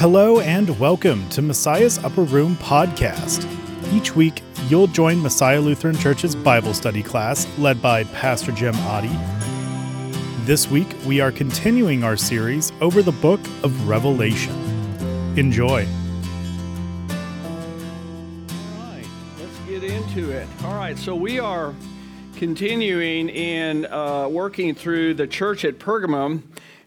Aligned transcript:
Hello 0.00 0.40
and 0.40 0.80
welcome 0.80 1.28
to 1.28 1.42
Messiah's 1.42 1.98
Upper 1.98 2.22
Room 2.22 2.56
podcast. 2.56 3.46
Each 3.92 4.16
week, 4.16 4.40
you'll 4.66 4.86
join 4.86 5.20
Messiah 5.20 5.60
Lutheran 5.60 5.94
Church's 5.94 6.34
Bible 6.34 6.72
study 6.72 7.02
class 7.02 7.46
led 7.58 7.82
by 7.82 8.04
Pastor 8.04 8.50
Jim 8.50 8.72
Oddie. 8.76 9.14
This 10.46 10.70
week, 10.70 10.86
we 11.04 11.20
are 11.20 11.30
continuing 11.30 12.02
our 12.02 12.16
series 12.16 12.72
over 12.80 13.02
the 13.02 13.12
book 13.12 13.40
of 13.62 13.86
Revelation. 13.86 14.54
Enjoy. 15.36 15.86
All 17.10 17.50
right, 18.78 19.06
let's 19.38 19.58
get 19.68 19.84
into 19.84 20.30
it. 20.30 20.48
All 20.64 20.76
right, 20.76 20.96
so 20.96 21.14
we 21.14 21.38
are 21.38 21.74
continuing 22.36 23.28
in 23.28 23.84
uh, 23.84 24.28
working 24.28 24.74
through 24.74 25.12
the 25.12 25.26
church 25.26 25.66
at 25.66 25.78
Pergamum. 25.78 26.40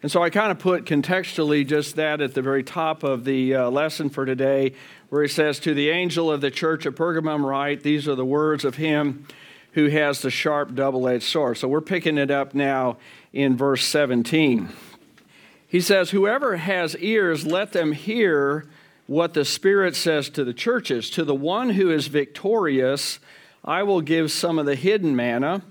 And 0.03 0.11
so 0.11 0.21
I 0.21 0.29
kind 0.29 0.51
of 0.51 0.59
put 0.59 0.83
contextually 0.83 1.65
just 1.65 1.95
that 1.95 2.19
at 2.19 2.33
the 2.33 2.41
very 2.41 2.61
top 2.61 3.03
of 3.03 3.23
the 3.23 3.55
uh, 3.55 3.69
lesson 3.69 4.09
for 4.09 4.25
today, 4.25 4.73
where 5.07 5.21
he 5.21 5.29
says, 5.29 5.59
To 5.59 5.73
the 5.73 5.89
angel 5.89 6.29
of 6.29 6.41
the 6.41 6.51
church 6.51 6.85
of 6.85 6.93
Pergamum, 6.93 7.45
write, 7.45 7.83
These 7.83 8.09
are 8.09 8.15
the 8.15 8.25
words 8.25 8.65
of 8.65 8.75
him 8.75 9.25
who 9.71 9.87
has 9.87 10.21
the 10.21 10.29
sharp 10.29 10.75
double 10.75 11.07
edged 11.07 11.23
sword. 11.23 11.57
So 11.57 11.69
we're 11.69 11.79
picking 11.79 12.17
it 12.17 12.29
up 12.29 12.53
now 12.53 12.97
in 13.31 13.55
verse 13.55 13.85
17. 13.85 14.67
He 15.69 15.79
says, 15.79 16.09
Whoever 16.09 16.57
has 16.57 16.97
ears, 16.97 17.47
let 17.47 17.71
them 17.71 17.93
hear 17.93 18.67
what 19.07 19.33
the 19.33 19.45
Spirit 19.45 19.95
says 19.95 20.29
to 20.31 20.43
the 20.43 20.53
churches. 20.53 21.09
To 21.11 21.23
the 21.23 21.33
one 21.33 21.69
who 21.69 21.89
is 21.89 22.07
victorious, 22.07 23.19
I 23.63 23.83
will 23.83 24.01
give 24.01 24.33
some 24.33 24.59
of 24.59 24.65
the 24.65 24.75
hidden 24.75 25.15
manna. 25.15 25.61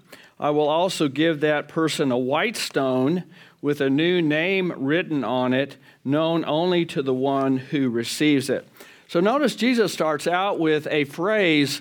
I 0.40 0.50
will 0.50 0.70
also 0.70 1.08
give 1.08 1.40
that 1.40 1.68
person 1.68 2.10
a 2.10 2.18
white 2.18 2.56
stone 2.56 3.24
with 3.62 3.80
a 3.80 3.88
new 3.88 4.20
name 4.20 4.72
written 4.76 5.24
on 5.24 5.54
it, 5.54 5.76
known 6.04 6.44
only 6.44 6.84
to 6.84 7.00
the 7.00 7.14
one 7.14 7.56
who 7.56 7.88
receives 7.88 8.50
it. 8.50 8.68
So 9.08 9.20
notice 9.20 9.54
Jesus 9.54 9.92
starts 9.92 10.26
out 10.26 10.58
with 10.58 10.86
a 10.88 11.04
phrase 11.04 11.80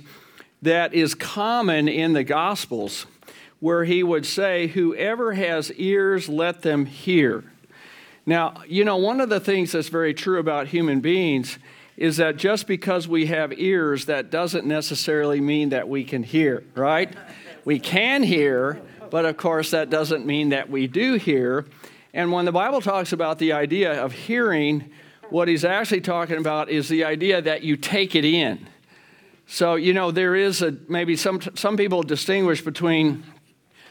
that 0.61 0.93
is 0.93 1.15
common 1.15 1.87
in 1.87 2.13
the 2.13 2.23
Gospels, 2.23 3.07
where 3.59 3.83
he 3.83 4.03
would 4.03 4.25
say, 4.25 4.67
Whoever 4.67 5.33
has 5.33 5.71
ears, 5.73 6.29
let 6.29 6.61
them 6.61 6.85
hear. 6.85 7.43
Now, 8.25 8.61
you 8.67 8.85
know, 8.85 8.97
one 8.97 9.19
of 9.19 9.29
the 9.29 9.39
things 9.39 9.71
that's 9.71 9.89
very 9.89 10.13
true 10.13 10.39
about 10.39 10.67
human 10.67 10.99
beings 10.99 11.57
is 11.97 12.17
that 12.17 12.37
just 12.37 12.67
because 12.67 13.07
we 13.07 13.25
have 13.27 13.57
ears, 13.57 14.05
that 14.05 14.29
doesn't 14.29 14.65
necessarily 14.65 15.41
mean 15.41 15.69
that 15.69 15.89
we 15.89 16.03
can 16.03 16.23
hear, 16.23 16.63
right? 16.75 17.11
We 17.65 17.79
can 17.79 18.23
hear, 18.23 18.81
but 19.11 19.25
of 19.25 19.37
course, 19.37 19.71
that 19.71 19.89
doesn't 19.89 20.25
mean 20.25 20.49
that 20.49 20.69
we 20.69 20.87
do 20.87 21.15
hear. 21.15 21.65
And 22.13 22.31
when 22.31 22.45
the 22.45 22.51
Bible 22.51 22.81
talks 22.81 23.13
about 23.13 23.37
the 23.37 23.51
idea 23.53 24.03
of 24.03 24.13
hearing, 24.13 24.89
what 25.29 25.47
he's 25.47 25.63
actually 25.63 26.01
talking 26.01 26.37
about 26.37 26.69
is 26.69 26.89
the 26.89 27.03
idea 27.03 27.41
that 27.41 27.61
you 27.61 27.77
take 27.77 28.15
it 28.15 28.25
in. 28.25 28.67
So, 29.47 29.75
you 29.75 29.93
know, 29.93 30.11
there 30.11 30.35
is 30.35 30.61
a 30.61 30.75
maybe 30.87 31.15
some, 31.15 31.41
some 31.55 31.77
people 31.77 32.03
distinguish 32.03 32.61
between 32.61 33.23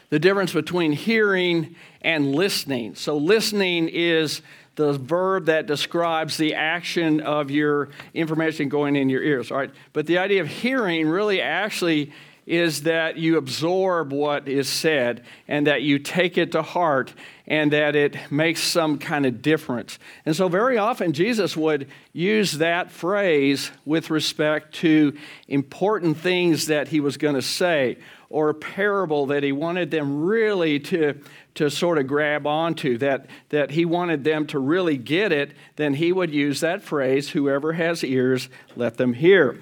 the 0.09 0.19
difference 0.19 0.53
between 0.53 0.91
hearing 0.91 1.75
and 2.01 2.35
listening. 2.35 2.95
So, 2.95 3.15
listening 3.15 3.89
is 3.89 4.41
the 4.75 4.93
verb 4.93 5.45
that 5.45 5.67
describes 5.67 6.37
the 6.37 6.55
action 6.55 7.21
of 7.21 7.51
your 7.51 7.89
information 8.13 8.69
going 8.69 8.95
in 8.95 9.09
your 9.09 9.21
ears, 9.21 9.51
all 9.51 9.57
right? 9.57 9.71
But 9.93 10.07
the 10.07 10.17
idea 10.17 10.41
of 10.41 10.47
hearing 10.47 11.07
really 11.07 11.41
actually 11.41 12.11
is 12.51 12.83
that 12.83 13.15
you 13.15 13.37
absorb 13.37 14.11
what 14.11 14.45
is 14.49 14.67
said 14.67 15.23
and 15.47 15.67
that 15.67 15.83
you 15.83 15.97
take 15.97 16.37
it 16.37 16.51
to 16.51 16.61
heart 16.61 17.13
and 17.47 17.71
that 17.71 17.95
it 17.95 18.17
makes 18.29 18.61
some 18.61 18.97
kind 18.97 19.25
of 19.25 19.41
difference. 19.41 19.97
And 20.25 20.35
so, 20.35 20.49
very 20.49 20.77
often, 20.77 21.13
Jesus 21.13 21.55
would 21.55 21.87
use 22.11 22.57
that 22.57 22.91
phrase 22.91 23.71
with 23.85 24.09
respect 24.09 24.75
to 24.75 25.17
important 25.47 26.17
things 26.17 26.67
that 26.67 26.89
he 26.89 26.99
was 26.99 27.15
going 27.15 27.35
to 27.35 27.41
say 27.41 27.97
or 28.29 28.49
a 28.49 28.53
parable 28.53 29.27
that 29.27 29.43
he 29.43 29.53
wanted 29.53 29.89
them 29.89 30.21
really 30.21 30.77
to, 30.79 31.17
to 31.55 31.69
sort 31.69 31.97
of 31.97 32.07
grab 32.07 32.45
onto, 32.45 32.97
that, 32.97 33.27
that 33.47 33.71
he 33.71 33.85
wanted 33.85 34.25
them 34.25 34.45
to 34.47 34.59
really 34.59 34.97
get 34.97 35.31
it, 35.31 35.53
then 35.77 35.93
he 35.93 36.11
would 36.11 36.31
use 36.33 36.59
that 36.59 36.81
phrase 36.81 37.29
whoever 37.29 37.71
has 37.73 38.03
ears, 38.03 38.49
let 38.75 38.97
them 38.97 39.13
hear. 39.13 39.57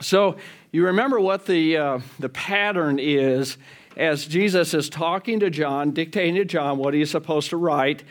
So, 0.00 0.36
you 0.76 0.84
remember 0.84 1.18
what 1.18 1.46
the, 1.46 1.78
uh, 1.78 2.00
the 2.18 2.28
pattern 2.28 2.98
is 2.98 3.56
as 3.96 4.26
Jesus 4.26 4.74
is 4.74 4.90
talking 4.90 5.40
to 5.40 5.48
John, 5.48 5.92
dictating 5.92 6.34
to 6.34 6.44
John 6.44 6.76
what 6.76 6.92
he's 6.92 7.10
supposed 7.10 7.48
to 7.48 7.56
write, 7.56 8.04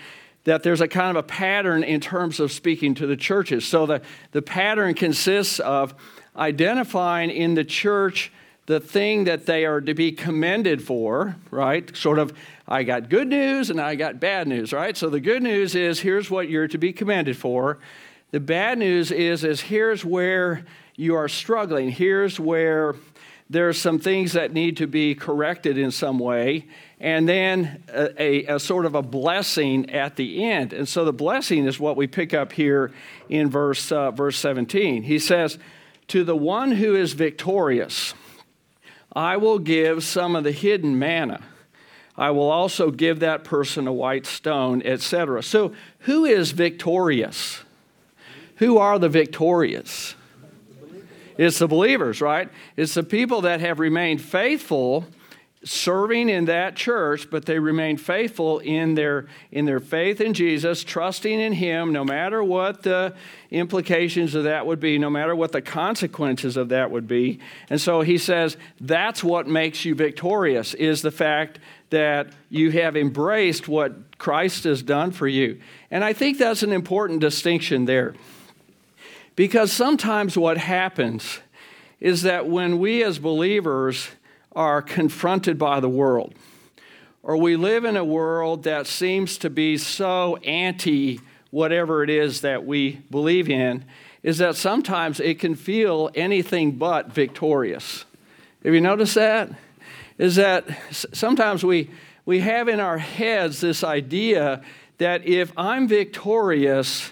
that 0.45 0.63
there's 0.63 0.81
a 0.81 0.87
kind 0.87 1.15
of 1.15 1.23
a 1.23 1.27
pattern 1.27 1.83
in 1.83 2.01
terms 2.01 2.39
of 2.39 2.51
speaking 2.51 2.95
to 2.95 3.05
the 3.05 3.15
churches. 3.15 3.65
So 3.65 3.85
the, 3.85 4.01
the 4.31 4.41
pattern 4.41 4.95
consists 4.95 5.59
of 5.59 5.93
identifying 6.35 7.29
in 7.29 7.53
the 7.53 7.63
church 7.63 8.31
the 8.65 8.79
thing 8.79 9.25
that 9.25 9.45
they 9.45 9.65
are 9.65 9.79
to 9.79 9.93
be 9.93 10.11
commended 10.11 10.81
for, 10.81 11.35
right? 11.51 11.95
Sort 11.95 12.17
of, 12.17 12.33
I 12.67 12.81
got 12.81 13.09
good 13.09 13.27
news 13.27 13.69
and 13.69 13.79
I 13.79 13.93
got 13.93 14.19
bad 14.19 14.47
news, 14.47 14.73
right? 14.73 14.97
So 14.97 15.11
the 15.11 15.19
good 15.19 15.43
news 15.43 15.75
is 15.75 15.99
here's 15.99 16.31
what 16.31 16.49
you're 16.49 16.67
to 16.69 16.79
be 16.79 16.93
commended 16.93 17.37
for. 17.37 17.77
The 18.31 18.39
bad 18.39 18.79
news 18.79 19.11
is, 19.11 19.43
is 19.43 19.61
here's 19.61 20.03
where 20.03 20.65
you 20.95 21.15
are 21.15 21.27
struggling. 21.27 21.89
Here's 21.89 22.39
where 22.39 22.95
there's 23.49 23.79
some 23.79 23.99
things 23.99 24.33
that 24.33 24.53
need 24.53 24.77
to 24.77 24.87
be 24.87 25.13
corrected 25.13 25.77
in 25.77 25.91
some 25.91 26.17
way, 26.17 26.65
and 26.99 27.29
then 27.29 27.83
a, 27.89 28.21
a, 28.21 28.55
a, 28.55 28.59
sort 28.59 28.85
of 28.85 28.95
a 28.95 29.03
blessing 29.03 29.91
at 29.91 30.15
the 30.15 30.43
end. 30.43 30.73
And 30.73 30.89
so 30.89 31.05
the 31.05 31.13
blessing 31.13 31.67
is 31.67 31.79
what 31.79 31.95
we 31.95 32.07
pick 32.07 32.33
up 32.33 32.53
here 32.53 32.91
in 33.29 33.49
verse, 33.49 33.91
uh, 33.91 34.09
verse 34.11 34.37
17. 34.39 35.03
He 35.03 35.19
says, 35.19 35.59
To 36.07 36.23
the 36.23 36.35
one 36.35 36.71
who 36.71 36.95
is 36.95 37.13
victorious, 37.13 38.15
I 39.13 39.37
will 39.37 39.59
give 39.59 40.03
some 40.03 40.35
of 40.35 40.43
the 40.43 40.51
hidden 40.51 40.97
manna. 40.97 41.41
I 42.17 42.31
will 42.31 42.49
also 42.49 42.89
give 42.91 43.19
that 43.19 43.43
person 43.43 43.87
a 43.87 43.93
white 43.93 44.25
stone, 44.25 44.81
etc. 44.83 45.43
So, 45.43 45.73
who 45.99 46.25
is 46.25 46.51
victorious? 46.51 47.59
Who 48.55 48.77
are 48.77 48.97
the 48.97 49.09
victorious? 49.09 50.15
It's 51.37 51.59
the 51.59 51.67
believers, 51.67 52.21
right? 52.21 52.49
It's 52.77 52.93
the 52.93 53.03
people 53.03 53.41
that 53.41 53.59
have 53.59 53.79
remained 53.79 54.21
faithful 54.21 55.05
serving 55.65 56.29
in 56.29 56.45
that 56.45 56.75
church, 56.75 57.27
but 57.31 57.45
they 57.45 57.57
remain 57.57 57.97
faithful 57.97 58.59
in 58.59 58.93
their 58.93 59.25
in 59.51 59.65
their 59.65 59.79
faith 59.79 60.21
in 60.21 60.33
Jesus, 60.33 60.83
trusting 60.83 61.39
in 61.39 61.53
him 61.53 61.91
no 61.91 62.05
matter 62.05 62.43
what 62.43 62.83
the 62.83 63.13
implications 63.49 64.35
of 64.35 64.43
that 64.43 64.65
would 64.67 64.79
be, 64.79 64.99
no 64.99 65.09
matter 65.09 65.35
what 65.35 65.51
the 65.51 65.61
consequences 65.61 66.55
of 66.55 66.69
that 66.69 66.91
would 66.91 67.07
be. 67.07 67.39
And 67.69 67.81
so 67.81 68.01
he 68.01 68.17
says 68.19 68.57
that's 68.79 69.23
what 69.23 69.47
makes 69.47 69.83
you 69.83 69.95
victorious 69.95 70.75
is 70.75 71.01
the 71.01 71.11
fact 71.11 71.59
that 71.89 72.27
you 72.49 72.71
have 72.71 72.95
embraced 72.95 73.67
what 73.67 74.17
Christ 74.19 74.65
has 74.65 74.83
done 74.83 75.11
for 75.11 75.27
you. 75.27 75.59
And 75.89 76.03
I 76.03 76.13
think 76.13 76.37
that's 76.37 76.63
an 76.63 76.73
important 76.73 77.21
distinction 77.21 77.85
there. 77.85 78.13
Because 79.35 79.71
sometimes 79.71 80.37
what 80.37 80.57
happens 80.57 81.39
is 81.99 82.21
that 82.21 82.47
when 82.47 82.79
we 82.79 83.03
as 83.03 83.19
believers 83.19 84.09
are 84.53 84.81
confronted 84.81 85.57
by 85.57 85.79
the 85.79 85.89
world, 85.89 86.33
or 87.21 87.37
we 87.37 87.55
live 87.55 87.85
in 87.85 87.97
a 87.97 88.05
world 88.05 88.63
that 88.63 88.87
seems 88.87 89.37
to 89.39 89.49
be 89.49 89.77
so 89.77 90.37
anti 90.37 91.19
whatever 91.51 92.03
it 92.03 92.09
is 92.09 92.41
that 92.41 92.65
we 92.65 92.91
believe 93.09 93.49
in, 93.49 93.83
is 94.23 94.37
that 94.39 94.55
sometimes 94.55 95.19
it 95.19 95.39
can 95.39 95.55
feel 95.55 96.09
anything 96.15 96.73
but 96.73 97.11
victorious. 97.11 98.05
Have 98.63 98.73
you 98.73 98.81
noticed 98.81 99.15
that? 99.15 99.49
Is 100.17 100.35
that 100.35 100.65
sometimes 100.91 101.63
we, 101.63 101.89
we 102.25 102.39
have 102.39 102.67
in 102.67 102.79
our 102.79 102.97
heads 102.97 103.61
this 103.61 103.83
idea 103.83 104.63
that 104.97 105.25
if 105.27 105.51
I'm 105.57 105.87
victorious 105.87 107.11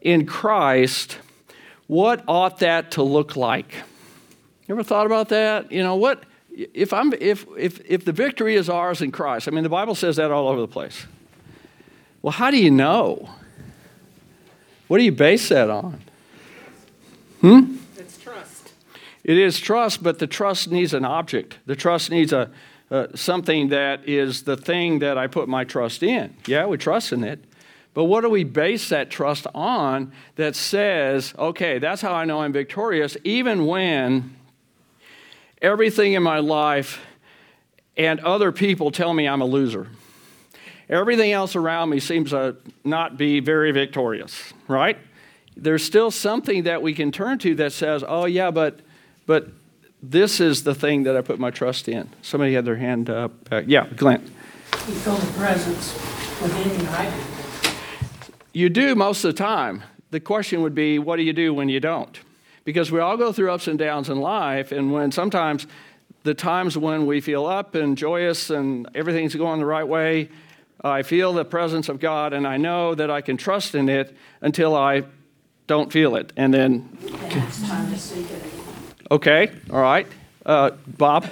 in 0.00 0.26
Christ, 0.26 1.18
what 1.86 2.24
ought 2.28 2.58
that 2.58 2.92
to 2.92 3.02
look 3.02 3.36
like? 3.36 3.74
You 4.66 4.74
ever 4.74 4.82
thought 4.82 5.06
about 5.06 5.28
that? 5.30 5.70
You 5.72 5.82
know, 5.82 5.96
what 5.96 6.24
if 6.50 6.92
I'm 6.92 7.12
if 7.14 7.46
if 7.58 7.80
if 7.84 8.04
the 8.04 8.12
victory 8.12 8.54
is 8.54 8.68
ours 8.68 9.00
in 9.02 9.12
Christ? 9.12 9.48
I 9.48 9.50
mean, 9.50 9.62
the 9.62 9.68
Bible 9.68 9.94
says 9.94 10.16
that 10.16 10.30
all 10.30 10.48
over 10.48 10.60
the 10.60 10.68
place. 10.68 11.06
Well, 12.22 12.32
how 12.32 12.50
do 12.50 12.58
you 12.58 12.70
know? 12.70 13.30
What 14.88 14.98
do 14.98 15.04
you 15.04 15.12
base 15.12 15.48
that 15.48 15.70
on? 15.70 16.00
Hmm? 17.40 17.76
It's 17.96 18.18
trust. 18.18 18.72
It 19.24 19.38
is 19.38 19.58
trust, 19.58 20.02
but 20.02 20.18
the 20.18 20.26
trust 20.26 20.70
needs 20.70 20.94
an 20.94 21.04
object. 21.04 21.58
The 21.66 21.74
trust 21.74 22.10
needs 22.10 22.32
a 22.32 22.50
uh, 22.92 23.06
something 23.14 23.68
that 23.68 24.06
is 24.06 24.42
the 24.42 24.56
thing 24.56 24.98
that 24.98 25.16
I 25.16 25.26
put 25.26 25.48
my 25.48 25.64
trust 25.64 26.02
in. 26.02 26.34
Yeah, 26.46 26.66
we 26.66 26.76
trust 26.76 27.10
in 27.10 27.24
it, 27.24 27.42
but 27.94 28.04
what 28.04 28.22
do 28.22 28.30
we 28.30 28.44
base 28.44 28.88
that 28.88 29.10
trust 29.10 29.46
on 29.54 30.12
that 30.36 30.56
says, 30.56 31.34
okay, 31.38 31.78
that's 31.78 32.00
how 32.00 32.14
I 32.14 32.24
know 32.24 32.40
I'm 32.40 32.52
victorious, 32.52 33.16
even 33.24 33.66
when 33.66 34.36
everything 35.60 36.14
in 36.14 36.22
my 36.22 36.38
life 36.38 37.00
and 37.96 38.20
other 38.20 38.52
people 38.52 38.90
tell 38.90 39.12
me 39.12 39.28
I'm 39.28 39.42
a 39.42 39.46
loser? 39.46 39.88
Everything 40.88 41.32
else 41.32 41.56
around 41.56 41.90
me 41.90 42.00
seems 42.00 42.30
to 42.30 42.56
not 42.84 43.16
be 43.16 43.40
very 43.40 43.72
victorious, 43.72 44.52
right? 44.68 44.98
there's 45.56 45.84
still 45.84 46.10
something 46.10 46.64
that 46.64 46.82
we 46.82 46.94
can 46.94 47.12
turn 47.12 47.38
to 47.38 47.54
that 47.56 47.72
says, 47.72 48.04
oh, 48.06 48.24
yeah, 48.24 48.50
but, 48.50 48.80
but 49.26 49.48
this 50.02 50.40
is 50.40 50.64
the 50.64 50.74
thing 50.74 51.04
that 51.04 51.16
I 51.16 51.20
put 51.20 51.38
my 51.38 51.50
trust 51.50 51.88
in. 51.88 52.08
Somebody 52.22 52.54
had 52.54 52.64
their 52.64 52.76
hand 52.76 53.10
up. 53.10 53.32
Uh, 53.50 53.62
yeah, 53.66 53.86
Glenn. 53.96 54.22
You 54.22 54.94
feel 54.94 55.16
the 55.16 55.32
presence 55.34 55.94
within 56.40 56.80
you, 56.80 56.86
right? 56.88 57.12
You 58.52 58.68
do 58.68 58.94
most 58.94 59.24
of 59.24 59.34
the 59.34 59.38
time. 59.38 59.82
The 60.10 60.20
question 60.20 60.60
would 60.62 60.74
be, 60.74 60.98
what 60.98 61.16
do 61.16 61.22
you 61.22 61.32
do 61.32 61.54
when 61.54 61.68
you 61.68 61.80
don't? 61.80 62.18
Because 62.64 62.92
we 62.92 63.00
all 63.00 63.16
go 63.16 63.32
through 63.32 63.50
ups 63.50 63.66
and 63.66 63.78
downs 63.78 64.08
in 64.08 64.20
life, 64.20 64.72
and 64.72 64.92
when 64.92 65.10
sometimes 65.10 65.66
the 66.22 66.34
times 66.34 66.76
when 66.76 67.06
we 67.06 67.20
feel 67.20 67.46
up 67.46 67.74
and 67.74 67.96
joyous 67.96 68.50
and 68.50 68.88
everything's 68.94 69.34
going 69.34 69.58
the 69.58 69.66
right 69.66 69.86
way, 69.86 70.28
I 70.84 71.02
feel 71.02 71.32
the 71.32 71.44
presence 71.44 71.88
of 71.88 71.98
God 71.98 72.32
and 72.32 72.46
I 72.46 72.56
know 72.56 72.94
that 72.94 73.10
I 73.10 73.20
can 73.20 73.36
trust 73.36 73.74
in 73.74 73.88
it 73.88 74.16
until 74.40 74.74
I 74.76 75.04
don't 75.66 75.92
feel 75.92 76.16
it. 76.16 76.32
And 76.36 76.52
then. 76.52 76.96
Okay, 79.10 79.50
all 79.70 79.80
right. 79.80 80.06
Uh, 80.44 80.70
Bob? 80.86 81.28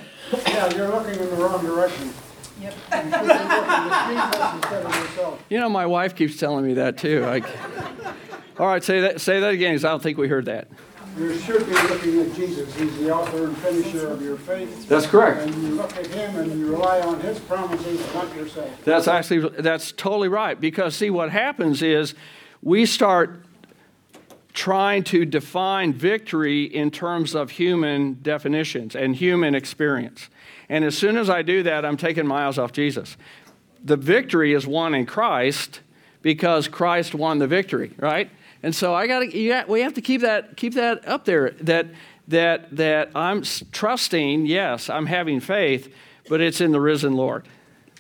Yeah, 0.47 0.75
you're 0.75 0.89
looking 0.89 1.21
in 1.21 1.31
the 1.31 1.37
wrong 1.37 1.65
direction. 1.65 2.13
Yep. 2.61 2.75
You 2.93 3.01
should 3.01 3.11
be 3.11 3.11
looking 3.11 3.89
to 3.89 4.07
Jesus 4.09 4.53
instead 4.55 4.87
of 4.87 4.95
yourself. 4.95 5.45
You 5.49 5.59
know, 5.61 5.69
my 5.69 5.87
wife 5.87 6.15
keeps 6.15 6.37
telling 6.37 6.67
me 6.67 6.75
that 6.75 6.99
too. 6.99 7.21
Like, 7.21 7.45
all 8.59 8.67
right, 8.67 8.83
say 8.85 9.01
that, 9.01 9.21
say 9.21 9.41
that 9.41 9.55
again 9.55 9.73
because 9.73 9.85
I 9.85 9.91
don't 9.91 10.03
think 10.03 10.19
we 10.19 10.29
heard 10.29 10.45
that. 10.47 10.69
You 11.19 11.37
should 11.39 11.67
be 11.67 11.73
looking 11.73 12.21
at 12.21 12.35
Jesus. 12.35 12.75
He's 12.77 12.97
the 12.99 13.13
author 13.13 13.45
and 13.45 13.57
finisher 13.59 14.09
of 14.09 14.23
your 14.23 14.37
faith. 14.37 14.89
That's 14.89 15.07
correct. 15.07 15.43
And 15.43 15.55
you 15.63 15.71
look 15.75 15.95
at 15.97 16.07
him 16.07 16.37
and 16.37 16.59
you 16.59 16.71
rely 16.71 17.01
on 17.01 17.21
his 17.21 17.39
promises, 17.41 18.01
not 18.15 18.35
yourself. 18.35 18.85
That's 18.85 19.09
actually, 19.09 19.49
that's 19.61 19.93
totally 19.93 20.29
right. 20.29 20.59
Because, 20.59 20.95
see, 20.95 21.11
what 21.11 21.31
happens 21.31 21.83
is 21.83 22.15
we 22.63 22.87
start 22.87 23.43
trying 24.53 25.05
to 25.05 25.25
define 25.25 25.93
victory 25.93 26.65
in 26.65 26.91
terms 26.91 27.35
of 27.35 27.51
human 27.51 28.19
definitions 28.23 28.97
and 28.97 29.15
human 29.15 29.55
experience. 29.55 30.29
And 30.69 30.85
as 30.85 30.97
soon 30.97 31.17
as 31.17 31.31
I 31.31 31.43
do 31.43 31.63
that, 31.65 31.85
I'm 31.85 31.97
taking 31.97 32.27
miles 32.27 32.59
off 32.59 32.73
Jesus. 32.73 33.17
The 33.85 33.97
victory 33.97 34.53
is 34.53 34.67
won 34.67 34.95
in 34.95 35.07
Christ 35.07 35.81
because 36.23 36.69
Christ 36.69 37.15
won 37.15 37.39
the 37.39 37.47
victory, 37.47 37.93
right? 37.97 38.31
And 38.63 38.75
so 38.75 38.95
I 38.95 39.07
got 39.07 39.21
to 39.21 39.65
we 39.69 39.81
have 39.81 39.95
to 39.95 40.03
keep 40.03 40.21
that 40.21 40.57
keep 40.57 40.75
that 40.75 41.07
up 41.09 41.25
there 41.25 41.51
that 41.63 41.87
that 42.29 42.77
that 42.77 43.11
I'm 43.15 43.43
trusting, 43.73 44.47
yes, 44.47 44.91
I'm 44.91 45.07
having 45.07 45.41
faith, 45.41 45.93
but 46.29 46.41
it's 46.41 46.61
in 46.61 46.73
the 46.73 46.81
risen 46.81 47.15
Lord. 47.15 47.47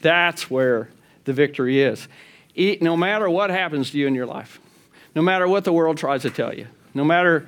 That's 0.03 0.50
where 0.50 0.91
the 1.25 1.32
victory 1.32 1.82
is. 1.82 2.08
No 2.56 2.96
matter 2.96 3.29
what 3.31 3.50
happens 3.50 3.91
to 3.93 3.99
you 3.99 4.06
in 4.06 4.14
your 4.14 4.26
life, 4.26 4.61
no 5.14 5.22
matter 5.22 5.48
what 5.48 5.64
the 5.64 5.72
world 5.72 5.96
tries 5.98 6.22
to 6.22 6.30
tell 6.30 6.54
you, 6.54 6.66
no 6.94 7.04
matter 7.04 7.46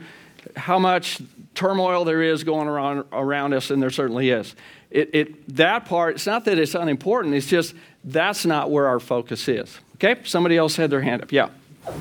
how 0.57 0.79
much 0.79 1.21
turmoil 1.55 2.05
there 2.05 2.23
is 2.23 2.45
going 2.45 2.69
around, 2.69 3.05
around 3.13 3.55
us, 3.55 3.71
and 3.71 3.83
there 3.83 3.91
certainly 3.91 4.31
is. 4.31 4.55
It, 4.91 5.11
it, 5.15 5.57
that 5.57 5.87
part, 5.87 6.17
it's 6.17 6.27
not 6.27 6.45
that 6.45 6.59
it's 6.59 6.75
unimportant, 6.75 7.35
it's 7.35 7.47
just 7.47 7.75
that's 8.05 8.45
not 8.45 8.71
where 8.71 8.87
our 8.87 9.01
focus 9.01 9.49
is. 9.49 9.79
Okay? 9.95 10.21
Somebody 10.25 10.57
else 10.57 10.77
had 10.77 10.91
their 10.91 11.01
hand 11.01 11.23
up. 11.23 11.33
Yeah. 11.33 11.51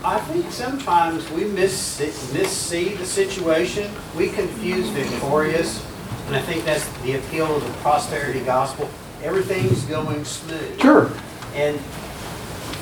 I 0.04 0.20
think 0.20 0.52
sometimes 0.52 1.30
we 1.32 1.46
miss, 1.46 2.00
missee 2.34 2.96
the 2.98 3.06
situation. 3.06 3.92
We 4.16 4.30
confuse 4.30 4.88
victorious, 4.90 5.84
and 6.28 6.36
I 6.36 6.42
think 6.42 6.66
that's 6.66 6.88
the 7.02 7.16
appeal 7.16 7.56
of 7.56 7.64
the 7.64 7.74
prosperity 7.80 8.42
gospel. 8.42 8.90
Everything's 9.24 9.84
going 9.86 10.24
smooth. 10.24 10.80
Sure. 10.80 11.12
And 11.56 11.80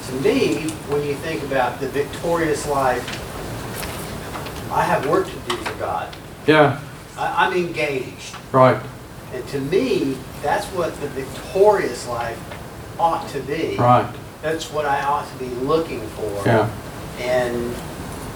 to 0.09 0.15
me, 0.21 0.69
when 0.89 1.05
you 1.05 1.13
think 1.15 1.43
about 1.43 1.79
the 1.79 1.87
victorious 1.89 2.67
life, 2.67 3.03
I 4.71 4.83
have 4.83 5.07
work 5.07 5.27
to 5.27 5.39
do 5.49 5.55
for 5.57 5.77
God. 5.77 6.15
Yeah. 6.47 6.81
I, 7.17 7.45
I'm 7.45 7.53
engaged. 7.53 8.35
Right. 8.51 8.81
And 9.33 9.47
to 9.49 9.59
me, 9.59 10.17
that's 10.41 10.65
what 10.67 10.99
the 11.01 11.07
victorious 11.09 12.07
life 12.07 12.39
ought 12.99 13.27
to 13.29 13.39
be. 13.41 13.75
Right. 13.77 14.11
That's 14.41 14.71
what 14.71 14.85
I 14.85 15.03
ought 15.03 15.29
to 15.31 15.37
be 15.37 15.49
looking 15.49 16.01
for. 16.09 16.43
Yeah. 16.45 16.71
And 17.19 17.75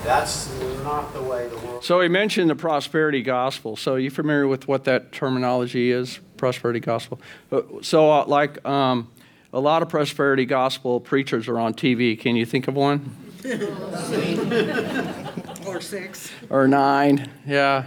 that's 0.03 0.53
not 0.83 1.13
the 1.13 1.21
way 1.21 1.47
the 1.47 1.57
world. 1.57 1.83
So 1.83 2.01
he 2.01 2.07
mentioned 2.07 2.49
the 2.49 2.55
prosperity 2.55 3.21
gospel. 3.21 3.75
So 3.75 3.95
you 3.95 4.09
familiar 4.09 4.47
with 4.47 4.67
what 4.67 4.83
that 4.83 5.11
terminology 5.11 5.91
is? 5.91 6.19
Prosperity 6.37 6.81
gospel. 6.81 7.19
Uh, 7.51 7.61
so 7.81 8.11
uh, 8.11 8.25
like 8.25 8.63
um, 8.67 9.09
a 9.53 9.59
lot 9.59 9.83
of 9.83 9.89
prosperity 9.89 10.45
gospel 10.45 10.99
preachers 10.99 11.47
are 11.47 11.59
on 11.59 11.75
TV. 11.75 12.19
Can 12.19 12.35
you 12.35 12.45
think 12.45 12.67
of 12.67 12.75
one? 12.75 13.15
Or 15.65 15.79
six. 15.79 16.29
Or 16.49 16.67
nine. 16.67 17.29
Yeah. 17.47 17.85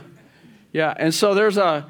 Yeah. 0.72 0.94
And 0.96 1.14
so 1.14 1.34
there's 1.34 1.58
a. 1.58 1.86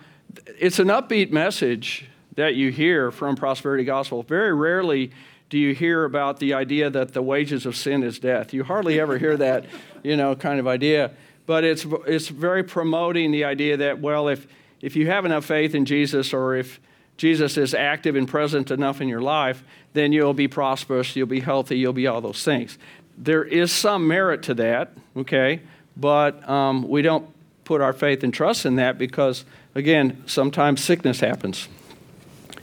It's 0.58 0.80
an 0.80 0.88
upbeat 0.88 1.30
message 1.30 2.06
that 2.34 2.56
you 2.56 2.70
hear 2.70 3.10
from 3.10 3.36
prosperity 3.36 3.84
gospel. 3.84 4.24
Very 4.24 4.52
rarely 4.52 5.12
do 5.48 5.58
you 5.58 5.74
hear 5.74 6.04
about 6.04 6.40
the 6.40 6.54
idea 6.54 6.90
that 6.90 7.14
the 7.14 7.22
wages 7.22 7.66
of 7.66 7.76
sin 7.76 8.02
is 8.02 8.18
death. 8.18 8.52
You 8.52 8.64
hardly 8.64 9.00
ever 9.00 9.16
hear 9.16 9.36
that, 9.36 9.64
you 10.02 10.16
know, 10.16 10.34
kind 10.34 10.58
of 10.58 10.66
idea. 10.66 11.12
But 11.46 11.64
it's, 11.64 11.86
it's 12.06 12.28
very 12.28 12.64
promoting 12.64 13.30
the 13.30 13.44
idea 13.44 13.76
that, 13.76 14.00
well, 14.00 14.28
if, 14.28 14.46
if 14.80 14.96
you 14.96 15.06
have 15.06 15.24
enough 15.24 15.44
faith 15.44 15.74
in 15.74 15.84
Jesus 15.84 16.34
or 16.34 16.56
if 16.56 16.80
Jesus 17.16 17.56
is 17.56 17.74
active 17.74 18.16
and 18.16 18.28
present 18.28 18.70
enough 18.70 19.00
in 19.00 19.08
your 19.08 19.22
life, 19.22 19.64
then 19.94 20.12
you'll 20.12 20.34
be 20.34 20.48
prosperous, 20.48 21.16
you'll 21.16 21.26
be 21.26 21.40
healthy, 21.40 21.78
you'll 21.78 21.92
be 21.92 22.06
all 22.06 22.20
those 22.20 22.44
things. 22.44 22.78
There 23.16 23.44
is 23.44 23.72
some 23.72 24.06
merit 24.06 24.42
to 24.44 24.54
that, 24.54 24.92
okay? 25.16 25.60
But 25.96 26.46
um, 26.48 26.86
we 26.86 27.00
don't 27.00 27.26
put 27.64 27.80
our 27.80 27.94
faith 27.94 28.22
and 28.22 28.32
trust 28.32 28.66
in 28.66 28.76
that 28.76 28.98
because, 28.98 29.44
again, 29.74 30.22
sometimes 30.26 30.84
sickness 30.84 31.20
happens, 31.20 31.68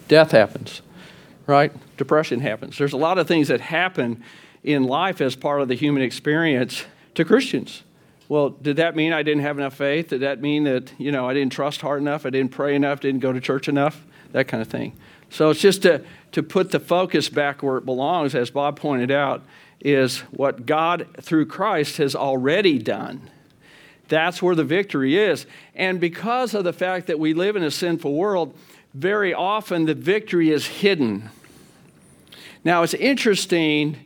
death 0.07 0.31
happens 0.31 0.81
right? 1.48 1.72
Depression 1.98 2.39
happens. 2.39 2.77
There's 2.77 2.93
a 2.93 2.98
lot 2.98 3.17
of 3.17 3.27
things 3.27 3.48
that 3.50 3.62
happen 3.62 4.24
in 4.63 4.83
life 4.83 5.22
as 5.22 5.36
part 5.36 5.62
of 5.62 5.67
the 5.67 5.75
human 5.75 6.01
experience 6.03 6.86
to 7.15 7.25
Christians. 7.25 7.83
Well, 8.29 8.50
did 8.50 8.77
that 8.77 8.95
mean 8.95 9.13
I 9.13 9.24
didn't 9.24 9.43
have 9.43 9.57
enough 9.57 9.75
faith? 9.75 10.10
Did 10.10 10.22
that 10.22 10.41
mean 10.41 10.63
that, 10.63 10.93
you 10.98 11.12
know, 11.12 11.27
I 11.27 11.33
didn't 11.33 11.51
trust 11.51 11.81
hard 11.81 12.01
enough? 12.01 12.25
I 12.25 12.29
didn't 12.29 12.51
pray 12.51 12.75
enough? 12.75 13.01
Didn't 13.01 13.19
go 13.19 13.33
to 13.33 13.41
church 13.41 13.67
enough? 13.67 14.05
That 14.34 14.48
kind 14.48 14.62
of 14.62 14.68
thing. 14.68 14.94
So 15.30 15.50
it's 15.50 15.62
just 15.62 15.82
to, 15.84 16.04
to 16.34 16.44
put 16.44 16.72
the 16.72 16.80
focus 16.80 17.30
back 17.30 17.63
where 17.63 17.78
it 17.78 17.86
belongs, 17.86 18.36
as 18.36 18.52
Bob 18.52 18.80
pointed 18.80 19.10
out, 19.10 19.44
is 19.80 20.20
what 20.32 20.66
God 20.66 21.08
through 21.22 21.46
Christ 21.48 21.98
has 21.98 22.16
already 22.16 22.78
done. 22.78 23.30
That's 24.10 24.42
where 24.42 24.56
the 24.56 24.63
victory 24.63 25.18
is. 25.18 25.46
And 25.75 26.00
because 26.00 26.54
of 26.54 26.63
the 26.63 26.74
fact 26.74 27.08
that 27.08 27.20
we 27.20 27.34
live 27.34 27.56
in 27.56 27.63
a 27.63 27.72
sinful 27.72 28.13
world, 28.13 28.56
very 28.94 29.34
often 29.34 29.86
the 29.86 29.96
victory 29.96 30.52
is 30.52 30.68
hidden. 30.68 31.30
Now, 32.63 32.84
it's 32.84 32.94
interesting 32.94 33.98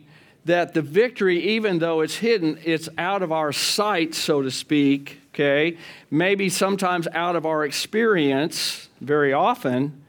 that 0.46 0.72
the 0.72 0.82
victory, 0.82 1.40
even 1.56 1.78
though 1.78 2.00
it's 2.00 2.16
hidden, 2.16 2.58
it's 2.64 2.88
out 2.96 3.22
of 3.22 3.32
our 3.32 3.52
sight, 3.52 4.14
so 4.14 4.40
to 4.40 4.50
speak, 4.50 5.20
okay? 5.34 5.76
Maybe 6.10 6.48
sometimes 6.48 7.06
out 7.12 7.36
of 7.36 7.44
our 7.44 7.64
experience, 7.64 8.88
very 9.00 9.32
often. 9.32 10.02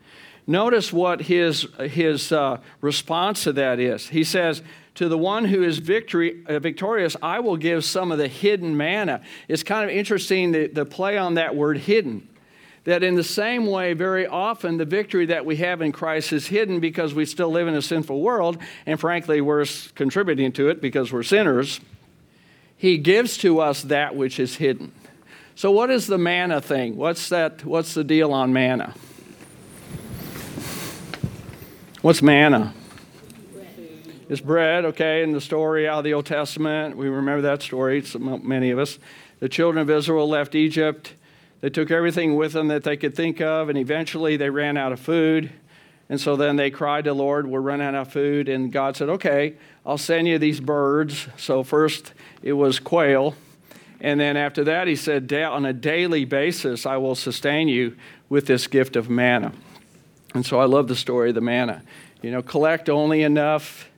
Notice 0.49 0.91
what 0.91 1.21
his, 1.21 1.67
his 1.79 2.31
uh, 2.31 2.57
response 2.81 3.43
to 3.43 3.53
that 3.53 3.79
is. 3.79 4.09
He 4.09 4.23
says, 4.23 4.63
To 4.95 5.07
the 5.07 5.15
one 5.15 5.45
who 5.45 5.61
is 5.61 5.77
victory, 5.77 6.43
uh, 6.47 6.57
victorious, 6.57 7.15
I 7.21 7.39
will 7.39 7.55
give 7.55 7.85
some 7.85 8.11
of 8.11 8.17
the 8.17 8.27
hidden 8.27 8.75
manna. 8.75 9.21
It's 9.47 9.61
kind 9.61 9.87
of 9.87 9.95
interesting 9.95 10.51
the, 10.51 10.65
the 10.65 10.87
play 10.87 11.19
on 11.19 11.35
that 11.35 11.55
word 11.55 11.77
hidden 11.77 12.27
that 12.85 13.03
in 13.03 13.13
the 13.13 13.23
same 13.23 13.67
way, 13.67 13.93
very 13.93 14.25
often 14.25 14.77
the 14.77 14.85
victory 14.85 15.27
that 15.27 15.45
we 15.45 15.57
have 15.57 15.83
in 15.83 15.91
Christ 15.91 16.33
is 16.33 16.47
hidden 16.47 16.79
because 16.79 17.13
we 17.13 17.27
still 17.27 17.51
live 17.51 17.67
in 17.67 17.75
a 17.75 17.81
sinful 17.83 18.19
world, 18.19 18.57
and 18.87 18.99
frankly, 18.99 19.41
we're 19.41 19.67
contributing 19.93 20.51
to 20.53 20.69
it 20.69 20.81
because 20.81 21.13
we're 21.13 21.21
sinners. 21.21 21.79
He 22.75 22.97
gives 22.97 23.37
to 23.39 23.59
us 23.59 23.83
that 23.83 24.15
which 24.15 24.39
is 24.39 24.55
hidden. 24.55 24.93
So, 25.53 25.69
what 25.69 25.91
is 25.91 26.07
the 26.07 26.17
manna 26.17 26.59
thing? 26.59 26.95
What's 26.95 27.29
that? 27.29 27.63
What's 27.63 27.93
the 27.93 28.03
deal 28.03 28.33
on 28.33 28.51
manna? 28.51 28.95
What's 32.01 32.21
manna? 32.21 32.73
It's 34.29 34.41
bread, 34.41 34.85
okay, 34.85 35.23
in 35.23 35.31
the 35.31 35.41
story 35.41 35.87
out 35.87 35.99
of 35.99 36.03
the 36.03 36.13
Old 36.13 36.25
Testament. 36.25 36.95
We 36.95 37.09
remember 37.09 37.41
that 37.43 37.61
story, 37.61 38.03
many 38.19 38.71
of 38.71 38.79
us. 38.79 38.99
The 39.39 39.49
children 39.49 39.81
of 39.81 39.89
Israel 39.89 40.29
left 40.29 40.55
Egypt 40.55 41.13
they 41.61 41.69
took 41.69 41.91
everything 41.91 42.35
with 42.35 42.53
them 42.53 42.69
that 42.69 42.83
they 42.83 42.95
could 42.95 43.15
think 43.15 43.41
of, 43.41 43.69
and 43.69 43.77
eventually 43.77 44.37
they 44.37 44.49
ran 44.49 44.77
out 44.77 44.91
of 44.91 44.99
food. 44.99 45.51
And 46.07 46.19
so 46.19 46.35
then 46.35 46.55
they 46.55 46.71
cried 46.71 47.03
to 47.03 47.11
the 47.11 47.15
Lord, 47.15 47.47
We're 47.47 47.59
running 47.59 47.87
out 47.87 47.95
of 47.95 48.11
food. 48.11 48.49
And 48.49 48.71
God 48.71 48.95
said, 48.95 49.09
Okay, 49.09 49.55
I'll 49.85 49.97
send 49.97 50.27
you 50.27 50.39
these 50.39 50.59
birds. 50.59 51.27
So 51.37 51.63
first 51.63 52.13
it 52.41 52.53
was 52.53 52.79
quail. 52.79 53.35
And 54.01 54.19
then 54.19 54.37
after 54.37 54.63
that, 54.63 54.87
he 54.87 54.95
said, 54.95 55.31
On 55.33 55.65
a 55.65 55.73
daily 55.73 56.25
basis, 56.25 56.85
I 56.85 56.97
will 56.97 57.15
sustain 57.15 57.67
you 57.67 57.95
with 58.29 58.47
this 58.47 58.65
gift 58.67 58.95
of 58.95 59.09
manna. 59.09 59.51
And 60.33 60.45
so 60.45 60.59
I 60.59 60.65
love 60.65 60.87
the 60.87 60.95
story 60.95 61.29
of 61.29 61.35
the 61.35 61.41
manna. 61.41 61.83
You 62.21 62.31
know, 62.31 62.41
collect 62.41 62.89
only 62.89 63.23
enough 63.23 63.89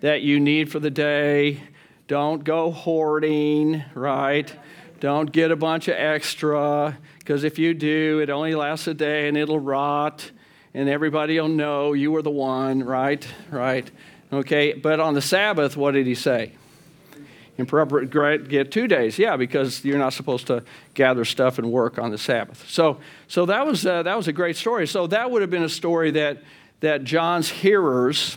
that 0.00 0.22
you 0.22 0.40
need 0.40 0.70
for 0.70 0.80
the 0.80 0.90
day. 0.90 1.60
don't 2.08 2.42
go 2.42 2.70
hoarding, 2.70 3.84
right? 3.94 4.52
Don't 4.98 5.30
get 5.30 5.52
a 5.52 5.56
bunch 5.56 5.86
of 5.86 5.94
extra, 5.94 6.98
because 7.18 7.44
if 7.44 7.58
you 7.58 7.74
do, 7.74 8.18
it 8.20 8.30
only 8.30 8.54
lasts 8.54 8.88
a 8.88 8.94
day 8.94 9.28
and 9.28 9.36
it'll 9.36 9.60
rot, 9.60 10.30
and 10.74 10.88
everybody 10.88 11.38
will 11.38 11.48
know 11.48 11.92
you 11.92 12.10
were 12.10 12.22
the 12.22 12.30
one, 12.30 12.82
right? 12.82 13.26
Right? 13.50 13.88
Okay, 14.32 14.72
but 14.72 14.98
on 14.98 15.14
the 15.14 15.22
Sabbath, 15.22 15.76
what 15.76 15.92
did 15.92 16.06
he 16.06 16.14
say? 16.14 16.52
Preparation, 17.66 18.44
get 18.44 18.70
two 18.70 18.86
days. 18.86 19.18
Yeah, 19.18 19.36
because 19.36 19.84
you're 19.84 19.98
not 19.98 20.12
supposed 20.12 20.46
to 20.46 20.62
gather 20.94 21.24
stuff 21.24 21.58
and 21.58 21.72
work 21.72 21.98
on 21.98 22.10
the 22.10 22.18
Sabbath. 22.18 22.68
So, 22.68 22.98
so 23.26 23.46
that 23.46 23.66
was 23.66 23.84
uh, 23.84 24.04
that 24.04 24.16
was 24.16 24.28
a 24.28 24.32
great 24.32 24.56
story. 24.56 24.86
So 24.86 25.08
that 25.08 25.30
would 25.30 25.42
have 25.42 25.50
been 25.50 25.64
a 25.64 25.68
story 25.68 26.12
that 26.12 26.38
that 26.80 27.04
John's 27.04 27.48
hearers 27.48 28.36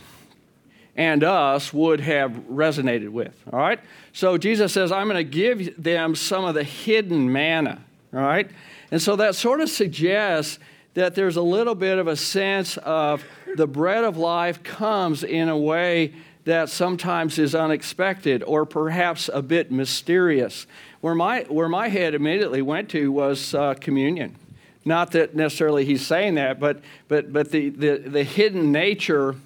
and 0.96 1.22
us 1.22 1.72
would 1.72 2.00
have 2.00 2.32
resonated 2.50 3.10
with. 3.10 3.34
All 3.52 3.58
right. 3.58 3.80
So 4.12 4.36
Jesus 4.36 4.72
says, 4.72 4.90
"I'm 4.90 5.08
going 5.08 5.24
to 5.24 5.30
give 5.30 5.80
them 5.80 6.14
some 6.14 6.44
of 6.44 6.54
the 6.54 6.64
hidden 6.64 7.30
manna." 7.30 7.82
All 8.12 8.20
right, 8.20 8.50
and 8.90 9.00
so 9.00 9.16
that 9.16 9.36
sort 9.36 9.60
of 9.60 9.70
suggests 9.70 10.58
that 10.94 11.14
there's 11.14 11.36
a 11.36 11.42
little 11.42 11.74
bit 11.74 11.98
of 11.98 12.06
a 12.06 12.16
sense 12.16 12.76
of 12.78 13.24
the 13.56 13.66
bread 13.66 14.04
of 14.04 14.16
life 14.16 14.62
comes 14.62 15.24
in 15.24 15.48
a 15.48 15.56
way 15.56 16.12
that 16.44 16.68
sometimes 16.68 17.38
is 17.38 17.54
unexpected 17.54 18.42
or 18.42 18.64
perhaps 18.66 19.30
a 19.32 19.42
bit 19.42 19.70
mysterious. 19.70 20.66
Where 21.00 21.14
my, 21.14 21.42
where 21.48 21.68
my 21.68 21.88
head 21.88 22.14
immediately 22.14 22.62
went 22.62 22.88
to 22.90 23.12
was 23.12 23.54
uh, 23.54 23.74
communion. 23.74 24.36
Not 24.84 25.12
that 25.12 25.36
necessarily 25.36 25.84
he's 25.84 26.04
saying 26.04 26.34
that, 26.34 26.58
but, 26.58 26.80
but, 27.08 27.32
but 27.32 27.50
the, 27.50 27.68
the, 27.68 27.96
the 27.98 28.24
hidden 28.24 28.72
nature 28.72 29.36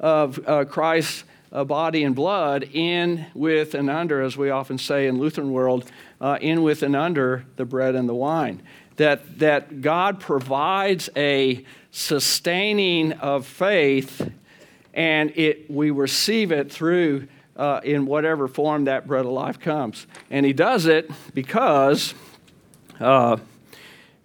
of 0.00 0.40
uh, 0.46 0.64
Christ's 0.64 1.24
uh, 1.52 1.64
body 1.64 2.04
and 2.04 2.14
blood 2.14 2.68
in, 2.72 3.26
with, 3.34 3.74
and 3.74 3.90
under, 3.90 4.22
as 4.22 4.36
we 4.36 4.50
often 4.50 4.78
say 4.78 5.06
in 5.06 5.18
Lutheran 5.18 5.52
world, 5.52 5.90
uh, 6.20 6.38
in, 6.40 6.62
with, 6.62 6.82
and 6.82 6.96
under 6.96 7.44
the 7.56 7.64
bread 7.64 7.94
and 7.94 8.08
the 8.08 8.14
wine. 8.14 8.62
That, 8.96 9.38
that 9.40 9.82
God 9.82 10.20
provides 10.20 11.10
a 11.14 11.64
sustaining 11.90 13.12
of 13.12 13.46
faith 13.46 14.30
and 14.96 15.30
it, 15.36 15.70
we 15.70 15.90
receive 15.90 16.50
it 16.50 16.72
through 16.72 17.28
uh, 17.54 17.80
in 17.84 18.06
whatever 18.06 18.48
form 18.48 18.84
that 18.84 19.06
bread 19.06 19.26
of 19.26 19.30
life 19.30 19.60
comes. 19.60 20.06
And 20.30 20.44
he 20.44 20.52
does 20.52 20.86
it 20.86 21.10
because 21.34 22.14
uh, 22.98 23.36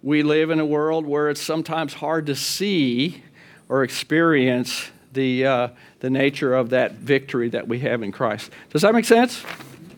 we 0.02 0.22
live 0.22 0.50
in 0.50 0.58
a 0.58 0.66
world 0.66 1.06
where 1.06 1.28
it's 1.28 1.42
sometimes 1.42 1.94
hard 1.94 2.26
to 2.26 2.34
see 2.34 3.22
or 3.68 3.84
experience 3.84 4.90
the, 5.12 5.46
uh, 5.46 5.68
the 6.00 6.10
nature 6.10 6.54
of 6.54 6.70
that 6.70 6.94
victory 6.94 7.50
that 7.50 7.68
we 7.68 7.80
have 7.80 8.02
in 8.02 8.10
Christ. 8.10 8.50
Does 8.70 8.82
that 8.82 8.94
make 8.94 9.04
sense? 9.04 9.44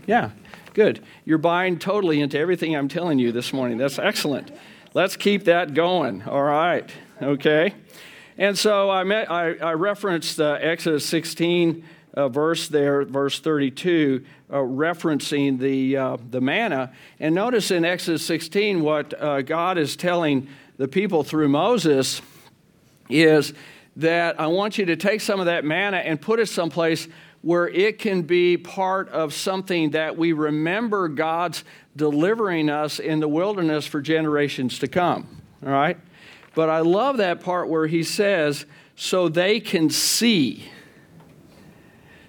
Yeah, 0.06 0.30
good. 0.74 1.00
You're 1.24 1.38
buying 1.38 1.78
totally 1.78 2.20
into 2.20 2.38
everything 2.38 2.74
I'm 2.76 2.88
telling 2.88 3.20
you 3.20 3.30
this 3.30 3.52
morning. 3.52 3.78
That's 3.78 3.98
excellent. 3.98 4.50
Let's 4.92 5.16
keep 5.16 5.44
that 5.44 5.72
going. 5.74 6.22
All 6.22 6.42
right, 6.42 6.90
okay. 7.22 7.74
And 8.36 8.58
so 8.58 8.90
I, 8.90 9.04
met, 9.04 9.30
I, 9.30 9.54
I 9.54 9.72
referenced 9.74 10.40
uh, 10.40 10.58
Exodus 10.60 11.06
16 11.06 11.84
uh, 12.14 12.28
verse 12.28 12.68
there, 12.68 13.04
verse 13.04 13.40
32, 13.40 14.24
uh, 14.50 14.56
referencing 14.56 15.58
the, 15.58 15.96
uh, 15.96 16.16
the 16.30 16.40
manna. 16.40 16.92
And 17.18 17.34
notice 17.34 17.70
in 17.70 17.84
Exodus 17.84 18.24
16 18.24 18.80
what 18.82 19.20
uh, 19.20 19.42
God 19.42 19.78
is 19.78 19.96
telling 19.96 20.48
the 20.76 20.88
people 20.88 21.22
through 21.24 21.48
Moses 21.48 22.22
is 23.08 23.52
that 23.96 24.40
I 24.40 24.46
want 24.48 24.78
you 24.78 24.86
to 24.86 24.96
take 24.96 25.20
some 25.20 25.40
of 25.40 25.46
that 25.46 25.64
manna 25.64 25.98
and 25.98 26.20
put 26.20 26.40
it 26.40 26.46
someplace 26.46 27.06
where 27.42 27.68
it 27.68 27.98
can 27.98 28.22
be 28.22 28.56
part 28.56 29.08
of 29.10 29.34
something 29.34 29.90
that 29.90 30.16
we 30.16 30.32
remember 30.32 31.08
God's 31.08 31.62
delivering 31.94 32.70
us 32.70 32.98
in 32.98 33.20
the 33.20 33.28
wilderness 33.28 33.86
for 33.86 34.00
generations 34.00 34.78
to 34.78 34.88
come. 34.88 35.42
All 35.64 35.70
right? 35.70 35.98
But 36.54 36.70
I 36.70 36.80
love 36.80 37.16
that 37.18 37.40
part 37.40 37.68
where 37.68 37.86
he 37.86 38.02
says, 38.02 38.66
so 38.96 39.28
they 39.28 39.60
can 39.60 39.90
see. 39.90 40.64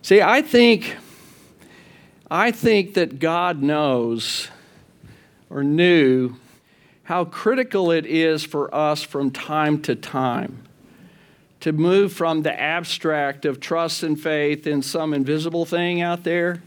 See, 0.01 0.21
I 0.21 0.41
think, 0.41 0.97
I 2.29 2.51
think 2.51 2.95
that 2.95 3.19
God 3.19 3.61
knows 3.61 4.49
or 5.49 5.63
knew 5.63 6.35
how 7.03 7.25
critical 7.25 7.91
it 7.91 8.05
is 8.05 8.43
for 8.43 8.73
us 8.73 9.03
from 9.03 9.29
time 9.29 9.81
to 9.83 9.95
time 9.95 10.65
to 11.65 11.71
move 11.71 12.13
from 12.13 12.43
the 12.43 12.59
abstract 12.59 13.43
of 13.43 13.59
trust 13.59 14.03
and 14.03 14.21
faith 14.21 14.67
in 14.67 14.83
some 14.83 15.15
invisible 15.15 15.65
thing 15.65 15.99
out 15.99 16.23
there 16.23 16.61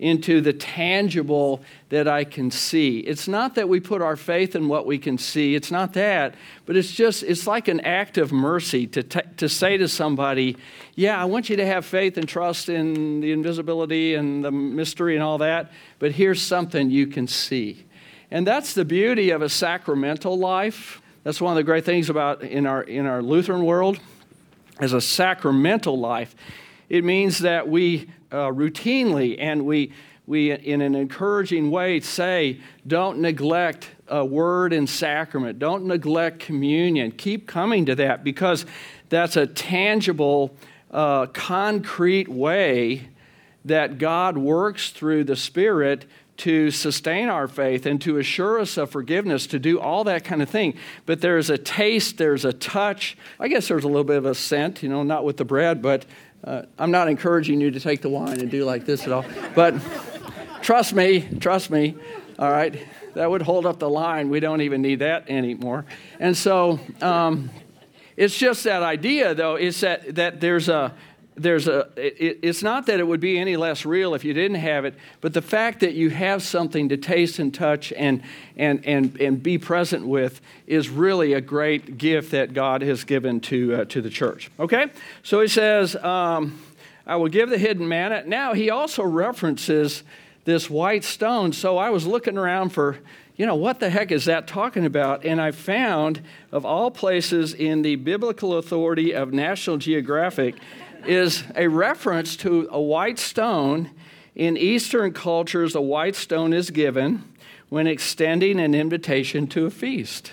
into 0.00 0.40
the 0.40 0.54
tangible 0.54 1.62
that 1.90 2.08
I 2.08 2.24
can 2.24 2.50
see. 2.50 3.00
It's 3.00 3.28
not 3.28 3.54
that 3.56 3.68
we 3.68 3.80
put 3.80 4.00
our 4.00 4.16
faith 4.16 4.56
in 4.56 4.66
what 4.66 4.86
we 4.86 4.98
can 4.98 5.18
see, 5.18 5.54
it's 5.54 5.70
not 5.70 5.92
that, 5.92 6.34
but 6.64 6.74
it's 6.74 6.90
just, 6.90 7.22
it's 7.22 7.46
like 7.46 7.68
an 7.68 7.80
act 7.80 8.16
of 8.16 8.32
mercy 8.32 8.86
to, 8.86 9.02
t- 9.02 9.20
to 9.36 9.46
say 9.46 9.76
to 9.76 9.86
somebody, 9.86 10.56
Yeah, 10.96 11.20
I 11.20 11.26
want 11.26 11.50
you 11.50 11.56
to 11.56 11.66
have 11.66 11.84
faith 11.84 12.16
and 12.16 12.26
trust 12.26 12.70
in 12.70 13.20
the 13.20 13.30
invisibility 13.30 14.14
and 14.14 14.42
the 14.42 14.50
mystery 14.50 15.16
and 15.16 15.22
all 15.22 15.36
that, 15.38 15.70
but 15.98 16.12
here's 16.12 16.40
something 16.40 16.90
you 16.90 17.06
can 17.06 17.26
see. 17.26 17.84
And 18.30 18.46
that's 18.46 18.72
the 18.72 18.86
beauty 18.86 19.30
of 19.30 19.42
a 19.42 19.50
sacramental 19.50 20.38
life. 20.38 21.02
That's 21.24 21.42
one 21.42 21.52
of 21.52 21.56
the 21.56 21.64
great 21.64 21.84
things 21.84 22.08
about 22.08 22.42
in 22.42 22.64
our, 22.64 22.82
in 22.82 23.04
our 23.04 23.20
Lutheran 23.20 23.66
world 23.66 24.00
as 24.78 24.94
a 24.94 25.00
sacramental 25.02 25.98
life. 25.98 26.34
It 26.88 27.04
means 27.04 27.40
that 27.40 27.68
we 27.68 28.08
uh, 28.32 28.48
routinely 28.48 29.36
and 29.38 29.64
we, 29.64 29.92
we, 30.26 30.52
in 30.52 30.80
an 30.80 30.94
encouraging 30.94 31.70
way, 31.70 32.00
say, 32.00 32.58
don't 32.86 33.18
neglect 33.18 33.90
a 34.08 34.24
word 34.24 34.72
and 34.72 34.88
sacrament. 34.88 35.58
Don't 35.58 35.84
neglect 35.84 36.40
communion. 36.40 37.12
Keep 37.12 37.46
coming 37.46 37.86
to 37.86 37.94
that 37.96 38.24
because 38.24 38.66
that's 39.08 39.36
a 39.36 39.46
tangible, 39.46 40.54
uh, 40.90 41.26
concrete 41.26 42.28
way 42.28 43.08
that 43.64 43.98
God 43.98 44.38
works 44.38 44.90
through 44.90 45.24
the 45.24 45.36
Spirit 45.36 46.06
to 46.38 46.70
sustain 46.70 47.28
our 47.28 47.46
faith 47.46 47.84
and 47.84 48.00
to 48.00 48.16
assure 48.16 48.58
us 48.60 48.78
of 48.78 48.90
forgiveness, 48.90 49.46
to 49.46 49.58
do 49.58 49.78
all 49.78 50.04
that 50.04 50.24
kind 50.24 50.40
of 50.40 50.48
thing. 50.48 50.74
But 51.04 51.20
there's 51.20 51.50
a 51.50 51.58
taste, 51.58 52.16
there's 52.16 52.46
a 52.46 52.52
touch. 52.54 53.14
I 53.38 53.48
guess 53.48 53.68
there's 53.68 53.84
a 53.84 53.88
little 53.88 54.04
bit 54.04 54.16
of 54.16 54.24
a 54.24 54.34
scent, 54.34 54.82
you 54.82 54.88
know, 54.88 55.02
not 55.02 55.24
with 55.24 55.36
the 55.36 55.44
bread, 55.44 55.82
but 55.82 56.06
uh, 56.44 56.62
I'm 56.78 56.90
not 56.90 57.08
encouraging 57.08 57.60
you 57.60 57.70
to 57.70 57.80
take 57.80 58.00
the 58.00 58.08
wine 58.08 58.40
and 58.40 58.50
do 58.50 58.64
like 58.64 58.84
this 58.84 59.04
at 59.04 59.12
all, 59.12 59.24
but 59.54 59.74
trust 60.62 60.94
me, 60.94 61.28
trust 61.40 61.70
me, 61.70 61.96
all 62.38 62.50
right? 62.50 62.86
That 63.14 63.30
would 63.30 63.42
hold 63.42 63.66
up 63.66 63.78
the 63.78 63.90
line. 63.90 64.30
We 64.30 64.40
don't 64.40 64.60
even 64.60 64.82
need 64.82 65.00
that 65.00 65.28
anymore. 65.28 65.84
And 66.18 66.36
so 66.36 66.78
um, 67.02 67.50
it's 68.16 68.36
just 68.38 68.64
that 68.64 68.82
idea, 68.82 69.34
though, 69.34 69.56
is 69.56 69.80
that, 69.80 70.14
that 70.14 70.40
there's 70.40 70.68
a, 70.68 70.94
there's 71.36 71.68
a 71.68 71.88
it, 71.96 72.40
it's 72.42 72.62
not 72.62 72.86
that 72.86 73.00
it 73.00 73.06
would 73.06 73.20
be 73.20 73.38
any 73.38 73.56
less 73.56 73.84
real 73.84 74.14
if 74.14 74.24
you 74.24 74.34
didn't 74.34 74.58
have 74.58 74.84
it 74.84 74.94
but 75.20 75.32
the 75.32 75.42
fact 75.42 75.80
that 75.80 75.94
you 75.94 76.10
have 76.10 76.42
something 76.42 76.88
to 76.88 76.96
taste 76.96 77.38
and 77.38 77.54
touch 77.54 77.92
and 77.92 78.22
and 78.56 78.84
and, 78.84 79.20
and 79.20 79.42
be 79.42 79.56
present 79.56 80.06
with 80.06 80.40
is 80.66 80.88
really 80.88 81.32
a 81.32 81.40
great 81.40 81.98
gift 81.98 82.32
that 82.32 82.52
god 82.52 82.82
has 82.82 83.04
given 83.04 83.40
to 83.40 83.74
uh, 83.74 83.84
to 83.84 84.02
the 84.02 84.10
church 84.10 84.50
okay 84.58 84.86
so 85.22 85.40
he 85.40 85.48
says 85.48 85.96
um, 85.96 86.60
i 87.06 87.16
will 87.16 87.28
give 87.28 87.48
the 87.48 87.58
hidden 87.58 87.86
manna 87.86 88.22
now 88.26 88.52
he 88.52 88.70
also 88.70 89.02
references 89.02 90.02
this 90.44 90.68
white 90.68 91.04
stone 91.04 91.52
so 91.52 91.78
i 91.78 91.90
was 91.90 92.06
looking 92.06 92.36
around 92.36 92.70
for 92.70 92.98
you 93.36 93.46
know, 93.46 93.54
what 93.54 93.80
the 93.80 93.88
heck 93.88 94.12
is 94.12 94.26
that 94.26 94.46
talking 94.46 94.84
about? 94.84 95.24
And 95.24 95.40
I 95.40 95.50
found, 95.50 96.20
of 96.52 96.66
all 96.66 96.90
places 96.90 97.54
in 97.54 97.80
the 97.80 97.96
biblical 97.96 98.58
authority 98.58 99.14
of 99.14 99.32
National 99.32 99.78
Geographic, 99.78 100.56
is 101.06 101.44
a 101.54 101.68
reference 101.68 102.36
to 102.36 102.68
a 102.70 102.80
white 102.80 103.18
stone. 103.18 103.90
In 104.34 104.56
Eastern 104.56 105.12
cultures, 105.12 105.74
a 105.74 105.80
white 105.80 106.16
stone 106.16 106.52
is 106.52 106.70
given 106.70 107.24
when 107.68 107.86
extending 107.86 108.60
an 108.60 108.74
invitation 108.74 109.46
to 109.48 109.66
a 109.66 109.70
feast. 109.70 110.32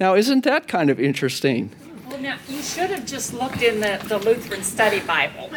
Now, 0.00 0.14
isn't 0.14 0.44
that 0.44 0.66
kind 0.68 0.90
of 0.90 0.98
interesting? 0.98 1.70
Well, 2.08 2.20
now, 2.20 2.36
you 2.48 2.62
should 2.62 2.90
have 2.90 3.06
just 3.06 3.32
looked 3.32 3.62
in 3.62 3.80
the, 3.80 4.02
the 4.08 4.18
Lutheran 4.18 4.62
Study 4.62 5.00
Bible. 5.00 5.50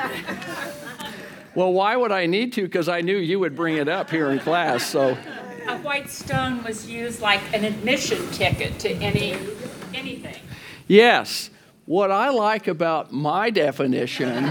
Well, 1.56 1.74
why 1.74 1.96
would 1.96 2.12
I 2.12 2.28
need 2.28 2.54
to? 2.54 2.64
Because 2.64 2.88
I 2.88 3.02
knew 3.02 3.18
you 3.18 3.40
would 3.40 3.56
bring 3.56 3.78
it 3.78 3.90
up 3.90 4.10
here 4.12 4.30
in 4.30 4.40
class, 4.40 4.86
so. 4.86 5.18
A 5.68 5.78
white 5.80 6.10
stone 6.10 6.64
was 6.64 6.90
used 6.90 7.20
like 7.20 7.42
an 7.54 7.66
admission 7.66 8.30
ticket 8.32 8.80
to 8.80 8.92
any 8.92 9.36
anything. 9.94 10.38
Yes, 10.88 11.50
what 11.88 12.12
I 12.12 12.30
like 12.30 12.68
about 12.68 13.12
my 13.14 13.50
definition 13.50 14.44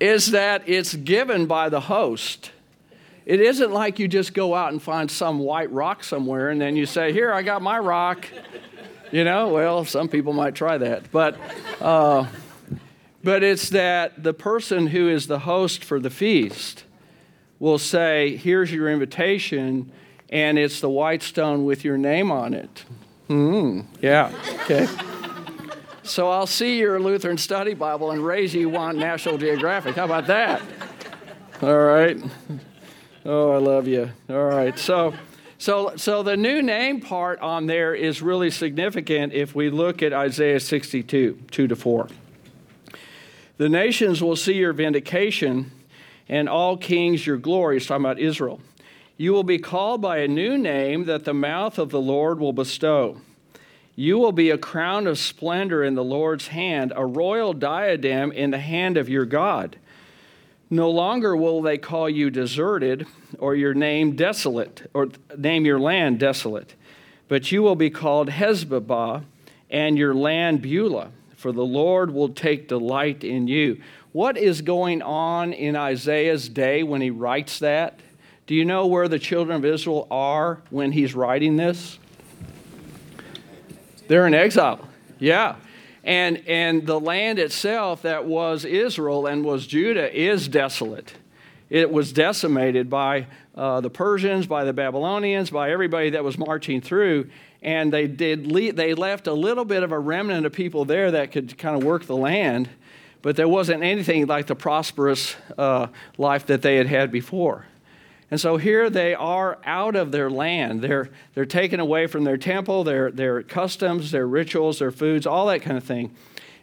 is 0.00 0.30
that 0.30 0.62
it's 0.66 0.94
given 0.94 1.46
by 1.46 1.68
the 1.68 1.80
host. 1.80 2.52
It 3.26 3.40
isn't 3.40 3.72
like 3.72 3.98
you 3.98 4.08
just 4.08 4.32
go 4.32 4.54
out 4.54 4.72
and 4.72 4.80
find 4.80 5.10
some 5.10 5.40
white 5.40 5.70
rock 5.72 6.04
somewhere 6.04 6.50
and 6.50 6.60
then 6.60 6.76
you 6.76 6.86
say, 6.86 7.12
Here, 7.12 7.32
I 7.32 7.42
got 7.42 7.62
my 7.62 7.78
rock. 7.78 8.26
You 9.10 9.24
know, 9.24 9.48
well, 9.48 9.84
some 9.84 10.08
people 10.08 10.32
might 10.32 10.54
try 10.54 10.78
that. 10.78 11.10
But, 11.10 11.36
uh, 11.80 12.26
But 13.22 13.42
it's 13.42 13.70
that 13.70 14.22
the 14.22 14.32
person 14.32 14.86
who 14.86 15.08
is 15.08 15.26
the 15.26 15.40
host 15.40 15.84
for 15.84 16.00
the 16.00 16.10
feast 16.10 16.84
will 17.58 17.78
say, 17.78 18.36
Here's 18.36 18.72
your 18.72 18.88
invitation, 18.88 19.90
and 20.28 20.58
it's 20.58 20.80
the 20.80 20.88
white 20.88 21.22
stone 21.22 21.64
with 21.64 21.84
your 21.84 21.98
name 21.98 22.30
on 22.30 22.54
it. 22.54 22.84
Hmm, 23.30 23.82
yeah, 24.02 24.32
okay. 24.62 24.88
So 26.02 26.28
I'll 26.30 26.48
see 26.48 26.80
your 26.80 26.98
Lutheran 26.98 27.38
Study 27.38 27.74
Bible 27.74 28.10
and 28.10 28.26
raise 28.26 28.52
you 28.52 28.68
one 28.68 28.98
National 28.98 29.38
Geographic. 29.38 29.94
How 29.94 30.04
about 30.04 30.26
that? 30.26 30.60
All 31.62 31.78
right. 31.78 32.20
Oh, 33.24 33.52
I 33.52 33.58
love 33.58 33.86
you. 33.86 34.10
All 34.28 34.46
right. 34.46 34.76
So, 34.76 35.14
so, 35.58 35.92
so 35.94 36.24
the 36.24 36.36
new 36.36 36.60
name 36.60 37.00
part 37.00 37.38
on 37.38 37.66
there 37.66 37.94
is 37.94 38.20
really 38.20 38.50
significant 38.50 39.32
if 39.32 39.54
we 39.54 39.70
look 39.70 40.02
at 40.02 40.12
Isaiah 40.12 40.58
62, 40.58 41.38
2 41.52 41.68
to 41.68 41.76
4. 41.76 42.08
The 43.58 43.68
nations 43.68 44.20
will 44.20 44.34
see 44.34 44.54
your 44.54 44.72
vindication, 44.72 45.70
and 46.28 46.48
all 46.48 46.76
kings 46.76 47.24
your 47.24 47.36
glory. 47.36 47.76
He's 47.76 47.86
talking 47.86 48.04
about 48.04 48.18
Israel. 48.18 48.60
You 49.20 49.34
will 49.34 49.44
be 49.44 49.58
called 49.58 50.00
by 50.00 50.20
a 50.20 50.28
new 50.28 50.56
name 50.56 51.04
that 51.04 51.26
the 51.26 51.34
mouth 51.34 51.78
of 51.78 51.90
the 51.90 52.00
Lord 52.00 52.40
will 52.40 52.54
bestow. 52.54 53.20
You 53.94 54.18
will 54.18 54.32
be 54.32 54.48
a 54.48 54.56
crown 54.56 55.06
of 55.06 55.18
splendor 55.18 55.84
in 55.84 55.94
the 55.94 56.02
Lord's 56.02 56.46
hand, 56.46 56.94
a 56.96 57.04
royal 57.04 57.52
diadem 57.52 58.32
in 58.32 58.50
the 58.50 58.58
hand 58.58 58.96
of 58.96 59.10
your 59.10 59.26
God. 59.26 59.76
No 60.70 60.88
longer 60.88 61.36
will 61.36 61.60
they 61.60 61.76
call 61.76 62.08
you 62.08 62.30
deserted 62.30 63.06
or 63.38 63.54
your 63.54 63.74
name 63.74 64.16
desolate, 64.16 64.88
or 64.94 65.10
name 65.36 65.66
your 65.66 65.78
land 65.78 66.18
desolate, 66.18 66.74
but 67.28 67.52
you 67.52 67.60
will 67.60 67.76
be 67.76 67.90
called 67.90 68.30
Hephzibah 68.30 69.24
and 69.68 69.98
your 69.98 70.14
land 70.14 70.62
Beulah, 70.62 71.10
for 71.36 71.52
the 71.52 71.60
Lord 71.60 72.14
will 72.14 72.30
take 72.30 72.68
delight 72.68 73.22
in 73.22 73.48
you. 73.48 73.82
What 74.12 74.38
is 74.38 74.62
going 74.62 75.02
on 75.02 75.52
in 75.52 75.76
Isaiah's 75.76 76.48
day 76.48 76.82
when 76.82 77.02
he 77.02 77.10
writes 77.10 77.58
that? 77.58 78.00
Do 78.50 78.56
you 78.56 78.64
know 78.64 78.86
where 78.86 79.06
the 79.06 79.20
children 79.20 79.58
of 79.58 79.64
Israel 79.64 80.08
are 80.10 80.60
when 80.70 80.90
he's 80.90 81.14
writing 81.14 81.54
this? 81.54 82.00
They're 84.08 84.26
in 84.26 84.34
exile. 84.34 84.88
Yeah. 85.20 85.54
And, 86.02 86.42
and 86.48 86.84
the 86.84 86.98
land 86.98 87.38
itself 87.38 88.02
that 88.02 88.24
was 88.24 88.64
Israel 88.64 89.28
and 89.28 89.44
was 89.44 89.68
Judah 89.68 90.12
is 90.12 90.48
desolate. 90.48 91.14
It 91.68 91.92
was 91.92 92.12
decimated 92.12 92.90
by 92.90 93.28
uh, 93.54 93.82
the 93.82 93.90
Persians, 93.90 94.48
by 94.48 94.64
the 94.64 94.72
Babylonians, 94.72 95.50
by 95.50 95.70
everybody 95.70 96.10
that 96.10 96.24
was 96.24 96.36
marching 96.36 96.80
through. 96.80 97.30
And 97.62 97.92
they, 97.92 98.08
did 98.08 98.48
le- 98.48 98.72
they 98.72 98.94
left 98.94 99.28
a 99.28 99.32
little 99.32 99.64
bit 99.64 99.84
of 99.84 99.92
a 99.92 99.98
remnant 100.00 100.44
of 100.44 100.52
people 100.52 100.84
there 100.84 101.12
that 101.12 101.30
could 101.30 101.56
kind 101.56 101.76
of 101.76 101.84
work 101.84 102.06
the 102.06 102.16
land, 102.16 102.68
but 103.22 103.36
there 103.36 103.46
wasn't 103.46 103.84
anything 103.84 104.26
like 104.26 104.48
the 104.48 104.56
prosperous 104.56 105.36
uh, 105.56 105.86
life 106.18 106.46
that 106.46 106.62
they 106.62 106.74
had 106.74 106.88
had 106.88 107.12
before. 107.12 107.66
And 108.30 108.40
so 108.40 108.56
here 108.56 108.88
they 108.88 109.14
are 109.14 109.58
out 109.64 109.96
of 109.96 110.12
their 110.12 110.30
land. 110.30 110.82
They're, 110.82 111.10
they're 111.34 111.44
taken 111.44 111.80
away 111.80 112.06
from 112.06 112.24
their 112.24 112.36
temple, 112.36 112.84
their, 112.84 113.10
their 113.10 113.42
customs, 113.42 114.12
their 114.12 114.26
rituals, 114.26 114.78
their 114.78 114.92
foods, 114.92 115.26
all 115.26 115.46
that 115.46 115.62
kind 115.62 115.76
of 115.76 115.84
thing. 115.84 116.14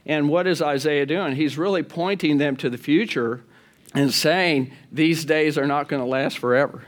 And 0.06 0.30
what 0.30 0.48
is 0.48 0.62
Isaiah 0.62 1.06
doing? 1.06 1.36
He's 1.36 1.58
really 1.58 1.84
pointing 1.84 2.38
them 2.38 2.56
to 2.58 2.70
the 2.70 2.78
future 2.78 3.44
and 3.94 4.14
saying 4.14 4.72
these 4.92 5.26
days 5.26 5.58
are 5.58 5.68
not 5.68 5.90
going 5.90 6.02
to 6.02 6.08
last 6.08 6.38
forever. 6.38 6.86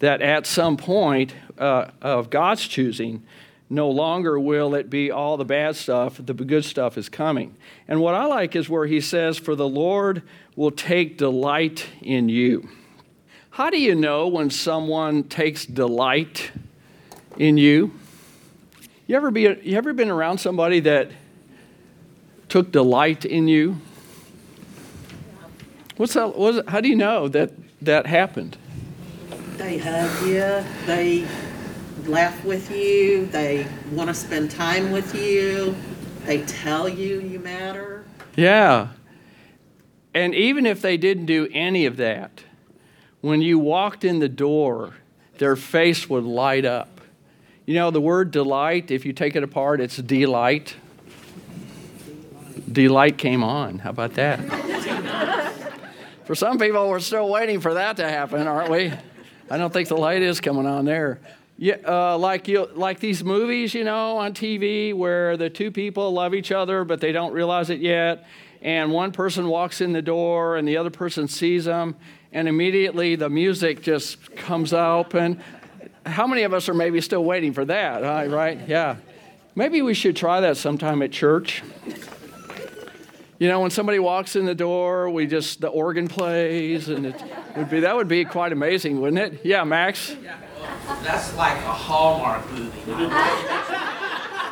That 0.00 0.20
at 0.20 0.46
some 0.46 0.76
point 0.76 1.34
uh, 1.56 1.86
of 2.02 2.28
God's 2.28 2.66
choosing, 2.68 3.24
no 3.70 3.88
longer 3.90 4.38
will 4.38 4.74
it 4.74 4.90
be 4.90 5.10
all 5.10 5.38
the 5.38 5.44
bad 5.44 5.74
stuff, 5.76 6.20
the 6.22 6.34
good 6.34 6.66
stuff 6.66 6.98
is 6.98 7.08
coming. 7.08 7.56
And 7.88 8.00
what 8.00 8.14
I 8.14 8.26
like 8.26 8.54
is 8.54 8.68
where 8.68 8.86
he 8.86 9.00
says, 9.00 9.38
For 9.38 9.54
the 9.54 9.68
Lord 9.68 10.22
will 10.54 10.70
take 10.70 11.16
delight 11.16 11.86
in 12.02 12.28
you. 12.28 12.68
How 13.56 13.70
do 13.70 13.80
you 13.80 13.94
know 13.94 14.28
when 14.28 14.50
someone 14.50 15.24
takes 15.24 15.64
delight 15.64 16.50
in 17.38 17.56
you? 17.56 17.90
You 19.06 19.16
ever, 19.16 19.30
be, 19.30 19.40
you 19.62 19.78
ever 19.78 19.94
been 19.94 20.10
around 20.10 20.36
somebody 20.36 20.80
that 20.80 21.10
took 22.50 22.70
delight 22.70 23.24
in 23.24 23.48
you? 23.48 23.80
What's 25.96 26.12
that, 26.12 26.36
what's, 26.36 26.68
how 26.68 26.82
do 26.82 26.88
you 26.90 26.96
know 26.96 27.28
that 27.28 27.52
that 27.80 28.04
happened? 28.04 28.58
They 29.56 29.78
hug 29.78 30.26
you, 30.26 30.62
they 30.84 31.26
laugh 32.04 32.44
with 32.44 32.70
you, 32.70 33.24
they 33.24 33.66
want 33.90 34.08
to 34.08 34.14
spend 34.14 34.50
time 34.50 34.92
with 34.92 35.14
you, 35.14 35.74
they 36.26 36.42
tell 36.42 36.90
you 36.90 37.22
you 37.22 37.38
matter. 37.38 38.04
Yeah. 38.36 38.88
And 40.12 40.34
even 40.34 40.66
if 40.66 40.82
they 40.82 40.98
didn't 40.98 41.24
do 41.24 41.48
any 41.52 41.86
of 41.86 41.96
that, 41.96 42.42
when 43.26 43.42
you 43.42 43.58
walked 43.58 44.04
in 44.04 44.20
the 44.20 44.28
door, 44.28 44.94
their 45.38 45.56
face 45.56 46.08
would 46.08 46.22
light 46.22 46.64
up. 46.64 47.00
You 47.66 47.74
know, 47.74 47.90
the 47.90 48.00
word 48.00 48.30
delight, 48.30 48.92
if 48.92 49.04
you 49.04 49.12
take 49.12 49.34
it 49.34 49.42
apart, 49.42 49.80
it's 49.80 49.96
delight. 49.96 50.76
Delight 52.70 53.18
came 53.18 53.42
on. 53.42 53.80
How 53.80 53.90
about 53.90 54.14
that? 54.14 54.38
for 56.24 56.36
some 56.36 56.56
people, 56.56 56.88
we're 56.88 57.00
still 57.00 57.28
waiting 57.28 57.60
for 57.60 57.74
that 57.74 57.96
to 57.96 58.08
happen, 58.08 58.46
aren't 58.46 58.70
we? 58.70 58.92
I 59.50 59.58
don't 59.58 59.72
think 59.72 59.88
the 59.88 59.96
light 59.96 60.22
is 60.22 60.40
coming 60.40 60.64
on 60.64 60.84
there. 60.84 61.18
Yeah, 61.58 61.76
uh, 61.84 62.16
like 62.18 62.46
you, 62.46 62.68
like 62.74 63.00
these 63.00 63.24
movies, 63.24 63.74
you 63.74 63.82
know, 63.82 64.18
on 64.18 64.34
TV 64.34 64.94
where 64.94 65.36
the 65.36 65.50
two 65.50 65.72
people 65.72 66.12
love 66.12 66.32
each 66.32 66.52
other 66.52 66.84
but 66.84 67.00
they 67.00 67.10
don't 67.10 67.32
realize 67.32 67.70
it 67.70 67.80
yet, 67.80 68.26
and 68.62 68.92
one 68.92 69.10
person 69.10 69.48
walks 69.48 69.80
in 69.80 69.92
the 69.92 70.02
door 70.02 70.56
and 70.56 70.68
the 70.68 70.76
other 70.76 70.90
person 70.90 71.28
sees 71.28 71.64
them, 71.64 71.96
and 72.32 72.48
immediately 72.48 73.16
the 73.16 73.28
music 73.30 73.82
just 73.82 74.34
comes 74.36 74.72
up. 74.72 75.14
And 75.14 75.40
How 76.04 76.26
many 76.26 76.42
of 76.42 76.52
us 76.54 76.68
are 76.68 76.74
maybe 76.74 77.00
still 77.00 77.24
waiting 77.24 77.52
for 77.52 77.64
that, 77.64 78.30
right? 78.30 78.60
Yeah. 78.68 78.96
Maybe 79.54 79.80
we 79.82 79.94
should 79.94 80.16
try 80.16 80.40
that 80.40 80.56
sometime 80.56 81.02
at 81.02 81.12
church. 81.12 81.62
You 83.38 83.48
know, 83.48 83.60
when 83.60 83.70
somebody 83.70 83.98
walks 83.98 84.34
in 84.34 84.46
the 84.46 84.54
door, 84.54 85.10
we 85.10 85.26
just 85.26 85.60
the 85.60 85.68
organ 85.68 86.08
plays, 86.08 86.88
and 86.88 87.06
it 87.06 87.22
would 87.56 87.68
be 87.68 87.80
that 87.80 87.94
would 87.94 88.08
be 88.08 88.24
quite 88.24 88.52
amazing, 88.52 89.00
wouldn't 89.00 89.34
it? 89.34 89.44
Yeah, 89.44 89.62
Max. 89.64 90.16
That's 91.02 91.34
like 91.36 91.56
a 91.58 91.72
Hallmark 91.72 92.50
movie. 92.52 93.92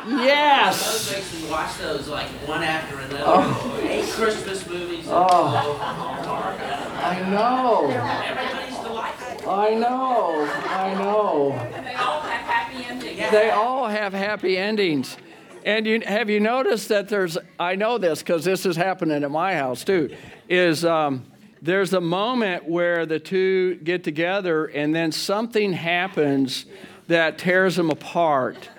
Yes. 0.07 1.07
Those 1.07 1.17
makes 1.17 1.43
me 1.43 1.49
watch 1.49 1.77
those 1.77 2.07
like 2.07 2.27
one 2.47 2.63
after 2.63 2.99
another. 2.99 3.23
Oh. 3.25 4.11
Christmas 4.13 4.67
movies. 4.67 5.05
Oh. 5.09 5.47
Hallmark. 5.47 6.59
I 7.03 7.29
know. 7.29 7.89
Everybody's 7.89 8.79
delightful. 8.79 9.49
I 9.49 9.73
know. 9.75 10.45
I 10.67 10.93
know. 10.93 11.81
They 11.83 11.93
all 11.95 12.21
have 12.21 12.41
happy 12.41 12.85
endings. 12.85 13.31
They 13.31 13.49
all 13.49 13.87
have 13.87 14.13
happy 14.13 14.57
endings. 14.57 15.17
And 15.65 15.87
you, 15.87 16.01
have 16.01 16.29
you 16.29 16.39
noticed 16.39 16.89
that 16.89 17.09
there's, 17.09 17.37
I 17.59 17.75
know 17.75 17.97
this 17.97 18.19
because 18.19 18.45
this 18.45 18.67
is 18.67 18.75
happening 18.75 19.23
at 19.23 19.31
my 19.31 19.55
house 19.55 19.83
too, 19.83 20.15
is 20.47 20.85
um, 20.85 21.25
there's 21.61 21.93
a 21.93 22.01
moment 22.01 22.69
where 22.69 23.07
the 23.07 23.19
two 23.19 23.75
get 23.77 24.03
together 24.03 24.65
and 24.65 24.93
then 24.93 25.11
something 25.11 25.73
happens 25.73 26.67
that 27.07 27.39
tears 27.39 27.75
them 27.75 27.89
apart. 27.89 28.69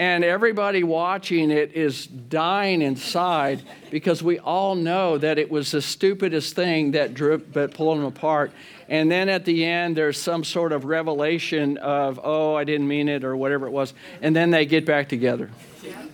And 0.00 0.24
everybody 0.24 0.82
watching 0.82 1.50
it 1.50 1.74
is 1.74 2.06
dying 2.06 2.80
inside 2.80 3.60
because 3.90 4.22
we 4.22 4.38
all 4.38 4.74
know 4.74 5.18
that 5.18 5.38
it 5.38 5.50
was 5.50 5.72
the 5.72 5.82
stupidest 5.82 6.56
thing 6.56 6.92
that, 6.92 7.12
drew, 7.12 7.36
that 7.52 7.74
pulled 7.74 7.98
them 7.98 8.06
apart. 8.06 8.50
And 8.88 9.10
then 9.10 9.28
at 9.28 9.44
the 9.44 9.62
end, 9.62 9.98
there's 9.98 10.18
some 10.18 10.42
sort 10.42 10.72
of 10.72 10.86
revelation 10.86 11.76
of, 11.76 12.18
oh, 12.24 12.54
I 12.54 12.64
didn't 12.64 12.88
mean 12.88 13.10
it, 13.10 13.24
or 13.24 13.36
whatever 13.36 13.66
it 13.66 13.72
was. 13.72 13.92
And 14.22 14.34
then 14.34 14.50
they 14.50 14.64
get 14.64 14.86
back 14.86 15.10
together. 15.10 15.50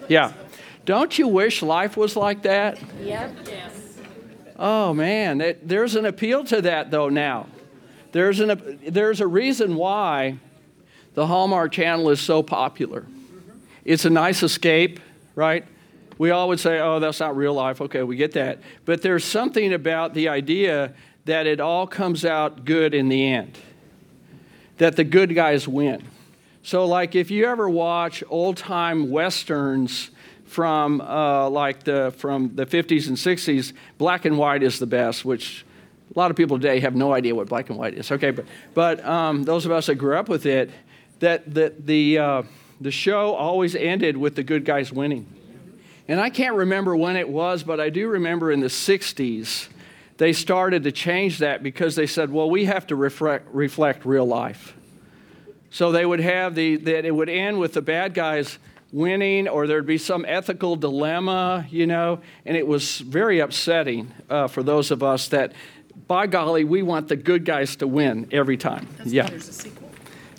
Yeah. 0.08 0.32
Don't 0.84 1.16
you 1.16 1.28
wish 1.28 1.62
life 1.62 1.96
was 1.96 2.16
like 2.16 2.42
that? 2.42 2.80
Yep. 3.00 3.36
Yes. 3.46 3.98
Oh, 4.58 4.94
man. 4.94 5.40
It, 5.40 5.68
there's 5.68 5.94
an 5.94 6.06
appeal 6.06 6.42
to 6.46 6.60
that, 6.62 6.90
though, 6.90 7.08
now. 7.08 7.46
There's, 8.10 8.40
an, 8.40 8.80
there's 8.88 9.20
a 9.20 9.28
reason 9.28 9.76
why 9.76 10.38
the 11.14 11.28
Hallmark 11.28 11.70
Channel 11.70 12.10
is 12.10 12.20
so 12.20 12.42
popular. 12.42 13.06
It's 13.86 14.04
a 14.04 14.10
nice 14.10 14.42
escape, 14.42 14.98
right? 15.36 15.64
We 16.18 16.32
all 16.32 16.48
would 16.48 16.58
say, 16.58 16.80
oh, 16.80 16.98
that's 16.98 17.20
not 17.20 17.36
real 17.36 17.54
life. 17.54 17.80
Okay, 17.80 18.02
we 18.02 18.16
get 18.16 18.32
that. 18.32 18.58
But 18.84 19.00
there's 19.00 19.24
something 19.24 19.72
about 19.72 20.12
the 20.12 20.28
idea 20.28 20.92
that 21.24 21.46
it 21.46 21.60
all 21.60 21.86
comes 21.86 22.24
out 22.24 22.64
good 22.64 22.94
in 22.94 23.08
the 23.08 23.28
end, 23.28 23.56
that 24.78 24.96
the 24.96 25.04
good 25.04 25.36
guys 25.36 25.68
win. 25.68 26.02
So, 26.64 26.84
like, 26.84 27.14
if 27.14 27.30
you 27.30 27.46
ever 27.46 27.70
watch 27.70 28.24
old 28.28 28.56
time 28.56 29.08
westerns 29.08 30.10
from 30.46 31.00
uh, 31.00 31.48
like 31.48 31.84
the 31.84 32.12
from 32.18 32.56
the 32.56 32.66
50s 32.66 33.06
and 33.06 33.16
60s, 33.16 33.72
black 33.98 34.24
and 34.24 34.36
white 34.36 34.64
is 34.64 34.80
the 34.80 34.86
best, 34.86 35.24
which 35.24 35.64
a 36.12 36.18
lot 36.18 36.32
of 36.32 36.36
people 36.36 36.58
today 36.58 36.80
have 36.80 36.96
no 36.96 37.12
idea 37.12 37.36
what 37.36 37.48
black 37.48 37.70
and 37.70 37.78
white 37.78 37.94
is. 37.94 38.10
Okay, 38.10 38.32
but 38.32 38.46
but 38.74 39.04
um, 39.04 39.44
those 39.44 39.64
of 39.64 39.70
us 39.70 39.86
that 39.86 39.94
grew 39.94 40.16
up 40.16 40.28
with 40.28 40.44
it, 40.44 40.70
that 41.20 41.54
that 41.54 41.86
the 41.86 42.18
uh, 42.18 42.42
the 42.80 42.90
show 42.90 43.34
always 43.34 43.74
ended 43.74 44.16
with 44.16 44.34
the 44.34 44.42
good 44.42 44.64
guys 44.64 44.92
winning. 44.92 45.26
And 46.08 46.20
I 46.20 46.30
can't 46.30 46.54
remember 46.54 46.96
when 46.96 47.16
it 47.16 47.28
was, 47.28 47.62
but 47.62 47.80
I 47.80 47.90
do 47.90 48.08
remember 48.08 48.52
in 48.52 48.60
the 48.60 48.68
60s, 48.68 49.68
they 50.18 50.32
started 50.32 50.84
to 50.84 50.92
change 50.92 51.38
that 51.38 51.62
because 51.62 51.96
they 51.96 52.06
said, 52.06 52.30
well, 52.30 52.48
we 52.48 52.66
have 52.66 52.86
to 52.88 52.96
reflect, 52.96 53.48
reflect 53.52 54.06
real 54.06 54.24
life. 54.26 54.74
So 55.70 55.92
they 55.92 56.06
would 56.06 56.20
have 56.20 56.54
the, 56.54 56.76
that 56.76 57.04
it 57.04 57.10
would 57.10 57.28
end 57.28 57.58
with 57.58 57.72
the 57.74 57.82
bad 57.82 58.14
guys 58.14 58.58
winning 58.92 59.48
or 59.48 59.66
there'd 59.66 59.84
be 59.84 59.98
some 59.98 60.24
ethical 60.26 60.76
dilemma, 60.76 61.66
you 61.70 61.86
know, 61.86 62.20
and 62.44 62.56
it 62.56 62.66
was 62.66 62.98
very 62.98 63.40
upsetting 63.40 64.12
uh, 64.30 64.46
for 64.46 64.62
those 64.62 64.90
of 64.90 65.02
us 65.02 65.28
that, 65.28 65.52
by 66.06 66.26
golly, 66.26 66.62
we 66.62 66.82
want 66.82 67.08
the 67.08 67.16
good 67.16 67.44
guys 67.44 67.76
to 67.76 67.86
win 67.86 68.28
every 68.30 68.56
time. 68.56 68.86
yeah. 69.04 69.28
There's 69.28 69.48
a 69.48 69.52
sequel. 69.52 69.90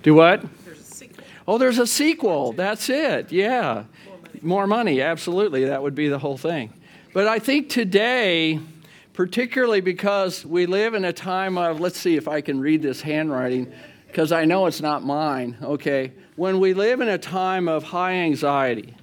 Do 0.01 0.13
what? 0.13 0.43
Oh, 1.47 1.57
there's 1.57 1.79
a 1.79 1.87
sequel. 1.87 2.51
That's 2.51 2.89
it. 2.89 3.31
Yeah. 3.31 3.85
More 4.41 4.67
money. 4.67 5.01
Absolutely. 5.01 5.65
That 5.65 5.81
would 5.81 5.95
be 5.95 6.09
the 6.09 6.19
whole 6.19 6.37
thing. 6.37 6.73
But 7.13 7.27
I 7.27 7.39
think 7.39 7.69
today, 7.69 8.59
particularly 9.13 9.81
because 9.81 10.45
we 10.45 10.65
live 10.65 10.93
in 10.93 11.05
a 11.05 11.13
time 11.13 11.57
of, 11.57 11.79
let's 11.79 11.97
see 11.97 12.15
if 12.17 12.27
I 12.27 12.41
can 12.41 12.59
read 12.59 12.81
this 12.81 13.01
handwriting, 13.01 13.71
because 14.07 14.31
I 14.31 14.45
know 14.45 14.65
it's 14.65 14.81
not 14.81 15.03
mine, 15.03 15.57
okay? 15.63 16.11
When 16.35 16.59
we 16.59 16.73
live 16.73 17.01
in 17.01 17.07
a 17.07 17.17
time 17.17 17.67
of 17.67 17.83
high 17.83 18.13
anxiety, 18.13 18.93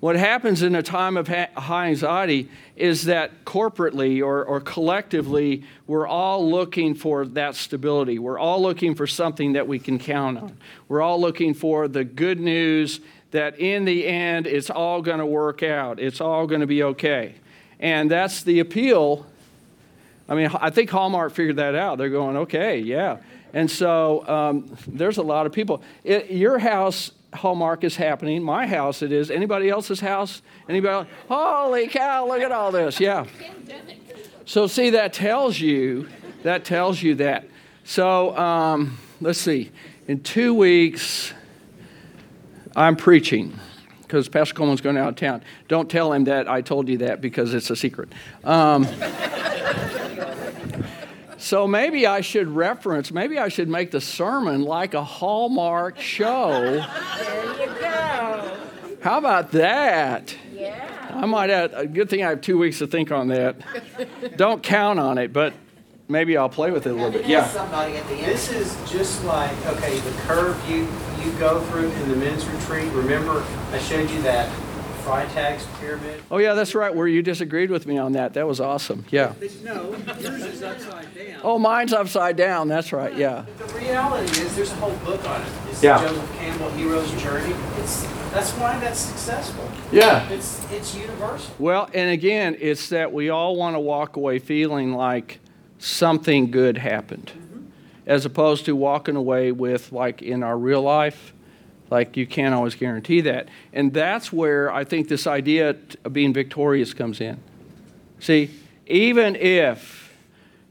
what 0.00 0.16
happens 0.16 0.62
in 0.62 0.74
a 0.76 0.82
time 0.82 1.16
of 1.16 1.26
ha- 1.26 1.48
high 1.56 1.88
anxiety 1.88 2.48
is 2.76 3.06
that 3.06 3.44
corporately 3.44 4.22
or, 4.24 4.44
or 4.44 4.60
collectively, 4.60 5.64
we're 5.88 6.06
all 6.06 6.48
looking 6.48 6.94
for 6.94 7.26
that 7.26 7.56
stability. 7.56 8.18
We're 8.18 8.38
all 8.38 8.62
looking 8.62 8.94
for 8.94 9.08
something 9.08 9.54
that 9.54 9.66
we 9.66 9.80
can 9.80 9.98
count 9.98 10.38
on. 10.38 10.56
We're 10.86 11.02
all 11.02 11.20
looking 11.20 11.52
for 11.52 11.88
the 11.88 12.04
good 12.04 12.38
news 12.38 13.00
that 13.32 13.58
in 13.58 13.84
the 13.84 14.06
end, 14.06 14.46
it's 14.46 14.70
all 14.70 15.02
going 15.02 15.18
to 15.18 15.26
work 15.26 15.62
out, 15.62 15.98
it's 16.00 16.20
all 16.20 16.46
going 16.46 16.60
to 16.60 16.66
be 16.66 16.82
okay. 16.82 17.34
And 17.80 18.10
that's 18.10 18.42
the 18.42 18.60
appeal. 18.60 19.26
I 20.28 20.34
mean, 20.34 20.50
I 20.60 20.70
think 20.70 20.90
Hallmark 20.90 21.32
figured 21.32 21.56
that 21.56 21.74
out. 21.74 21.98
They're 21.98 22.08
going, 22.08 22.36
okay, 22.38 22.78
yeah. 22.78 23.18
And 23.52 23.70
so 23.70 24.26
um, 24.28 24.76
there's 24.86 25.16
a 25.16 25.22
lot 25.22 25.46
of 25.46 25.52
people. 25.52 25.82
It, 26.04 26.30
your 26.30 26.58
house, 26.58 27.12
Hallmark 27.34 27.84
is 27.84 27.96
happening. 27.96 28.42
My 28.42 28.66
house, 28.66 29.02
it 29.02 29.12
is. 29.12 29.30
Anybody 29.30 29.68
else's 29.68 30.00
house? 30.00 30.42
Anybody 30.68 30.92
else? 30.92 31.08
Holy 31.28 31.88
cow, 31.88 32.26
look 32.26 32.40
at 32.40 32.52
all 32.52 32.72
this. 32.72 33.00
Yeah. 33.00 33.26
So, 34.44 34.66
see, 34.66 34.90
that 34.90 35.12
tells 35.12 35.60
you, 35.60 36.08
that 36.42 36.64
tells 36.64 37.02
you 37.02 37.16
that. 37.16 37.46
So, 37.84 38.36
um, 38.36 38.98
let's 39.20 39.38
see. 39.38 39.70
In 40.06 40.22
two 40.22 40.54
weeks, 40.54 41.34
I'm 42.74 42.96
preaching 42.96 43.58
because 44.02 44.26
Pastor 44.28 44.54
Coleman's 44.54 44.80
going 44.80 44.96
out 44.96 45.10
of 45.10 45.16
town. 45.16 45.42
Don't 45.68 45.90
tell 45.90 46.14
him 46.14 46.24
that 46.24 46.48
I 46.48 46.62
told 46.62 46.88
you 46.88 46.96
that 46.98 47.20
because 47.20 47.52
it's 47.52 47.68
a 47.68 47.76
secret. 47.76 48.08
Um, 48.42 48.86
so 51.38 51.66
maybe 51.66 52.06
I 52.06 52.20
should 52.20 52.48
reference, 52.48 53.12
maybe 53.12 53.38
I 53.38 53.48
should 53.48 53.68
make 53.68 53.90
the 53.90 54.00
sermon 54.00 54.62
like 54.62 54.94
a 54.94 55.04
Hallmark 55.04 55.98
show. 55.98 56.84
There 57.18 57.66
you 57.66 57.80
go. 57.80 58.56
How 59.02 59.18
about 59.18 59.52
that? 59.52 60.34
Yeah. 60.52 61.10
I 61.14 61.26
might 61.26 61.50
add, 61.50 61.72
a 61.74 61.86
good 61.86 62.10
thing 62.10 62.24
I 62.24 62.30
have 62.30 62.40
two 62.40 62.58
weeks 62.58 62.78
to 62.78 62.86
think 62.86 63.10
on 63.10 63.28
that. 63.28 63.56
Don't 64.36 64.62
count 64.62 64.98
on 64.98 65.18
it, 65.18 65.32
but 65.32 65.54
maybe 66.08 66.36
I'll 66.36 66.48
play 66.48 66.70
with 66.70 66.86
it 66.86 66.90
a 66.90 66.94
little 66.94 67.10
bit. 67.10 67.26
Yeah. 67.26 67.46
Somebody 67.48 67.96
at 67.96 68.06
the 68.08 68.14
end. 68.14 68.26
This 68.26 68.52
is 68.52 68.76
just 68.90 69.24
like, 69.24 69.50
okay, 69.66 69.98
the 70.00 70.10
curve 70.22 70.60
you, 70.68 70.88
you 71.24 71.32
go 71.38 71.60
through 71.66 71.90
in 71.90 72.08
the 72.08 72.16
men's 72.16 72.46
retreat. 72.46 72.90
Remember, 72.92 73.44
I 73.72 73.78
showed 73.78 74.10
you 74.10 74.22
that 74.22 74.48
Freytag's 75.08 75.66
pyramid? 75.80 76.22
Oh, 76.30 76.38
yeah, 76.38 76.54
that's 76.54 76.74
right, 76.74 76.94
where 76.94 77.08
you 77.08 77.22
disagreed 77.22 77.70
with 77.70 77.86
me 77.86 77.98
on 77.98 78.12
that. 78.12 78.34
That 78.34 78.46
was 78.46 78.60
awesome. 78.60 79.04
Yeah. 79.10 79.32
No, 79.64 79.94
yours 80.20 80.44
is 80.44 80.62
upside 80.62 81.14
down. 81.14 81.40
Oh, 81.42 81.58
mine's 81.58 81.92
upside 81.92 82.36
down. 82.36 82.68
That's 82.68 82.92
right. 82.92 83.16
Yeah. 83.16 83.44
The 83.58 83.64
reality 83.74 84.40
is, 84.40 84.54
there's 84.54 84.72
a 84.72 84.76
whole 84.76 84.96
book 85.04 85.26
on 85.28 85.42
it. 85.42 85.48
It's 85.70 85.82
Yeah. 85.82 86.00
Joseph 86.00 86.38
Campbell, 86.38 86.70
Hero's 86.70 87.10
Journey. 87.22 87.54
It's 87.78 88.06
that's 88.32 88.50
why 88.52 88.78
that's 88.78 88.98
successful. 88.98 89.68
Yeah. 89.90 90.28
It's 90.28 90.70
it's 90.70 90.94
universal. 90.94 91.54
Well, 91.58 91.88
and 91.94 92.10
again, 92.10 92.56
it's 92.60 92.90
that 92.90 93.12
we 93.12 93.30
all 93.30 93.56
want 93.56 93.74
to 93.74 93.80
walk 93.80 94.16
away 94.16 94.38
feeling 94.38 94.92
like 94.92 95.40
something 95.78 96.50
good 96.50 96.76
happened, 96.76 97.32
mm-hmm. 97.34 97.64
as 98.06 98.26
opposed 98.26 98.66
to 98.66 98.76
walking 98.76 99.16
away 99.16 99.52
with, 99.52 99.92
like 99.92 100.20
in 100.20 100.42
our 100.42 100.58
real 100.58 100.82
life, 100.82 101.32
like 101.90 102.16
you 102.16 102.26
can't 102.26 102.54
always 102.54 102.74
guarantee 102.74 103.22
that. 103.22 103.48
And 103.72 103.92
that's 103.92 104.32
where 104.32 104.72
I 104.72 104.84
think 104.84 105.08
this 105.08 105.26
idea 105.26 105.76
of 106.04 106.12
being 106.12 106.32
victorious 106.32 106.94
comes 106.94 107.20
in. 107.20 107.38
See, 108.20 108.50
even 108.86 109.36
if 109.36 110.14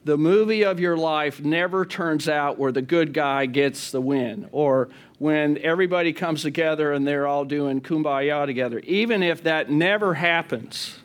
the 0.04 0.18
movie 0.18 0.64
of 0.64 0.80
your 0.80 0.98
life 0.98 1.42
never 1.42 1.86
turns 1.86 2.30
out 2.30 2.58
where 2.58 2.72
the 2.72 2.82
good 2.82 3.14
guy 3.14 3.46
gets 3.46 3.92
the 3.92 4.02
win, 4.02 4.48
or 4.52 4.90
when 5.20 5.58
everybody 5.58 6.14
comes 6.14 6.44
together 6.44 6.94
and 6.94 7.06
they're 7.06 7.28
all 7.28 7.46
doing 7.46 7.82
kumbaya 7.82 8.46
together, 8.46 8.80
even 8.80 9.24
if 9.24 9.44
that 9.44 9.70
never 9.70 10.14
happens, 10.14 11.00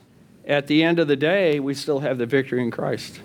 at 0.46 0.66
the 0.66 0.83
end 0.83 0.98
of 0.98 1.09
the 1.09 1.16
day, 1.16 1.61
we 1.61 1.75
still 1.75 2.01
have 2.01 2.18
the 2.18 2.27
victory 2.27 2.62
in 2.62 2.70
Christ. 2.70 3.20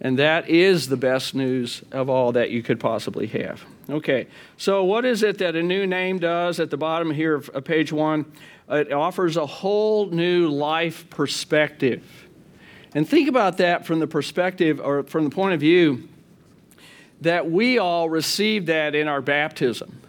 And 0.00 0.18
that 0.18 0.48
is 0.48 0.88
the 0.88 0.96
best 0.96 1.34
news 1.34 1.82
of 1.92 2.08
all 2.08 2.32
that 2.32 2.50
you 2.50 2.62
could 2.62 2.80
possibly 2.80 3.26
have. 3.28 3.64
Okay, 3.92 4.28
so 4.56 4.84
what 4.84 5.04
is 5.04 5.22
it 5.22 5.38
that 5.38 5.56
a 5.56 5.62
new 5.62 5.86
name 5.86 6.18
does 6.18 6.60
at 6.60 6.70
the 6.70 6.76
bottom 6.76 7.10
here 7.10 7.36
of 7.36 7.64
page 7.64 7.92
one? 7.92 8.24
It 8.68 8.92
offers 8.92 9.36
a 9.36 9.46
whole 9.46 10.06
new 10.06 10.48
life 10.48 11.10
perspective. 11.10 12.04
And 12.94 13.08
think 13.08 13.28
about 13.28 13.58
that 13.58 13.86
from 13.86 13.98
the 13.98 14.06
perspective 14.06 14.80
or 14.80 15.02
from 15.02 15.24
the 15.24 15.30
point 15.30 15.54
of 15.54 15.60
view 15.60 16.08
that 17.20 17.50
we 17.50 17.78
all 17.78 18.08
received 18.08 18.68
that 18.68 18.94
in 18.94 19.08
our 19.08 19.20
baptism. 19.20 20.00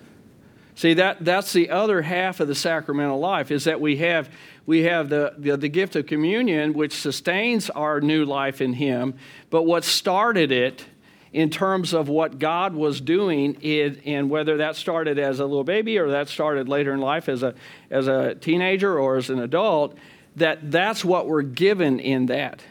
See, 0.75 0.93
that, 0.95 1.23
that's 1.23 1.53
the 1.53 1.69
other 1.69 2.01
half 2.01 2.39
of 2.39 2.47
the 2.47 2.55
sacramental 2.55 3.19
life, 3.19 3.51
is 3.51 3.65
that 3.65 3.81
we 3.81 3.97
have, 3.97 4.29
we 4.65 4.83
have 4.83 5.09
the, 5.09 5.33
the, 5.37 5.57
the 5.57 5.69
gift 5.69 5.95
of 5.95 6.05
communion, 6.07 6.73
which 6.73 6.93
sustains 6.93 7.69
our 7.69 7.99
new 7.99 8.25
life 8.25 8.61
in 8.61 8.73
Him. 8.73 9.15
But 9.49 9.63
what 9.63 9.83
started 9.83 10.51
it 10.51 10.85
in 11.33 11.49
terms 11.49 11.93
of 11.93 12.09
what 12.09 12.39
God 12.39 12.73
was 12.73 12.99
doing, 12.99 13.57
it, 13.61 14.01
and 14.05 14.29
whether 14.29 14.57
that 14.57 14.75
started 14.75 15.17
as 15.17 15.39
a 15.39 15.45
little 15.45 15.63
baby 15.63 15.97
or 15.97 16.11
that 16.11 16.27
started 16.27 16.67
later 16.67 16.93
in 16.93 16.99
life 16.99 17.29
as 17.29 17.41
a, 17.41 17.55
as 17.89 18.07
a 18.07 18.35
teenager 18.35 18.99
or 18.99 19.15
as 19.15 19.29
an 19.29 19.39
adult, 19.39 19.95
that 20.35 20.71
that's 20.71 21.05
what 21.05 21.27
we're 21.27 21.41
given 21.41 21.99
in 21.99 22.25
that. 22.25 22.61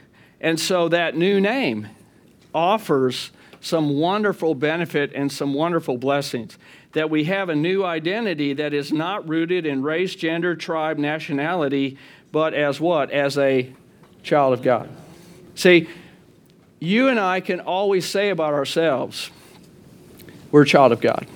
And 0.40 0.61
so 0.61 0.88
that 0.88 1.16
new 1.16 1.40
name 1.40 1.88
offers 2.55 3.31
some 3.61 3.99
wonderful 3.99 4.55
benefit 4.55 5.12
and 5.14 5.31
some 5.31 5.55
wonderful 5.55 5.96
blessings. 5.96 6.59
That 6.92 7.09
we 7.09 7.25
have 7.25 7.49
a 7.49 7.55
new 7.55 7.85
identity 7.85 8.55
that 8.55 8.75
is 8.75 8.92
not 8.92 9.29
rooted 9.29 9.64
in 9.64 9.83
race, 9.83 10.14
gender, 10.14 10.57
tribe, 10.57 10.99
nationality, 10.99 11.99
but 12.33 12.53
as 12.53 12.81
what? 12.81 13.11
As 13.11 13.38
a 13.38 13.73
child 14.23 14.55
of 14.55 14.62
God. 14.62 14.88
See, 15.55 15.88
you 16.81 17.09
and 17.09 17.21
I 17.21 17.40
can 17.40 17.61
always 17.61 18.07
say 18.07 18.31
about 18.31 18.55
ourselves, 18.55 19.31
we're 20.51 20.62
a 20.62 20.66
child 20.66 20.93
of 20.93 21.01
God. 21.01 21.27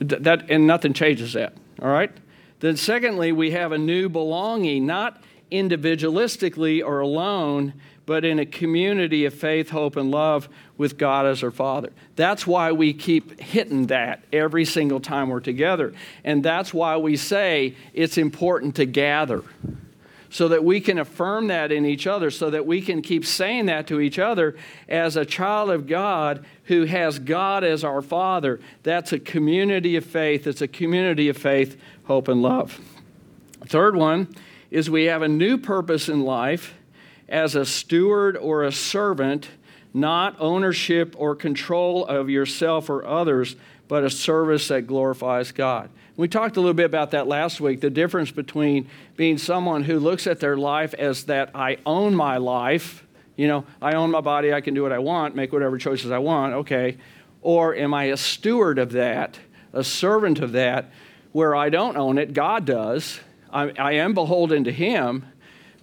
That, 0.00 0.50
and 0.50 0.66
nothing 0.66 0.92
changes 0.92 1.32
that, 1.32 1.54
all 1.80 1.88
right? 1.88 2.12
Then, 2.60 2.76
secondly, 2.76 3.32
we 3.32 3.52
have 3.52 3.72
a 3.72 3.78
new 3.78 4.08
belonging, 4.08 4.86
not 4.86 5.20
individualistically 5.50 6.84
or 6.84 7.00
alone, 7.00 7.72
but 8.04 8.24
in 8.24 8.38
a 8.38 8.46
community 8.46 9.24
of 9.24 9.34
faith, 9.34 9.70
hope, 9.70 9.96
and 9.96 10.10
love 10.10 10.48
with 10.76 10.98
God 10.98 11.24
as 11.24 11.42
our 11.42 11.50
Father. 11.50 11.90
That's 12.16 12.46
why 12.46 12.72
we 12.72 12.92
keep 12.92 13.40
hitting 13.40 13.86
that 13.86 14.24
every 14.32 14.64
single 14.64 15.00
time 15.00 15.28
we're 15.28 15.40
together. 15.40 15.92
And 16.24 16.44
that's 16.44 16.74
why 16.74 16.96
we 16.96 17.16
say 17.16 17.76
it's 17.94 18.18
important 18.18 18.76
to 18.76 18.86
gather 18.86 19.42
so 20.32 20.48
that 20.48 20.64
we 20.64 20.80
can 20.80 20.98
affirm 20.98 21.48
that 21.48 21.70
in 21.70 21.84
each 21.84 22.06
other, 22.06 22.30
so 22.30 22.48
that 22.48 22.66
we 22.66 22.80
can 22.80 23.02
keep 23.02 23.24
saying 23.26 23.66
that 23.66 23.86
to 23.86 24.00
each 24.00 24.18
other 24.18 24.56
as 24.88 25.14
a 25.14 25.26
child 25.26 25.70
of 25.70 25.86
God 25.86 26.44
who 26.64 26.86
has 26.86 27.18
God 27.18 27.62
as 27.62 27.84
our 27.84 28.00
Father. 28.00 28.58
That's 28.82 29.12
a 29.12 29.18
community 29.18 29.94
of 29.94 30.06
faith. 30.06 30.46
It's 30.46 30.62
a 30.62 30.68
community 30.68 31.28
of 31.28 31.36
faith, 31.36 31.78
hope, 32.04 32.28
and 32.28 32.40
love. 32.40 32.80
Third 33.66 33.94
one 33.94 34.34
is 34.70 34.88
we 34.88 35.04
have 35.04 35.20
a 35.20 35.28
new 35.28 35.58
purpose 35.58 36.08
in 36.08 36.22
life 36.22 36.72
as 37.28 37.54
a 37.54 37.66
steward 37.66 38.34
or 38.38 38.64
a 38.64 38.72
servant, 38.72 39.50
not 39.92 40.34
ownership 40.40 41.14
or 41.18 41.36
control 41.36 42.06
of 42.06 42.30
yourself 42.30 42.88
or 42.88 43.04
others, 43.04 43.54
but 43.86 44.02
a 44.02 44.08
service 44.08 44.68
that 44.68 44.86
glorifies 44.86 45.52
God. 45.52 45.90
We 46.14 46.28
talked 46.28 46.58
a 46.58 46.60
little 46.60 46.74
bit 46.74 46.84
about 46.84 47.12
that 47.12 47.26
last 47.26 47.58
week 47.58 47.80
the 47.80 47.88
difference 47.88 48.30
between 48.30 48.88
being 49.16 49.38
someone 49.38 49.82
who 49.82 49.98
looks 49.98 50.26
at 50.26 50.40
their 50.40 50.58
life 50.58 50.92
as 50.94 51.24
that 51.24 51.50
I 51.54 51.78
own 51.86 52.14
my 52.14 52.36
life, 52.36 53.06
you 53.34 53.48
know, 53.48 53.64
I 53.80 53.94
own 53.94 54.10
my 54.10 54.20
body, 54.20 54.52
I 54.52 54.60
can 54.60 54.74
do 54.74 54.82
what 54.82 54.92
I 54.92 54.98
want, 54.98 55.34
make 55.34 55.52
whatever 55.52 55.78
choices 55.78 56.10
I 56.10 56.18
want, 56.18 56.52
okay. 56.52 56.98
Or 57.40 57.74
am 57.74 57.94
I 57.94 58.04
a 58.04 58.16
steward 58.18 58.78
of 58.78 58.92
that, 58.92 59.38
a 59.72 59.82
servant 59.82 60.40
of 60.40 60.52
that, 60.52 60.92
where 61.32 61.56
I 61.56 61.70
don't 61.70 61.96
own 61.96 62.18
it, 62.18 62.34
God 62.34 62.66
does. 62.66 63.20
I, 63.50 63.72
I 63.78 63.92
am 63.92 64.12
beholden 64.12 64.64
to 64.64 64.72
him, 64.72 65.24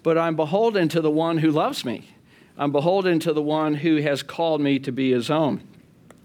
but 0.03 0.15
I'm 0.15 0.35
beholden 0.35 0.89
to 0.89 1.01
the 1.01 1.09
one 1.09 1.39
who 1.39 1.49
loves 1.49 1.83
me. 1.83 2.07
I'm 2.55 2.71
beholden 2.71 3.19
to 3.21 3.33
the 3.33 3.41
one 3.41 3.73
who 3.73 3.97
has 3.97 4.21
called 4.21 4.61
me 4.61 4.77
to 4.79 4.91
be 4.91 5.11
his 5.11 5.31
own. 5.31 5.63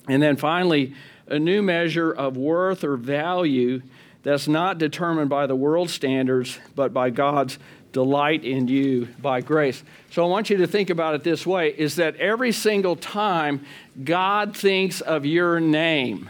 And 0.09 0.23
then 0.23 0.37
finally, 0.37 0.95
a 1.27 1.39
new 1.39 1.63
measure 1.63 2.11
of 2.11 2.37
worth 2.37 2.85
or 2.85 2.97
value 2.97 3.83
that's 4.23 4.49
not 4.49 4.79
determined 4.79 5.31
by 5.31 5.47
the 5.47 5.57
world 5.57 5.91
standards, 5.91 6.59
but 6.75 6.93
by 6.93 7.11
God's 7.11 7.59
delight 7.93 8.45
in 8.45 8.67
you 8.67 9.07
by 9.23 9.41
grace. 9.41 9.83
So 10.11 10.25
I 10.25 10.29
want 10.29 10.51
you 10.51 10.57
to 10.59 10.67
think 10.67 10.91
about 10.91 11.15
it 11.15 11.23
this 11.23 11.47
way 11.47 11.71
is 11.71 11.97
that 11.97 12.17
every 12.17 12.51
single 12.53 12.97
time 12.97 13.65
God 14.03 14.57
thinks 14.57 15.01
of 15.01 15.25
your 15.25 15.61
name, 15.61 16.29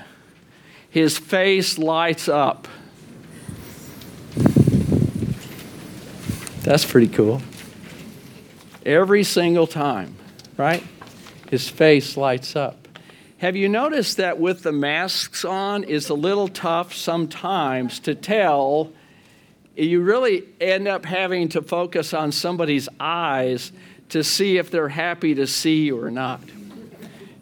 his 0.90 1.16
face 1.18 1.78
lights 1.78 2.28
up. 2.28 2.68
That's 6.62 6.84
pretty 6.84 7.08
cool. 7.08 7.42
Every 8.84 9.24
single 9.24 9.66
time, 9.66 10.16
right? 10.56 10.82
His 11.50 11.68
face 11.68 12.16
lights 12.16 12.56
up. 12.56 12.83
Have 13.44 13.56
you 13.56 13.68
noticed 13.68 14.16
that 14.16 14.40
with 14.40 14.62
the 14.62 14.72
masks 14.72 15.44
on, 15.44 15.84
it's 15.86 16.08
a 16.08 16.14
little 16.14 16.48
tough 16.48 16.94
sometimes 16.94 18.00
to 18.00 18.14
tell? 18.14 18.90
You 19.76 20.00
really 20.00 20.44
end 20.62 20.88
up 20.88 21.04
having 21.04 21.50
to 21.50 21.60
focus 21.60 22.14
on 22.14 22.32
somebody's 22.32 22.88
eyes 22.98 23.70
to 24.08 24.24
see 24.24 24.56
if 24.56 24.70
they're 24.70 24.88
happy 24.88 25.34
to 25.34 25.46
see 25.46 25.82
you 25.84 26.00
or 26.00 26.10
not. 26.10 26.40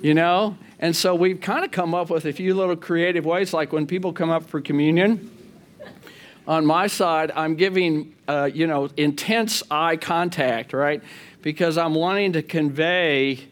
You 0.00 0.14
know? 0.14 0.58
And 0.80 0.96
so 0.96 1.14
we've 1.14 1.40
kind 1.40 1.64
of 1.64 1.70
come 1.70 1.94
up 1.94 2.10
with 2.10 2.24
a 2.24 2.32
few 2.32 2.56
little 2.56 2.74
creative 2.74 3.24
ways, 3.24 3.52
like 3.52 3.72
when 3.72 3.86
people 3.86 4.12
come 4.12 4.30
up 4.30 4.50
for 4.50 4.60
communion. 4.60 5.30
On 6.48 6.66
my 6.66 6.88
side, 6.88 7.30
I'm 7.30 7.54
giving, 7.54 8.12
uh, 8.26 8.50
you 8.52 8.66
know, 8.66 8.90
intense 8.96 9.62
eye 9.70 9.98
contact, 9.98 10.72
right? 10.72 11.00
Because 11.42 11.78
I'm 11.78 11.94
wanting 11.94 12.32
to 12.32 12.42
convey 12.42 13.51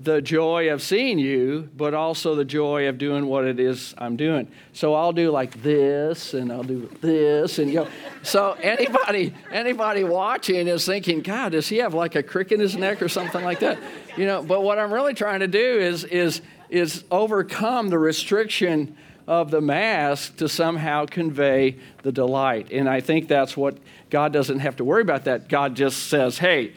the 0.00 0.22
joy 0.22 0.72
of 0.72 0.80
seeing 0.80 1.18
you, 1.18 1.68
but 1.76 1.92
also 1.92 2.36
the 2.36 2.44
joy 2.44 2.88
of 2.88 2.98
doing 2.98 3.26
what 3.26 3.44
it 3.44 3.58
is 3.58 3.94
I'm 3.98 4.16
doing. 4.16 4.46
So 4.72 4.94
I'll 4.94 5.12
do 5.12 5.30
like 5.30 5.60
this, 5.62 6.34
and 6.34 6.52
I'll 6.52 6.62
do 6.62 6.88
this, 7.00 7.58
and 7.58 7.68
you 7.68 7.80
know. 7.80 7.88
So 8.22 8.52
anybody 8.62 9.34
anybody 9.50 10.04
watching 10.04 10.68
is 10.68 10.86
thinking, 10.86 11.20
God, 11.20 11.52
does 11.52 11.68
he 11.68 11.78
have 11.78 11.94
like 11.94 12.14
a 12.14 12.22
crick 12.22 12.52
in 12.52 12.60
his 12.60 12.76
neck 12.76 13.02
or 13.02 13.08
something 13.08 13.42
like 13.42 13.60
that? 13.60 13.78
You 14.16 14.26
know. 14.26 14.42
But 14.42 14.62
what 14.62 14.78
I'm 14.78 14.92
really 14.92 15.14
trying 15.14 15.40
to 15.40 15.48
do 15.48 15.78
is 15.78 16.04
is 16.04 16.42
is 16.68 17.02
overcome 17.10 17.88
the 17.88 17.98
restriction 17.98 18.96
of 19.26 19.50
the 19.50 19.60
mask 19.60 20.36
to 20.36 20.48
somehow 20.48 21.04
convey 21.06 21.76
the 22.02 22.12
delight. 22.12 22.72
And 22.72 22.88
I 22.88 23.00
think 23.00 23.28
that's 23.28 23.56
what 23.56 23.76
God 24.08 24.32
doesn't 24.32 24.60
have 24.60 24.76
to 24.76 24.84
worry 24.84 25.02
about 25.02 25.24
that. 25.24 25.48
God 25.48 25.74
just 25.74 26.06
says, 26.06 26.38
hey, 26.38 26.72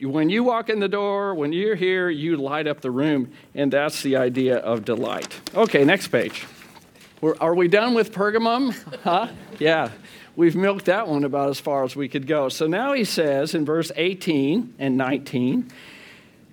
when 0.00 0.30
you 0.30 0.44
walk 0.44 0.68
in 0.68 0.80
the 0.80 0.88
door, 0.88 1.34
when 1.34 1.52
you're 1.52 1.74
here, 1.74 2.10
you 2.10 2.36
light 2.36 2.66
up 2.66 2.80
the 2.80 2.90
room, 2.90 3.32
and 3.54 3.72
that's 3.72 4.02
the 4.02 4.16
idea 4.16 4.58
of 4.58 4.84
delight. 4.84 5.40
Okay, 5.54 5.84
next 5.84 6.08
page. 6.08 6.46
We're, 7.20 7.36
are 7.40 7.54
we 7.54 7.68
done 7.68 7.94
with 7.94 8.12
Pergamum? 8.12 8.74
Huh? 9.04 9.28
Yeah, 9.58 9.90
we've 10.36 10.56
milked 10.56 10.86
that 10.86 11.08
one 11.08 11.24
about 11.24 11.50
as 11.50 11.60
far 11.60 11.84
as 11.84 11.96
we 11.96 12.08
could 12.08 12.26
go. 12.26 12.48
So 12.48 12.66
now 12.66 12.92
he 12.92 13.04
says 13.04 13.54
in 13.54 13.64
verse 13.64 13.90
18 13.96 14.74
and 14.78 14.96
19, 14.96 15.70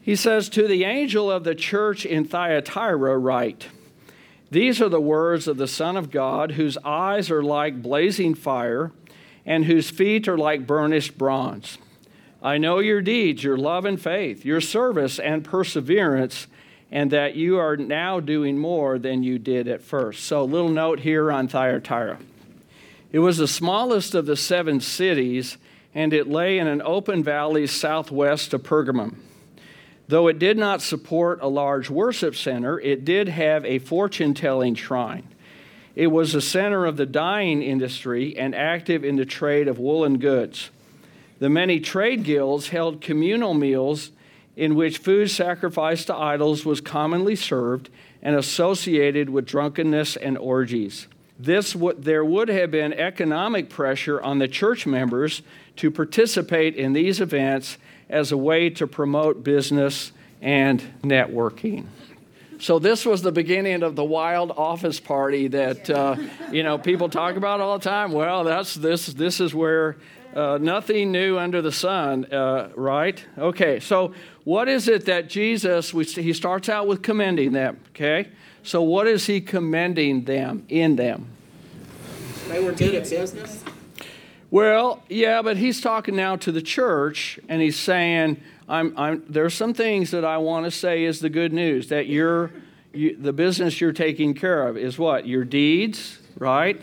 he 0.02 0.16
says, 0.16 0.48
To 0.50 0.68
the 0.68 0.86
angel 0.86 1.30
of 1.30 1.44
the 1.44 1.56
church 1.56 2.06
in 2.06 2.26
Thyatira, 2.26 3.18
write, 3.18 3.68
These 4.50 4.82
are 4.82 4.90
the 4.90 5.02
words 5.02 5.48
of 5.48 5.58
the 5.58 5.68
Son 5.68 5.98
of 5.98 6.12
God, 6.12 6.52
whose 6.52 6.78
eyes 6.86 7.30
are 7.30 7.44
like 7.44 7.82
blazing 7.82 8.36
fire, 8.36 8.92
and 9.46 9.66
whose 9.66 9.90
feet 9.90 10.28
are 10.28 10.38
like 10.38 10.66
burnished 10.66 11.18
bronze. 11.18 11.78
I 12.42 12.58
know 12.58 12.80
your 12.80 13.02
deeds, 13.02 13.44
your 13.44 13.58
love 13.58 13.86
and 13.86 14.00
faith, 14.00 14.46
your 14.46 14.62
service 14.62 15.20
and 15.20 15.44
perseverance, 15.44 16.48
and 16.92 17.12
that 17.12 17.36
you 17.36 17.58
are 17.58 17.76
now 17.76 18.20
doing 18.20 18.58
more 18.58 19.00
than 19.00 19.24
you 19.24 19.40
did 19.40 19.68
at 19.68 19.82
first. 19.82 20.24
So, 20.24 20.44
little 20.46 20.70
note 20.70 21.00
here 21.00 21.32
on 21.32 21.48
Thyatira. 21.48 22.20
It 23.12 23.20
was 23.20 23.38
the 23.38 23.48
smallest 23.48 24.14
of 24.14 24.26
the 24.26 24.36
seven 24.36 24.80
cities, 24.80 25.58
and 25.96 26.14
it 26.14 26.28
lay 26.28 26.60
in 26.60 26.68
an 26.68 26.82
open 26.84 27.24
valley 27.24 27.66
southwest 27.66 28.54
of 28.54 28.64
Pergamum. 28.64 29.16
Though 30.08 30.28
it 30.28 30.40
did 30.40 30.58
not 30.58 30.82
support 30.82 31.40
a 31.42 31.48
large 31.48 31.90
worship 31.90 32.36
center, 32.36 32.80
it 32.80 33.04
did 33.04 33.28
have 33.28 33.66
a 33.66 33.80
fortune 33.80 34.34
telling 34.34 34.76
shrine. 34.76 35.28
It 35.96 36.08
was 36.08 36.32
the 36.32 36.42
center 36.42 36.86
of 36.86 36.96
the 36.96 37.06
dyeing 37.06 37.62
industry 37.62 38.38
and 38.38 38.54
active 38.54 39.04
in 39.04 39.16
the 39.16 39.26
trade 39.26 39.68
of 39.68 39.80
woolen 39.80 40.20
goods. 40.20 40.70
The 41.40 41.50
many 41.50 41.80
trade 41.80 42.24
guilds 42.24 42.70
held 42.70 43.02
communal 43.02 43.54
meals 43.54 44.12
in 44.56 44.76
which 44.76 44.98
food 44.98 45.30
sacrificed 45.30 46.08
to 46.08 46.16
idols 46.16 46.66
was 46.66 46.82
commonly 46.82 47.36
served 47.36 47.90
and 48.22 48.36
associated 48.36 49.30
with 49.30 49.46
drunkenness 49.46 50.16
and 50.16 50.38
orgies. 50.38 51.08
This 51.40 51.76
there 52.00 52.26
would 52.26 52.50
have 52.50 52.72
been 52.72 52.94
economic 52.94 53.70
pressure 53.70 54.20
on 54.20 54.40
the 54.40 54.48
church 54.48 54.88
members 54.88 55.44
to 55.76 55.92
participate 55.92 56.76
in 56.76 56.94
these 56.94 57.22
events 57.22 57.78
as 58.10 58.32
a 58.32 58.38
way 58.38 58.72
to 58.72 58.88
promote 58.88 59.44
business 59.44 60.12
and 60.42 60.82
networking. 61.04 61.86
So 62.60 62.80
this 62.80 63.06
was 63.06 63.22
the 63.22 63.32
beginning 63.32 63.84
of 63.84 63.96
the 63.96 64.04
wild 64.04 64.52
office 64.52 65.00
party 65.00 65.48
that 65.50 65.88
uh, 65.92 66.16
you 66.52 66.64
know 66.64 66.80
people 66.80 67.08
talk 67.08 67.36
about 67.36 67.62
all 67.62 67.78
the 67.78 67.84
time. 67.88 68.12
Well, 68.12 68.44
that's 68.44 68.74
this. 68.74 69.06
This 69.06 69.40
is 69.40 69.54
where 69.54 69.98
uh, 70.38 70.60
nothing 70.60 71.12
new 71.12 71.40
under 71.40 71.64
the 71.64 71.72
sun, 71.72 72.26
uh, 72.26 72.70
right? 72.76 73.26
Okay, 73.40 73.80
so 73.80 74.14
what 74.44 74.70
is 74.70 74.88
it 74.88 75.06
that 75.06 75.28
Jesus, 75.28 75.96
we, 75.96 76.04
he 76.06 76.32
starts 76.32 76.70
out 76.70 76.86
with 76.88 77.02
commending 77.02 77.54
them, 77.54 77.80
okay? 77.90 78.30
So 78.62 78.84
what 78.84 79.08
is 79.08 79.26
he 79.26 79.42
commending 79.42 80.26
them 80.26 80.64
in 80.70 80.96
them? 80.96 81.28
They 82.50 82.64
were 82.64 82.72
good 82.72 82.94
at 82.94 83.10
business. 83.10 83.64
Well, 84.52 85.04
yeah, 85.10 85.42
but 85.42 85.58
he's 85.58 85.82
talking 85.82 86.16
now 86.16 86.36
to 86.38 86.52
the 86.52 86.62
church, 86.62 87.40
and 87.50 87.60
he's 87.60 87.78
saying, 87.78 88.40
I'm, 88.70 88.94
I'm, 88.96 89.24
there's 89.28 89.56
some 89.56 89.74
things 89.74 90.12
that 90.12 90.24
I 90.24 90.38
want 90.38 90.66
to 90.66 90.72
say 90.72 91.04
is 91.04 91.20
the 91.20 91.30
good 91.30 91.52
news 91.52 91.90
that 91.90 92.06
you're, 92.06 92.52
you, 92.94 93.18
the 93.18 93.34
business 93.34 93.82
you're 93.82 93.92
taking 93.92 94.36
care 94.36 94.68
of 94.68 94.78
is 94.78 95.00
what? 95.00 95.26
Your 95.26 95.44
deeds, 95.44 96.20
right? 96.38 96.80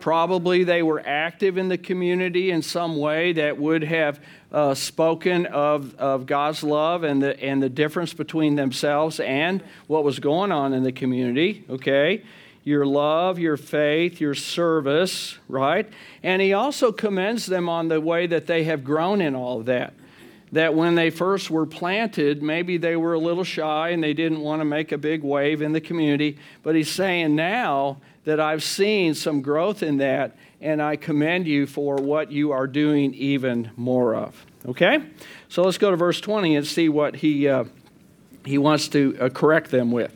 Probably 0.00 0.64
they 0.64 0.82
were 0.82 1.02
active 1.04 1.58
in 1.58 1.68
the 1.68 1.78
community 1.78 2.50
in 2.50 2.62
some 2.62 2.96
way 2.96 3.34
that 3.34 3.58
would 3.58 3.84
have 3.84 4.18
uh, 4.50 4.74
spoken 4.74 5.46
of, 5.46 5.94
of 5.96 6.26
God's 6.26 6.62
love 6.64 7.04
and 7.04 7.22
the, 7.22 7.38
and 7.38 7.62
the 7.62 7.68
difference 7.68 8.14
between 8.14 8.56
themselves 8.56 9.20
and 9.20 9.62
what 9.86 10.02
was 10.02 10.18
going 10.18 10.52
on 10.52 10.72
in 10.72 10.82
the 10.82 10.92
community, 10.92 11.64
okay? 11.68 12.24
Your 12.64 12.86
love, 12.86 13.38
your 13.38 13.56
faith, 13.56 14.20
your 14.20 14.34
service, 14.34 15.38
right? 15.48 15.88
And 16.22 16.40
he 16.40 16.54
also 16.54 16.92
commends 16.92 17.46
them 17.46 17.68
on 17.68 17.88
the 17.88 18.00
way 18.00 18.26
that 18.26 18.46
they 18.46 18.64
have 18.64 18.82
grown 18.82 19.20
in 19.20 19.34
all 19.34 19.60
of 19.60 19.66
that 19.66 19.92
that 20.52 20.74
when 20.74 20.96
they 20.96 21.10
first 21.10 21.48
were 21.50 21.66
planted, 21.66 22.42
maybe 22.42 22.76
they 22.76 22.96
were 22.96 23.14
a 23.14 23.18
little 23.18 23.44
shy 23.44 23.90
and 23.90 24.02
they 24.02 24.12
didn't 24.12 24.40
want 24.40 24.60
to 24.60 24.64
make 24.64 24.90
a 24.90 24.98
big 24.98 25.22
wave 25.22 25.62
in 25.62 25.72
the 25.72 25.80
community. 25.80 26.38
But 26.62 26.74
he's 26.74 26.90
saying 26.90 27.36
now 27.36 27.98
that 28.24 28.40
I've 28.40 28.62
seen 28.62 29.14
some 29.14 29.42
growth 29.42 29.82
in 29.82 29.98
that, 29.98 30.36
and 30.60 30.82
I 30.82 30.96
commend 30.96 31.46
you 31.46 31.66
for 31.66 31.96
what 31.96 32.30
you 32.30 32.52
are 32.52 32.66
doing 32.66 33.14
even 33.14 33.70
more 33.76 34.14
of. 34.14 34.44
Okay? 34.66 35.02
So 35.48 35.62
let's 35.62 35.78
go 35.78 35.90
to 35.90 35.96
verse 35.96 36.20
20 36.20 36.56
and 36.56 36.66
see 36.66 36.88
what 36.88 37.16
he, 37.16 37.48
uh, 37.48 37.64
he 38.44 38.58
wants 38.58 38.88
to 38.88 39.16
uh, 39.18 39.28
correct 39.30 39.70
them 39.70 39.90
with. 39.90 40.14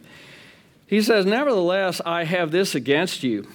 He 0.86 1.00
says, 1.00 1.24
Nevertheless, 1.24 2.00
I 2.04 2.24
have 2.24 2.50
this 2.50 2.74
against 2.74 3.22
you. 3.22 3.48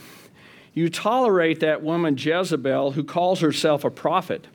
You 0.73 0.89
tolerate 0.89 1.59
that 1.59 1.83
woman 1.83 2.15
Jezebel 2.17 2.91
who 2.91 3.03
calls 3.03 3.41
herself 3.41 3.83
a 3.83 3.89
prophet. 3.91 4.47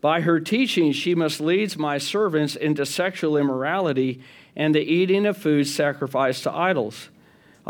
By 0.00 0.22
her 0.22 0.40
teaching, 0.40 0.92
she 0.92 1.14
misleads 1.14 1.76
my 1.76 1.98
servants 1.98 2.56
into 2.56 2.86
sexual 2.86 3.36
immorality 3.36 4.22
and 4.56 4.74
the 4.74 4.80
eating 4.80 5.26
of 5.26 5.36
food 5.36 5.66
sacrificed 5.66 6.44
to 6.44 6.52
idols. 6.52 7.10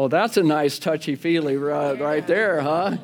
Oh, 0.00 0.08
that's 0.08 0.38
a 0.38 0.42
nice 0.42 0.78
touchy 0.78 1.14
feely 1.14 1.58
right, 1.58 2.00
right 2.00 2.26
there, 2.26 2.62
huh? 2.62 2.96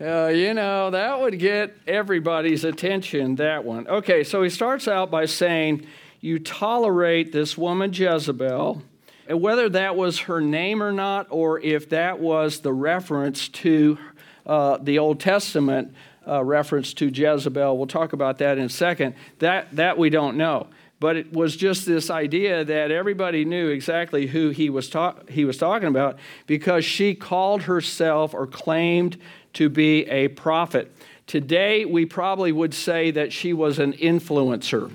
Uh, 0.00 0.28
you 0.28 0.54
know, 0.54 0.88
that 0.92 1.20
would 1.20 1.40
get 1.40 1.76
everybody's 1.88 2.62
attention, 2.62 3.34
that 3.34 3.64
one. 3.64 3.88
Okay, 3.88 4.22
so 4.22 4.40
he 4.40 4.48
starts 4.48 4.86
out 4.86 5.10
by 5.10 5.24
saying, 5.24 5.84
You 6.20 6.38
tolerate 6.38 7.32
this 7.32 7.58
woman 7.58 7.92
Jezebel. 7.92 8.80
And 9.26 9.40
whether 9.40 9.68
that 9.70 9.96
was 9.96 10.20
her 10.20 10.40
name 10.40 10.84
or 10.84 10.92
not, 10.92 11.26
or 11.30 11.58
if 11.58 11.88
that 11.88 12.20
was 12.20 12.60
the 12.60 12.72
reference 12.72 13.48
to 13.48 13.98
uh, 14.46 14.78
the 14.80 15.00
Old 15.00 15.18
Testament 15.18 15.96
uh, 16.28 16.44
reference 16.44 16.94
to 16.94 17.08
Jezebel, 17.08 17.76
we'll 17.76 17.88
talk 17.88 18.12
about 18.12 18.38
that 18.38 18.56
in 18.56 18.66
a 18.66 18.68
second. 18.68 19.16
That, 19.40 19.74
that 19.74 19.98
we 19.98 20.10
don't 20.10 20.36
know. 20.36 20.68
But 21.00 21.16
it 21.16 21.32
was 21.32 21.56
just 21.56 21.86
this 21.86 22.10
idea 22.10 22.62
that 22.62 22.90
everybody 22.90 23.46
knew 23.46 23.68
exactly 23.68 24.26
who 24.26 24.50
he 24.50 24.68
was, 24.68 24.90
ta- 24.90 25.16
he 25.30 25.46
was 25.46 25.56
talking 25.56 25.88
about 25.88 26.18
because 26.46 26.84
she 26.84 27.14
called 27.14 27.62
herself 27.62 28.34
or 28.34 28.46
claimed 28.46 29.16
to 29.54 29.70
be 29.70 30.04
a 30.10 30.28
prophet. 30.28 30.92
Today, 31.26 31.86
we 31.86 32.04
probably 32.04 32.52
would 32.52 32.74
say 32.74 33.10
that 33.12 33.32
she 33.32 33.54
was 33.54 33.78
an 33.78 33.94
influencer. 33.94 34.92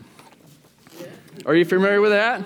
Are 1.45 1.55
you 1.55 1.65
familiar 1.65 2.01
with 2.01 2.11
that? 2.11 2.43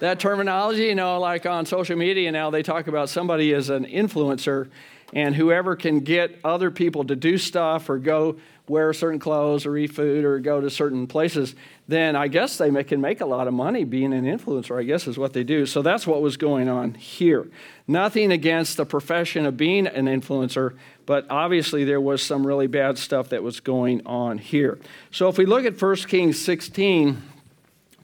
That 0.00 0.18
terminology, 0.20 0.84
you 0.84 0.94
know, 0.94 1.18
like 1.18 1.44
on 1.44 1.66
social 1.66 1.96
media 1.96 2.30
now, 2.32 2.50
they 2.50 2.62
talk 2.62 2.86
about 2.86 3.08
somebody 3.10 3.52
as 3.52 3.68
an 3.68 3.84
influencer, 3.84 4.68
and 5.12 5.34
whoever 5.34 5.76
can 5.76 6.00
get 6.00 6.38
other 6.44 6.70
people 6.70 7.04
to 7.04 7.16
do 7.16 7.36
stuff 7.36 7.90
or 7.90 7.98
go 7.98 8.36
wear 8.68 8.92
certain 8.92 9.18
clothes 9.18 9.66
or 9.66 9.76
eat 9.76 9.92
food 9.92 10.24
or 10.24 10.38
go 10.38 10.60
to 10.60 10.70
certain 10.70 11.06
places, 11.06 11.54
then 11.86 12.16
I 12.16 12.28
guess 12.28 12.58
they 12.58 12.84
can 12.84 13.00
make 13.00 13.20
a 13.20 13.26
lot 13.26 13.48
of 13.48 13.54
money 13.54 13.84
being 13.84 14.12
an 14.12 14.24
influencer, 14.24 14.78
I 14.78 14.84
guess 14.84 15.06
is 15.06 15.18
what 15.18 15.32
they 15.32 15.44
do. 15.44 15.66
So 15.66 15.82
that's 15.82 16.06
what 16.06 16.22
was 16.22 16.36
going 16.36 16.68
on 16.68 16.94
here. 16.94 17.48
Nothing 17.86 18.32
against 18.32 18.76
the 18.76 18.84
profession 18.84 19.46
of 19.46 19.56
being 19.56 19.86
an 19.86 20.06
influencer, 20.06 20.76
but 21.06 21.26
obviously 21.30 21.84
there 21.84 22.00
was 22.00 22.22
some 22.22 22.46
really 22.46 22.66
bad 22.66 22.98
stuff 22.98 23.30
that 23.30 23.42
was 23.42 23.60
going 23.60 24.06
on 24.06 24.38
here. 24.38 24.78
So 25.10 25.28
if 25.28 25.38
we 25.38 25.46
look 25.46 25.64
at 25.64 25.80
1 25.80 25.96
Kings 25.96 26.38
16, 26.40 27.22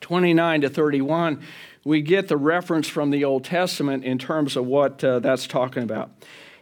29 0.01 0.61
to 0.63 0.71
31, 0.71 1.43
we 1.85 2.01
get 2.01 2.29
the 2.29 2.37
reference 2.37 2.89
from 2.89 3.11
the 3.11 3.25
Old 3.25 3.45
Testament 3.45 4.05
in 4.05 4.19
terms 4.19 4.57
of 4.57 4.67
what 4.67 5.05
uh, 5.05 5.19
that's 5.19 5.47
talking 5.47 5.83
about. 5.83 6.11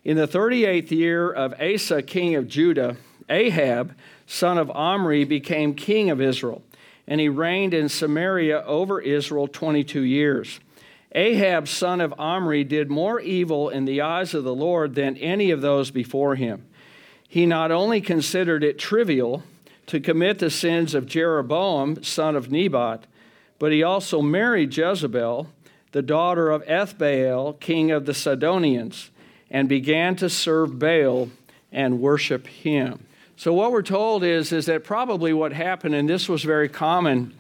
In 0.05 0.17
the 0.17 0.27
38th 0.27 0.91
year 0.91 1.31
of 1.31 1.55
Asa, 1.61 2.03
king 2.03 2.35
of 2.35 2.49
Judah, 2.49 2.97
Ahab, 3.33 3.97
son 4.27 4.59
of 4.59 4.71
Omri, 4.71 5.25
became 5.25 5.75
king 5.75 6.11
of 6.11 6.21
Israel, 6.21 6.63
and 7.07 7.21
he 7.21 7.29
reigned 7.29 7.75
in 7.75 7.89
Samaria 7.89 8.63
over 8.67 9.01
Israel 9.01 9.49
22 9.49 10.03
years. 10.03 10.61
Ahab, 11.15 11.67
son 11.69 12.01
of 12.01 12.15
Omri, 12.19 12.65
did 12.65 12.91
more 12.91 13.21
evil 13.21 13.69
in 13.69 13.85
the 13.85 14.01
eyes 14.01 14.35
of 14.35 14.45
the 14.45 14.55
Lord 14.55 14.95
than 14.95 15.17
any 15.17 15.51
of 15.51 15.61
those 15.61 15.91
before 15.91 16.37
him. 16.37 16.65
He 17.29 17.47
not 17.47 17.71
only 17.71 18.01
considered 18.01 18.63
it 18.63 18.79
trivial 18.79 19.43
to 19.87 20.01
commit 20.01 20.39
the 20.39 20.51
sins 20.51 20.95
of 20.95 21.07
Jeroboam, 21.07 22.03
son 22.03 22.37
of 22.37 22.51
Nebat, 22.51 23.07
but 23.59 23.73
he 23.73 23.83
also 23.83 24.23
married 24.23 24.77
Jezebel, 24.77 25.49
the 25.93 26.03
daughter 26.03 26.51
of 26.51 26.65
Ethbaal, 26.65 27.59
king 27.61 27.91
of 27.91 28.07
the 28.07 28.15
Sidonians, 28.15 29.11
and 29.51 29.69
began 29.69 30.17
to 30.17 30.31
serve 30.31 30.79
Baal 30.79 31.31
and 31.71 32.01
worship 32.01 32.47
him. 32.47 33.07
So 33.37 33.53
what 33.53 33.73
we're 33.73 33.83
told 33.83 34.25
is, 34.25 34.53
is 34.53 34.67
that 34.67 34.85
probably 34.85 35.33
what 35.33 35.53
happened, 35.53 35.95
and 35.95 36.09
this 36.09 36.29
was 36.29 36.43
very 36.43 36.69
common 36.69 37.35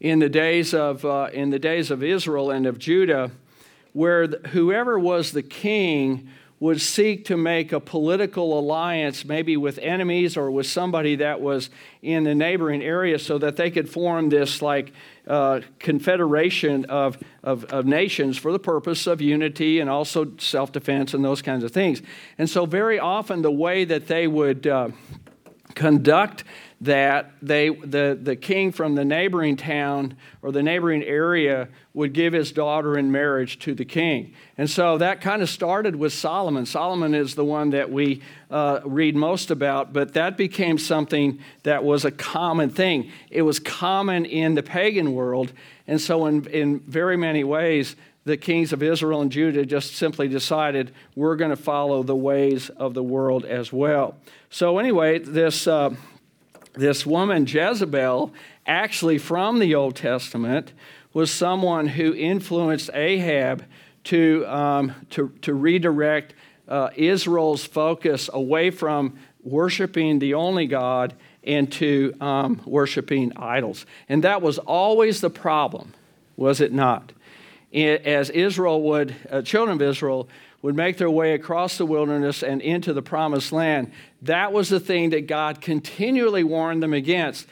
in 0.00 0.18
the 0.18 0.28
days 0.28 0.74
of, 0.74 1.04
uh, 1.04 1.30
in 1.32 1.50
the 1.50 1.58
days 1.58 1.90
of 1.90 2.02
Israel 2.02 2.50
and 2.50 2.66
of 2.66 2.78
Judah, 2.78 3.30
where 3.94 4.26
whoever 4.26 4.98
was 4.98 5.32
the 5.32 5.42
king 5.42 6.28
would 6.58 6.80
seek 6.80 7.26
to 7.26 7.36
make 7.36 7.72
a 7.72 7.80
political 7.80 8.58
alliance, 8.58 9.26
maybe 9.26 9.56
with 9.56 9.78
enemies 9.78 10.36
or 10.36 10.50
with 10.50 10.66
somebody 10.66 11.16
that 11.16 11.40
was 11.40 11.68
in 12.00 12.24
the 12.24 12.34
neighboring 12.34 12.82
area, 12.82 13.18
so 13.18 13.36
that 13.36 13.56
they 13.56 13.70
could 13.70 13.88
form 13.88 14.30
this 14.30 14.62
like 14.62 14.92
uh, 15.26 15.60
confederation 15.78 16.86
of, 16.86 17.18
of, 17.42 17.64
of, 17.64 17.84
nations 17.84 18.38
for 18.38 18.52
the 18.52 18.58
purpose 18.58 19.06
of 19.06 19.20
unity 19.20 19.80
and 19.80 19.90
also 19.90 20.32
self 20.38 20.72
defense 20.72 21.12
and 21.12 21.24
those 21.24 21.42
kinds 21.42 21.62
of 21.62 21.72
things. 21.72 22.00
And 22.38 22.48
so, 22.48 22.64
very 22.64 22.98
often, 22.98 23.42
the 23.42 23.50
way 23.50 23.84
that 23.84 24.06
they 24.06 24.26
would 24.26 24.66
uh, 24.66 24.88
conduct 25.74 26.44
that 26.82 27.32
they, 27.40 27.70
the, 27.70 28.18
the 28.20 28.36
king 28.36 28.70
from 28.70 28.96
the 28.96 29.04
neighboring 29.04 29.56
town 29.56 30.14
or 30.42 30.52
the 30.52 30.62
neighboring 30.62 31.02
area 31.02 31.68
would 31.94 32.12
give 32.12 32.34
his 32.34 32.52
daughter 32.52 32.98
in 32.98 33.10
marriage 33.10 33.58
to 33.58 33.74
the 33.74 33.84
king. 33.84 34.34
And 34.58 34.68
so 34.68 34.98
that 34.98 35.22
kind 35.22 35.40
of 35.40 35.48
started 35.48 35.96
with 35.96 36.12
Solomon. 36.12 36.66
Solomon 36.66 37.14
is 37.14 37.34
the 37.34 37.46
one 37.46 37.70
that 37.70 37.90
we 37.90 38.20
uh, 38.50 38.80
read 38.84 39.16
most 39.16 39.50
about, 39.50 39.94
but 39.94 40.12
that 40.12 40.36
became 40.36 40.76
something 40.76 41.38
that 41.62 41.82
was 41.82 42.04
a 42.04 42.10
common 42.10 42.68
thing. 42.68 43.10
It 43.30 43.42
was 43.42 43.58
common 43.58 44.26
in 44.26 44.54
the 44.54 44.62
pagan 44.62 45.14
world. 45.14 45.52
And 45.86 45.98
so, 45.98 46.26
in, 46.26 46.46
in 46.48 46.80
very 46.80 47.16
many 47.16 47.42
ways, 47.42 47.96
the 48.24 48.36
kings 48.36 48.74
of 48.74 48.82
Israel 48.82 49.22
and 49.22 49.32
Judah 49.32 49.64
just 49.64 49.94
simply 49.94 50.28
decided 50.28 50.92
we're 51.14 51.36
going 51.36 51.50
to 51.50 51.56
follow 51.56 52.02
the 52.02 52.16
ways 52.16 52.68
of 52.70 52.92
the 52.92 53.02
world 53.02 53.46
as 53.46 53.72
well. 53.72 54.16
So, 54.50 54.78
anyway, 54.78 55.20
this. 55.20 55.66
Uh, 55.66 55.94
this 56.76 57.06
woman, 57.06 57.46
Jezebel, 57.46 58.32
actually 58.66 59.18
from 59.18 59.58
the 59.58 59.74
Old 59.74 59.96
Testament, 59.96 60.72
was 61.12 61.30
someone 61.30 61.86
who 61.86 62.14
influenced 62.14 62.90
Ahab 62.92 63.64
to, 64.04 64.44
um, 64.46 64.94
to, 65.10 65.32
to 65.42 65.54
redirect 65.54 66.34
uh, 66.68 66.90
Israel's 66.94 67.64
focus 67.64 68.28
away 68.32 68.70
from 68.70 69.18
worshiping 69.42 70.18
the 70.18 70.34
only 70.34 70.66
God 70.66 71.14
into 71.42 72.12
um, 72.20 72.60
worshiping 72.66 73.32
idols. 73.36 73.86
And 74.08 74.24
that 74.24 74.42
was 74.42 74.58
always 74.58 75.20
the 75.20 75.30
problem, 75.30 75.94
was 76.36 76.60
it 76.60 76.72
not? 76.72 77.12
As 77.72 78.30
Israel 78.30 78.82
would, 78.82 79.14
uh, 79.30 79.42
children 79.42 79.76
of 79.76 79.82
Israel 79.82 80.28
would 80.62 80.74
make 80.74 80.98
their 80.98 81.10
way 81.10 81.32
across 81.34 81.78
the 81.78 81.86
wilderness 81.86 82.42
and 82.42 82.60
into 82.60 82.92
the 82.92 83.02
promised 83.02 83.52
land, 83.52 83.92
that 84.26 84.52
was 84.52 84.68
the 84.68 84.80
thing 84.80 85.10
that 85.10 85.26
God 85.26 85.60
continually 85.60 86.44
warned 86.44 86.82
them 86.82 86.92
against. 86.92 87.46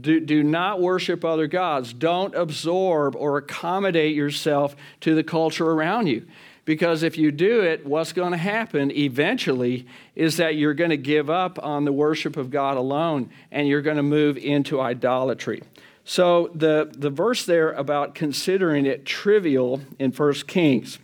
Do, 0.00 0.20
do 0.20 0.42
not 0.42 0.80
worship 0.80 1.24
other 1.24 1.46
gods. 1.46 1.92
Don't 1.92 2.34
absorb 2.34 3.16
or 3.16 3.38
accommodate 3.38 4.14
yourself 4.14 4.76
to 5.00 5.14
the 5.14 5.24
culture 5.24 5.70
around 5.70 6.06
you. 6.06 6.26
Because 6.64 7.02
if 7.02 7.16
you 7.16 7.32
do 7.32 7.62
it, 7.62 7.86
what's 7.86 8.12
going 8.12 8.32
to 8.32 8.38
happen 8.38 8.90
eventually 8.90 9.86
is 10.14 10.36
that 10.36 10.56
you're 10.56 10.74
going 10.74 10.90
to 10.90 10.98
give 10.98 11.30
up 11.30 11.58
on 11.64 11.86
the 11.86 11.92
worship 11.92 12.36
of 12.36 12.50
God 12.50 12.76
alone 12.76 13.30
and 13.50 13.66
you're 13.66 13.80
going 13.80 13.96
to 13.96 14.02
move 14.02 14.36
into 14.36 14.78
idolatry. 14.78 15.62
So 16.04 16.50
the, 16.54 16.90
the 16.94 17.08
verse 17.08 17.46
there 17.46 17.72
about 17.72 18.14
considering 18.14 18.84
it 18.84 19.06
trivial 19.06 19.80
in 19.98 20.12
1 20.12 20.34
Kings 20.46 20.98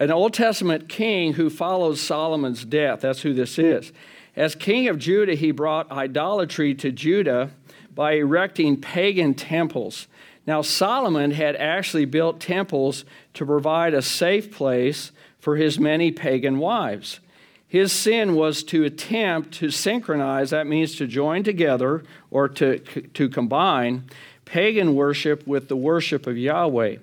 an 0.00 0.10
Old 0.10 0.32
Testament 0.32 0.88
king 0.88 1.34
who 1.34 1.50
follows 1.50 2.00
Solomon's 2.00 2.64
death. 2.64 3.02
That's 3.02 3.20
who 3.20 3.34
this 3.34 3.58
is. 3.58 3.92
As 4.36 4.54
king 4.54 4.88
of 4.88 4.98
Judah, 4.98 5.34
he 5.34 5.50
brought 5.50 5.90
idolatry 5.90 6.74
to 6.76 6.92
Judah 6.92 7.50
by 7.94 8.12
erecting 8.12 8.80
pagan 8.80 9.34
temples. 9.34 10.06
Now, 10.46 10.62
Solomon 10.62 11.32
had 11.32 11.56
actually 11.56 12.04
built 12.04 12.40
temples 12.40 13.04
to 13.34 13.44
provide 13.44 13.94
a 13.94 14.02
safe 14.02 14.50
place 14.50 15.12
for 15.38 15.56
his 15.56 15.78
many 15.78 16.10
pagan 16.10 16.58
wives. 16.58 17.20
His 17.66 17.92
sin 17.92 18.34
was 18.34 18.64
to 18.64 18.84
attempt 18.84 19.52
to 19.54 19.70
synchronize, 19.70 20.50
that 20.50 20.66
means 20.66 20.96
to 20.96 21.06
join 21.06 21.44
together 21.44 22.02
or 22.30 22.48
to, 22.48 22.78
to 22.78 23.28
combine 23.28 24.04
pagan 24.44 24.96
worship 24.96 25.46
with 25.46 25.68
the 25.68 25.76
worship 25.76 26.26
of 26.26 26.36
Yahweh 26.36 26.96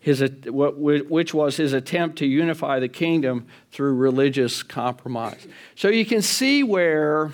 his, 0.00 0.24
which 0.46 1.34
was 1.34 1.56
his 1.58 1.74
attempt 1.74 2.18
to 2.18 2.26
unify 2.26 2.80
the 2.80 2.88
kingdom 2.88 3.46
through 3.70 3.94
religious 3.94 4.62
compromise. 4.62 5.46
So 5.76 5.88
you 5.88 6.06
can 6.06 6.22
see 6.22 6.62
where, 6.62 7.32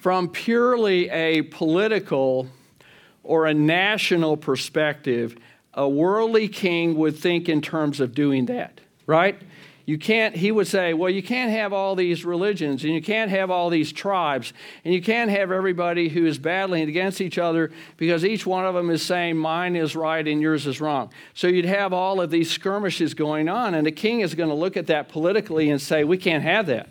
from 0.00 0.28
purely 0.28 1.08
a 1.08 1.42
political 1.42 2.48
or 3.22 3.46
a 3.46 3.54
national 3.54 4.36
perspective, 4.36 5.36
a 5.72 5.88
worldly 5.88 6.48
king 6.48 6.96
would 6.96 7.16
think 7.16 7.48
in 7.48 7.62
terms 7.62 7.98
of 7.98 8.14
doing 8.14 8.46
that, 8.46 8.80
right? 9.06 9.40
You 9.86 9.98
can't, 9.98 10.34
he 10.34 10.50
would 10.50 10.66
say, 10.66 10.94
well, 10.94 11.10
you 11.10 11.22
can't 11.22 11.50
have 11.50 11.74
all 11.74 11.94
these 11.94 12.24
religions 12.24 12.84
and 12.84 12.94
you 12.94 13.02
can't 13.02 13.30
have 13.30 13.50
all 13.50 13.68
these 13.68 13.92
tribes 13.92 14.54
and 14.82 14.94
you 14.94 15.02
can't 15.02 15.30
have 15.30 15.52
everybody 15.52 16.08
who 16.08 16.24
is 16.24 16.38
battling 16.38 16.88
against 16.88 17.20
each 17.20 17.36
other 17.36 17.70
because 17.98 18.24
each 18.24 18.46
one 18.46 18.64
of 18.64 18.74
them 18.74 18.88
is 18.88 19.02
saying 19.02 19.36
mine 19.36 19.76
is 19.76 19.94
right 19.94 20.26
and 20.26 20.40
yours 20.40 20.66
is 20.66 20.80
wrong. 20.80 21.10
So 21.34 21.48
you'd 21.48 21.66
have 21.66 21.92
all 21.92 22.22
of 22.22 22.30
these 22.30 22.50
skirmishes 22.50 23.12
going 23.12 23.50
on 23.50 23.74
and 23.74 23.86
the 23.86 23.92
king 23.92 24.20
is 24.20 24.34
going 24.34 24.48
to 24.48 24.54
look 24.54 24.78
at 24.78 24.86
that 24.86 25.10
politically 25.10 25.68
and 25.68 25.80
say, 25.80 26.02
we 26.02 26.16
can't 26.16 26.42
have 26.42 26.66
that. 26.66 26.88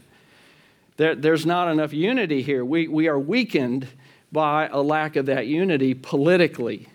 There, 0.98 1.16
there's 1.16 1.48
not 1.48 1.72
enough 1.72 1.94
unity 1.94 2.44
here. 2.44 2.64
We, 2.64 2.88
we 2.88 3.08
are 3.08 3.18
weakened 3.18 3.88
by 4.32 4.68
a 4.68 4.82
lack 4.82 5.16
of 5.16 5.26
that 5.26 5.48
unity 5.48 5.96
politically. 5.96 6.90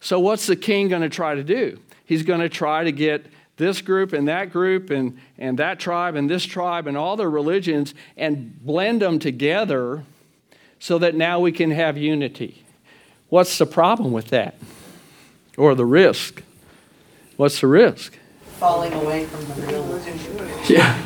So 0.00 0.20
what's 0.20 0.46
the 0.46 0.56
king 0.56 0.88
going 0.88 1.00
to 1.00 1.08
try 1.08 1.34
to 1.34 1.42
do? 1.42 1.78
He's 2.04 2.24
going 2.24 2.40
to 2.40 2.50
try 2.50 2.84
to 2.84 2.92
get 2.92 3.24
this 3.56 3.80
group 3.80 4.12
and 4.12 4.26
that 4.28 4.50
group 4.50 4.90
and, 4.90 5.18
and 5.38 5.58
that 5.58 5.78
tribe 5.78 6.16
and 6.16 6.28
this 6.28 6.44
tribe 6.44 6.86
and 6.86 6.96
all 6.96 7.16
their 7.16 7.30
religions 7.30 7.94
and 8.16 8.64
blend 8.64 9.02
them 9.02 9.18
together 9.18 10.04
so 10.78 10.98
that 10.98 11.14
now 11.14 11.40
we 11.40 11.52
can 11.52 11.70
have 11.70 11.96
unity. 11.96 12.64
What's 13.28 13.58
the 13.58 13.66
problem 13.66 14.12
with 14.12 14.28
that? 14.28 14.56
Or 15.56 15.74
the 15.74 15.86
risk? 15.86 16.42
What's 17.36 17.60
the 17.60 17.68
risk? 17.68 18.18
Falling 18.58 18.92
away 18.92 19.26
from 19.26 19.44
the 19.46 19.66
real. 19.66 19.84
Yeah. 20.68 20.98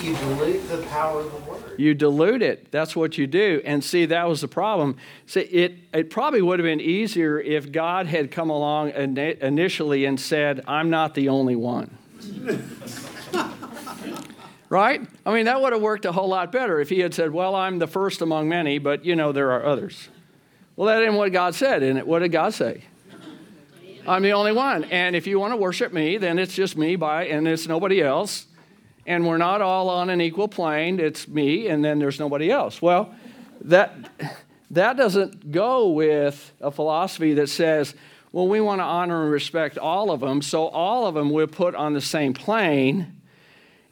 You 0.00 0.14
believe 0.16 0.68
the 0.68 0.82
power 0.88 1.20
of 1.20 1.32
the 1.32 1.50
word. 1.50 1.69
You 1.80 1.94
dilute 1.94 2.42
it. 2.42 2.70
That's 2.70 2.94
what 2.94 3.16
you 3.16 3.26
do. 3.26 3.62
And 3.64 3.82
see, 3.82 4.04
that 4.04 4.28
was 4.28 4.42
the 4.42 4.48
problem. 4.48 4.98
See, 5.24 5.40
it, 5.40 5.78
it 5.94 6.10
probably 6.10 6.42
would 6.42 6.58
have 6.58 6.66
been 6.66 6.80
easier 6.80 7.40
if 7.40 7.72
God 7.72 8.06
had 8.06 8.30
come 8.30 8.50
along 8.50 8.92
ini- 8.92 9.38
initially 9.38 10.04
and 10.04 10.20
said, 10.20 10.62
I'm 10.68 10.90
not 10.90 11.14
the 11.14 11.30
only 11.30 11.56
one. 11.56 11.96
right? 14.68 15.00
I 15.24 15.32
mean, 15.32 15.46
that 15.46 15.62
would 15.62 15.72
have 15.72 15.80
worked 15.80 16.04
a 16.04 16.12
whole 16.12 16.28
lot 16.28 16.52
better 16.52 16.80
if 16.80 16.90
he 16.90 17.00
had 17.00 17.14
said, 17.14 17.32
Well, 17.32 17.54
I'm 17.54 17.78
the 17.78 17.86
first 17.86 18.20
among 18.20 18.50
many, 18.50 18.78
but 18.78 19.06
you 19.06 19.16
know, 19.16 19.32
there 19.32 19.50
are 19.52 19.64
others. 19.64 20.10
Well, 20.76 20.88
that 20.88 21.02
ain't 21.02 21.14
what 21.14 21.32
God 21.32 21.54
said, 21.54 21.82
isn't 21.82 21.96
it? 21.96 22.06
What 22.06 22.18
did 22.18 22.30
God 22.30 22.52
say? 22.52 22.84
I'm 24.06 24.22
the 24.22 24.32
only 24.32 24.52
one. 24.52 24.84
And 24.84 25.16
if 25.16 25.26
you 25.26 25.40
want 25.40 25.52
to 25.52 25.56
worship 25.56 25.94
me, 25.94 26.18
then 26.18 26.38
it's 26.38 26.54
just 26.54 26.76
me 26.76 26.96
by, 26.96 27.26
and 27.28 27.48
it's 27.48 27.66
nobody 27.66 28.02
else 28.02 28.46
and 29.06 29.26
we're 29.26 29.38
not 29.38 29.62
all 29.62 29.88
on 29.88 30.10
an 30.10 30.20
equal 30.20 30.48
plane. 30.48 31.00
It's 31.00 31.26
me, 31.26 31.68
and 31.68 31.84
then 31.84 31.98
there's 31.98 32.20
nobody 32.20 32.50
else. 32.50 32.80
Well, 32.80 33.14
that, 33.62 33.94
that 34.70 34.96
doesn't 34.96 35.50
go 35.52 35.88
with 35.88 36.52
a 36.60 36.70
philosophy 36.70 37.34
that 37.34 37.48
says, 37.48 37.94
well, 38.32 38.46
we 38.46 38.60
want 38.60 38.80
to 38.80 38.84
honor 38.84 39.24
and 39.24 39.32
respect 39.32 39.76
all 39.76 40.10
of 40.10 40.20
them, 40.20 40.42
so 40.42 40.68
all 40.68 41.06
of 41.06 41.14
them 41.14 41.30
we'll 41.30 41.46
put 41.46 41.74
on 41.74 41.94
the 41.94 42.00
same 42.00 42.32
plane. 42.32 43.20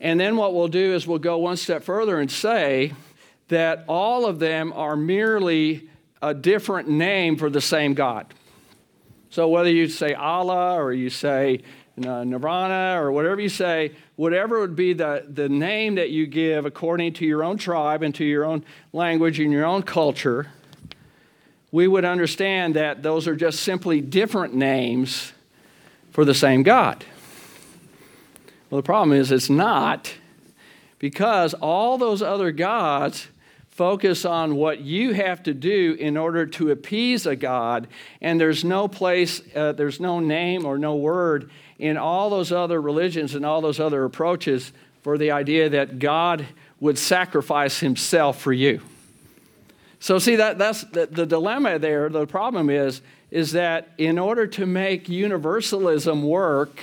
And 0.00 0.20
then 0.20 0.36
what 0.36 0.54
we'll 0.54 0.68
do 0.68 0.94
is 0.94 1.06
we'll 1.06 1.18
go 1.18 1.38
one 1.38 1.56
step 1.56 1.82
further 1.82 2.20
and 2.20 2.30
say 2.30 2.92
that 3.48 3.84
all 3.88 4.26
of 4.26 4.38
them 4.38 4.72
are 4.72 4.94
merely 4.94 5.88
a 6.22 6.34
different 6.34 6.88
name 6.88 7.36
for 7.36 7.50
the 7.50 7.61
same 7.61 7.94
God. 7.94 8.32
So 9.30 9.48
whether 9.48 9.70
you 9.70 9.88
say 9.88 10.14
Allah 10.14 10.74
or 10.74 10.92
you 10.92 11.11
say 11.11 11.62
uh, 12.04 12.24
Nirvana 12.24 13.02
or 13.02 13.11
whatever 13.11 13.40
you 13.40 13.48
say, 13.48 13.92
whatever 14.18 14.58
would 14.58 14.74
be 14.74 14.92
the, 14.92 15.24
the 15.28 15.48
name 15.48 15.94
that 15.94 16.10
you 16.10 16.26
give 16.26 16.66
according 16.66 17.12
to 17.12 17.24
your 17.24 17.44
own 17.44 17.56
tribe 17.56 18.02
and 18.02 18.12
to 18.12 18.24
your 18.24 18.44
own 18.44 18.64
language 18.92 19.38
and 19.38 19.52
your 19.52 19.64
own 19.64 19.80
culture, 19.80 20.48
we 21.70 21.86
would 21.86 22.04
understand 22.04 22.74
that 22.74 23.00
those 23.00 23.28
are 23.28 23.36
just 23.36 23.60
simply 23.60 24.00
different 24.00 24.52
names 24.52 25.32
for 26.10 26.24
the 26.24 26.34
same 26.34 26.64
God. 26.64 27.04
Well, 28.68 28.80
the 28.80 28.84
problem 28.84 29.16
is 29.16 29.30
it's 29.30 29.48
not 29.48 30.12
because 30.98 31.54
all 31.54 31.96
those 31.96 32.20
other 32.20 32.50
gods 32.50 33.28
focus 33.68 34.24
on 34.24 34.56
what 34.56 34.80
you 34.80 35.12
have 35.12 35.44
to 35.44 35.54
do 35.54 35.96
in 36.00 36.16
order 36.16 36.44
to 36.44 36.72
appease 36.72 37.24
a 37.24 37.36
God, 37.36 37.86
and 38.20 38.40
there's 38.40 38.64
no 38.64 38.88
place, 38.88 39.40
uh, 39.54 39.70
there's 39.70 40.00
no 40.00 40.18
name 40.18 40.66
or 40.66 40.76
no 40.76 40.96
word 40.96 41.52
in 41.79 41.97
all 41.97 42.31
those 42.31 42.53
other 42.53 42.81
religions 42.81 43.35
and 43.35 43.47
all 43.47 43.61
those 43.61 43.79
other 43.81 44.05
approaches 44.05 44.72
for 45.03 45.16
the 45.16 45.31
idea 45.31 45.68
that 45.68 45.99
God 45.99 46.47
would 46.81 46.99
sacrifice 46.99 47.81
himself 47.81 48.41
for 48.41 48.53
you. 48.53 48.81
So 50.01 50.18
see 50.18 50.37
that 50.37 50.59
that's 50.59 50.83
the, 50.85 51.07
the 51.07 51.26
dilemma 51.26 51.79
there, 51.79 52.09
the 52.09 52.26
problem 52.26 52.70
is 52.70 53.01
is 53.31 53.53
that 53.53 53.89
in 53.99 54.18
order 54.18 54.47
to 54.47 54.64
make 54.64 55.09
universalism 55.09 56.22
work, 56.22 56.81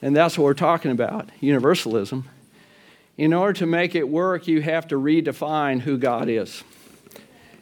and 0.00 0.16
that's 0.16 0.38
what 0.38 0.44
we're 0.44 0.54
talking 0.54 0.90
about, 0.90 1.28
universalism, 1.40 2.24
in 3.18 3.34
order 3.34 3.52
to 3.52 3.66
make 3.66 3.94
it 3.94 4.08
work, 4.08 4.48
you 4.48 4.62
have 4.62 4.88
to 4.88 4.94
redefine 4.94 5.80
who 5.80 5.98
God 5.98 6.30
is. 6.30 6.64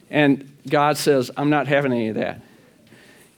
And 0.09 0.49
God 0.69 0.95
says, 0.95 1.29
I'm 1.35 1.49
not 1.49 1.67
having 1.67 1.91
any 1.91 2.07
of 2.07 2.15
that. 2.15 2.41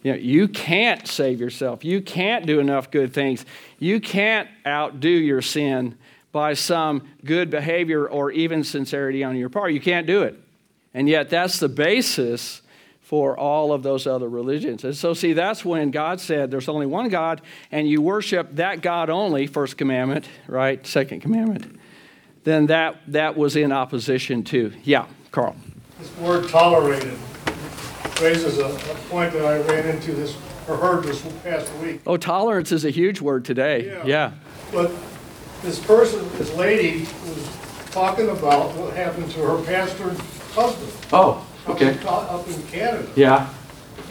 You 0.04 0.14
know, 0.14 0.18
you 0.18 0.48
can't 0.48 1.08
save 1.08 1.40
yourself. 1.40 1.86
You 1.86 2.02
can't 2.02 2.46
do 2.46 2.60
enough 2.60 2.90
good 2.90 3.14
things. 3.14 3.46
You 3.78 4.00
can't 4.00 4.50
outdo 4.66 5.10
your 5.10 5.42
sin 5.42 5.98
by 6.32 6.54
some 6.54 7.08
good 7.24 7.50
behavior 7.50 8.08
or 8.08 8.32
even 8.32 8.64
sincerity 8.64 9.24
on 9.24 9.36
your 9.36 9.50
part. 9.50 9.74
You 9.74 9.82
can't 9.82 10.08
do 10.08 10.24
it. 10.24 10.40
And 10.94 11.08
yet, 11.08 11.30
that's 11.30 11.60
the 11.60 11.70
basis 11.70 12.62
for 13.02 13.38
all 13.38 13.74
of 13.74 13.84
those 13.84 14.08
other 14.08 14.30
religions. 14.30 14.84
And 14.84 14.96
so, 14.96 15.14
see, 15.14 15.34
that's 15.34 15.66
when 15.66 15.92
God 15.92 16.22
said 16.22 16.50
there's 16.50 16.70
only 16.70 16.86
one 16.86 17.10
God, 17.10 17.42
and 17.72 17.88
you 17.88 18.02
worship 18.02 18.56
that 18.56 18.82
God 18.82 19.10
only, 19.10 19.48
first 19.48 19.78
commandment, 19.78 20.28
right? 20.48 20.86
Second 20.88 21.20
commandment. 21.20 21.80
Then 22.44 22.68
that, 22.68 23.02
that 23.08 23.36
was 23.38 23.56
in 23.56 23.72
opposition 23.72 24.44
to. 24.46 24.72
Yeah, 24.84 25.08
Carl. 25.32 25.56
This 26.00 26.18
word 26.18 26.48
tolerated 26.50 27.18
raises 28.22 28.58
a, 28.60 28.66
a 28.68 28.96
point 29.10 29.34
that 29.34 29.46
I 29.46 29.60
ran 29.62 29.88
into 29.88 30.14
this, 30.14 30.36
or 30.68 30.78
heard 30.78 31.04
this 31.04 31.22
past 31.44 31.72
week. 31.76 32.02
Oh, 32.06 32.18
tolerance 32.18 32.72
is 32.72 32.86
a 32.86 32.90
huge 32.90 33.22
word 33.22 33.44
today. 33.46 33.88
Yeah. 33.88 34.04
yeah. 34.06 34.32
But 34.72 34.92
this 35.64 35.80
person, 35.80 36.28
this 36.38 36.54
lady, 36.56 37.02
was 37.26 37.50
talking 37.92 38.30
about 38.30 38.74
what 38.76 38.94
happened 38.96 39.30
to 39.32 39.40
her 39.40 39.64
pastor's 39.64 40.18
husband. 40.54 40.92
Oh, 41.12 41.46
up 41.68 41.82
in- 41.82 41.98
Up 42.08 42.48
in 42.48 42.62
Canada. 42.64 43.08
Yeah. 43.16 43.50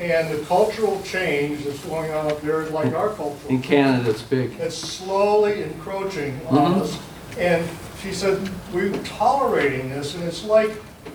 And 0.01 0.33
the 0.33 0.45
cultural 0.47 1.03
change 1.03 1.65
that's 1.65 1.85
going 1.85 2.11
on 2.13 2.31
up 2.31 2.41
there 2.43 2.63
is 2.63 2.71
like 2.71 2.95
our 2.95 3.11
culture. 3.11 3.49
In 3.49 3.61
Canada, 3.61 4.11
it's 4.11 4.23
big. 4.23 4.53
It's 4.59 4.77
slowly 4.77 5.63
encroaching 5.63 6.41
on 6.49 6.75
Mhm. 6.75 6.81
us. 6.83 6.99
And 7.39 7.69
she 8.03 8.13
said, 8.13 8.49
we're 8.73 8.93
tolerating 9.03 9.91
this, 9.91 10.15
and 10.15 10.25
it's 10.25 10.45
like 10.45 10.71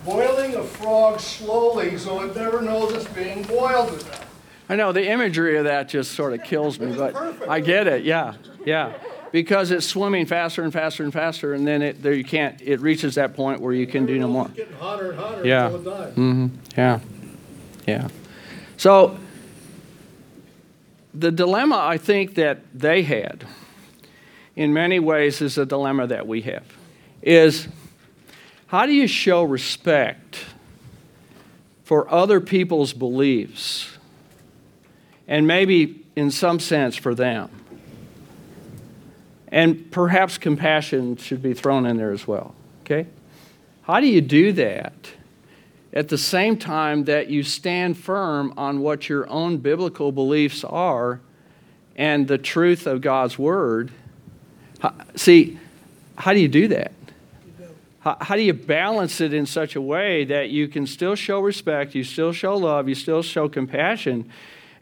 boiling 0.05 0.55
a 0.55 0.63
frog 0.63 1.19
slowly 1.19 1.97
so 1.97 2.21
it 2.21 2.35
never 2.35 2.61
knows 2.61 2.93
it's 2.93 3.07
being 3.13 3.43
boiled 3.43 3.99
to 3.99 4.05
death. 4.05 4.21
I 4.69 4.75
know 4.75 4.91
the 4.91 5.07
imagery 5.09 5.57
of 5.57 5.65
that 5.65 5.89
just 5.89 6.11
sort 6.13 6.33
of 6.33 6.43
kills 6.43 6.79
me, 6.79 6.95
but 6.95 7.15
I 7.47 7.59
get 7.59 7.85
it. 7.87 8.03
Yeah, 8.03 8.33
yeah, 8.65 8.93
because 9.31 9.69
it's 9.71 9.85
swimming 9.85 10.25
faster 10.25 10.63
and 10.63 10.73
faster 10.73 11.03
and 11.03 11.13
faster, 11.13 11.53
and 11.53 11.67
then 11.67 11.81
it 11.83 12.01
there 12.01 12.13
you 12.13 12.23
can't. 12.23 12.59
It 12.61 12.79
reaches 12.79 13.15
that 13.15 13.35
point 13.35 13.61
where 13.61 13.73
you 13.73 13.85
can 13.85 14.05
do 14.07 14.17
no 14.17 14.27
more. 14.27 14.45
It's 14.47 14.55
getting 14.55 14.73
hotter 14.77 15.11
and 15.11 15.19
hotter 15.19 15.45
Yeah. 15.47 15.65
until 15.67 15.81
it 15.93 15.97
dies. 16.05 16.13
hmm 16.15 16.47
Yeah, 16.75 16.99
yeah. 17.87 18.07
So 18.77 19.17
the 21.13 21.31
dilemma 21.31 21.77
I 21.77 21.97
think 21.99 22.33
that 22.35 22.59
they 22.73 23.03
had, 23.03 23.45
in 24.55 24.73
many 24.73 24.99
ways, 24.99 25.41
is 25.41 25.57
a 25.59 25.65
dilemma 25.65 26.07
that 26.07 26.25
we 26.27 26.41
have. 26.41 26.65
Is 27.21 27.67
how 28.75 28.85
do 28.85 28.91
you 28.91 29.07
show 29.07 29.41
respect 29.41 30.43
for 31.85 32.11
other 32.13 32.41
people's 32.41 32.91
beliefs, 32.91 33.89
and 35.29 35.47
maybe 35.47 36.03
in 36.17 36.29
some 36.29 36.59
sense 36.59 36.93
for 36.97 37.15
them? 37.15 37.49
And 39.47 39.89
perhaps 39.91 40.37
compassion 40.37 41.15
should 41.15 41.41
be 41.41 41.53
thrown 41.53 41.85
in 41.85 41.95
there 41.95 42.11
as 42.11 42.27
well. 42.27 42.53
Okay? 42.81 43.07
How 43.83 44.01
do 44.01 44.07
you 44.07 44.19
do 44.19 44.51
that 44.51 44.93
at 45.93 46.09
the 46.09 46.17
same 46.17 46.57
time 46.57 47.05
that 47.05 47.29
you 47.29 47.43
stand 47.43 47.97
firm 47.97 48.53
on 48.57 48.81
what 48.81 49.07
your 49.07 49.25
own 49.29 49.55
biblical 49.55 50.11
beliefs 50.11 50.65
are 50.65 51.21
and 51.95 52.27
the 52.27 52.37
truth 52.37 52.87
of 52.87 52.99
God's 52.99 53.39
Word? 53.39 53.91
See, 55.15 55.57
how 56.17 56.33
do 56.33 56.41
you 56.41 56.49
do 56.49 56.67
that? 56.67 56.91
How, 58.05 58.17
how 58.21 58.35
do 58.35 58.43
you 58.43 58.53
balance 58.53 59.19
it 59.19 59.33
in 59.33 59.47
such 59.47 59.75
a 59.75 59.81
way 59.81 60.25
that 60.25 60.51
you 60.51 60.67
can 60.67 60.85
still 60.85 61.15
show 61.15 61.39
respect, 61.39 61.95
you 61.95 62.03
still 62.03 62.31
show 62.31 62.55
love, 62.55 62.87
you 62.87 62.93
still 62.93 63.23
show 63.23 63.49
compassion, 63.49 64.29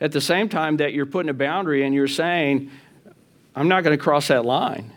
at 0.01 0.11
the 0.11 0.19
same 0.19 0.49
time 0.49 0.75
that 0.77 0.91
you're 0.91 1.05
putting 1.05 1.29
a 1.29 1.33
boundary 1.33 1.85
and 1.85 1.95
you're 1.95 2.09
saying, 2.09 2.69
I'm 3.55 3.69
not 3.69 3.85
going 3.85 3.97
to 3.97 4.03
cross 4.03 4.27
that 4.27 4.43
line 4.43 4.91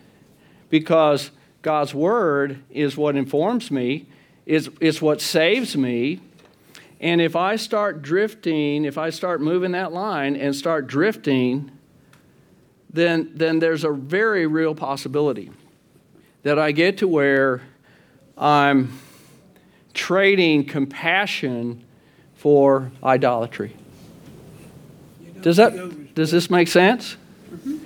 because 0.70 1.30
God's 1.62 1.94
word 1.94 2.60
is 2.68 2.96
what 2.96 3.14
informs 3.14 3.70
me, 3.70 4.06
is, 4.44 4.70
is 4.80 5.00
what 5.00 5.20
saves 5.20 5.76
me. 5.76 6.20
And 6.98 7.20
if 7.20 7.36
I 7.36 7.54
start 7.54 8.02
drifting, 8.02 8.84
if 8.84 8.98
I 8.98 9.10
start 9.10 9.40
moving 9.40 9.70
that 9.72 9.92
line 9.92 10.34
and 10.34 10.56
start 10.56 10.88
drifting, 10.88 11.70
then, 12.92 13.30
then 13.36 13.60
there's 13.60 13.84
a 13.84 13.92
very 13.92 14.48
real 14.48 14.74
possibility 14.74 15.52
that 16.42 16.58
I 16.58 16.72
get 16.72 16.98
to 16.98 17.06
where 17.06 17.62
I'm 18.36 18.98
trading 19.94 20.66
compassion 20.66 21.84
for 22.34 22.90
idolatry. 23.02 23.74
Does 25.40 25.56
that 25.56 26.14
does 26.14 26.30
this 26.30 26.50
make 26.50 26.68
sense? 26.68 27.16
Mm-hmm. 27.50 27.78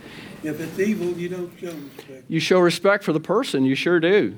If 0.42 0.60
it's 0.60 0.78
evil, 0.78 1.12
you 1.18 1.28
don't 1.28 1.52
show 1.58 1.72
respect. 1.72 2.24
You 2.28 2.40
show 2.40 2.60
respect 2.60 3.04
for 3.04 3.12
the 3.12 3.20
person, 3.20 3.64
you 3.64 3.74
sure 3.74 4.00
do. 4.00 4.36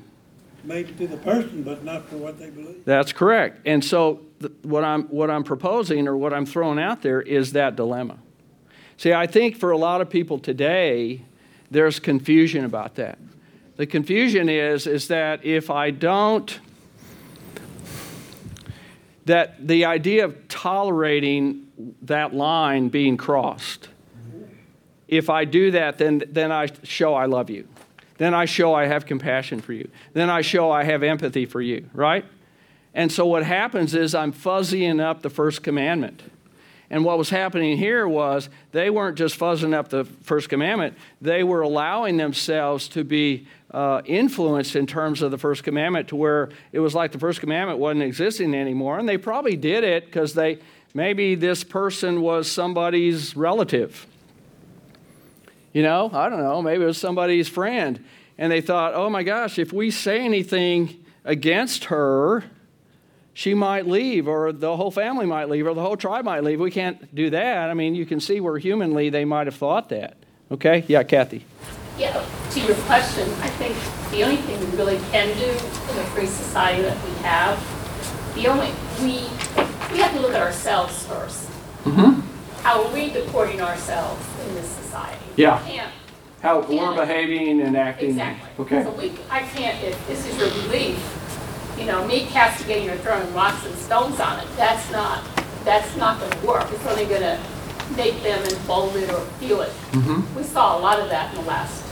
Maybe 0.64 0.92
to 0.94 1.06
the 1.06 1.16
person, 1.16 1.62
but 1.62 1.84
not 1.84 2.08
for 2.08 2.16
what 2.16 2.38
they 2.38 2.50
believe. 2.50 2.84
That's 2.84 3.12
correct. 3.12 3.66
And 3.66 3.84
so 3.84 4.20
th- 4.40 4.52
what 4.62 4.84
I'm 4.84 5.04
what 5.04 5.30
I'm 5.30 5.44
proposing 5.44 6.06
or 6.06 6.16
what 6.16 6.32
I'm 6.32 6.46
throwing 6.46 6.78
out 6.78 7.02
there 7.02 7.20
is 7.20 7.52
that 7.52 7.76
dilemma. 7.76 8.18
See, 8.96 9.12
I 9.12 9.26
think 9.26 9.56
for 9.56 9.70
a 9.70 9.78
lot 9.78 10.00
of 10.00 10.10
people 10.10 10.38
today, 10.38 11.22
there's 11.70 11.98
confusion 11.98 12.64
about 12.64 12.96
that. 12.96 13.18
The 13.76 13.86
confusion 13.86 14.48
is, 14.48 14.86
is 14.86 15.08
that 15.08 15.44
if 15.44 15.70
I 15.70 15.90
don't, 15.90 16.58
that 19.24 19.66
the 19.66 19.84
idea 19.84 20.24
of 20.24 20.48
tolerating 20.48 21.66
that 22.02 22.34
line 22.34 22.88
being 22.88 23.16
crossed, 23.16 23.88
if 25.08 25.28
I 25.30 25.44
do 25.44 25.70
that, 25.72 25.98
then, 25.98 26.22
then 26.30 26.52
I 26.52 26.68
show 26.82 27.14
I 27.14 27.26
love 27.26 27.50
you. 27.50 27.68
Then 28.18 28.34
I 28.34 28.44
show 28.44 28.74
I 28.74 28.86
have 28.86 29.04
compassion 29.04 29.60
for 29.60 29.72
you. 29.72 29.90
Then 30.12 30.30
I 30.30 30.42
show 30.42 30.70
I 30.70 30.84
have 30.84 31.02
empathy 31.02 31.44
for 31.44 31.60
you, 31.60 31.88
right? 31.92 32.24
And 32.94 33.10
so 33.10 33.26
what 33.26 33.42
happens 33.42 33.94
is 33.94 34.14
I'm 34.14 34.32
fuzzying 34.32 35.00
up 35.00 35.22
the 35.22 35.30
first 35.30 35.62
commandment. 35.62 36.22
And 36.92 37.06
what 37.06 37.16
was 37.16 37.30
happening 37.30 37.78
here 37.78 38.06
was 38.06 38.50
they 38.72 38.90
weren't 38.90 39.16
just 39.16 39.38
fuzzing 39.38 39.72
up 39.72 39.88
the 39.88 40.04
first 40.04 40.50
commandment, 40.50 40.96
they 41.22 41.42
were 41.42 41.62
allowing 41.62 42.18
themselves 42.18 42.86
to 42.88 43.02
be 43.02 43.46
uh, 43.72 44.02
influenced 44.04 44.76
in 44.76 44.86
terms 44.86 45.22
of 45.22 45.30
the 45.30 45.38
first 45.38 45.64
commandment 45.64 46.08
to 46.08 46.16
where 46.16 46.50
it 46.72 46.80
was 46.80 46.94
like 46.94 47.12
the 47.12 47.18
first 47.18 47.40
commandment 47.40 47.78
wasn't 47.78 48.02
existing 48.02 48.54
anymore. 48.54 48.98
And 48.98 49.08
they 49.08 49.18
probably 49.18 49.56
did 49.56 49.82
it 49.84 50.06
because 50.06 50.34
they 50.34 50.58
maybe 50.94 51.34
this 51.34 51.64
person 51.64 52.20
was 52.20 52.50
somebody's 52.50 53.34
relative. 53.34 54.06
You 55.72 55.82
know, 55.82 56.10
I 56.12 56.28
don't 56.28 56.42
know, 56.42 56.60
maybe 56.60 56.82
it 56.82 56.86
was 56.86 56.98
somebody's 56.98 57.48
friend. 57.48 58.04
And 58.36 58.52
they 58.52 58.60
thought, 58.60 58.94
oh 58.94 59.08
my 59.08 59.22
gosh, 59.22 59.58
if 59.58 59.72
we 59.72 59.90
say 59.90 60.20
anything 60.20 61.04
against 61.24 61.84
her, 61.84 62.44
she 63.34 63.54
might 63.54 63.86
leave, 63.86 64.28
or 64.28 64.52
the 64.52 64.76
whole 64.76 64.90
family 64.90 65.24
might 65.24 65.48
leave, 65.48 65.66
or 65.66 65.72
the 65.72 65.80
whole 65.80 65.96
tribe 65.96 66.26
might 66.26 66.44
leave. 66.44 66.60
We 66.60 66.70
can't 66.70 67.14
do 67.14 67.30
that. 67.30 67.70
I 67.70 67.74
mean, 67.74 67.94
you 67.94 68.04
can 68.04 68.20
see 68.20 68.40
where 68.40 68.58
humanly 68.58 69.08
they 69.08 69.24
might 69.24 69.46
have 69.46 69.54
thought 69.54 69.88
that. 69.88 70.18
Okay? 70.50 70.84
Yeah, 70.86 71.02
Kathy. 71.02 71.46
Yeah, 71.98 72.24
to 72.50 72.60
your 72.60 72.76
question, 72.86 73.28
I 73.40 73.48
think 73.48 73.76
the 74.10 74.22
only 74.24 74.36
thing 74.36 74.58
we 74.60 74.76
really 74.76 74.98
can 75.10 75.28
do 75.38 75.44
in 75.44 75.96
the 75.96 76.04
free 76.14 76.26
society 76.26 76.82
that 76.82 76.96
we 77.04 77.14
have, 77.22 77.58
the 78.34 78.46
only, 78.48 78.70
we, 79.00 79.28
we 79.92 79.98
have 80.00 80.12
to 80.14 80.20
look 80.20 80.32
at 80.32 80.40
ourselves 80.40 81.04
1st 81.06 81.48
Mm-hmm. 81.84 82.20
How 82.62 82.84
are 82.84 82.94
we 82.94 83.10
deporting 83.10 83.60
ourselves 83.60 84.24
in 84.46 84.54
this 84.54 84.68
society? 84.68 85.18
Yeah. 85.34 85.60
We 85.64 85.70
can't 85.72 85.92
How 86.42 86.60
we're 86.60 86.94
behaving 86.94 87.60
and 87.60 87.76
acting. 87.76 88.10
Exactly. 88.10 88.64
Okay. 88.64 88.84
So 88.84 88.92
we, 88.92 89.12
I 89.28 89.40
can't, 89.40 89.82
if 89.82 90.06
this 90.06 90.24
is 90.24 90.38
your 90.38 90.48
belief, 90.62 90.96
you 91.76 91.86
know, 91.86 92.06
me 92.06 92.26
castigating 92.26 92.88
or 92.88 92.96
throwing 92.98 93.34
rocks 93.34 93.66
and 93.66 93.74
stones 93.76 94.20
on 94.20 94.38
it, 94.38 94.46
that's 94.56 94.88
not, 94.92 95.24
that's 95.64 95.96
not 95.96 96.20
gonna 96.20 96.46
work. 96.46 96.70
It's 96.70 96.86
only 96.86 97.04
gonna 97.04 97.42
make 97.96 98.22
them 98.22 98.42
and 98.42 98.56
fold 98.68 98.96
it 98.96 99.10
or 99.10 99.20
feel 99.40 99.60
it. 99.62 99.72
Mhm. 99.92 100.24
We 100.36 100.42
saw 100.42 100.78
a 100.78 100.80
lot 100.80 100.98
of 101.00 101.08
that 101.10 101.34
in 101.34 101.42
the 101.42 101.48
last 101.48 101.84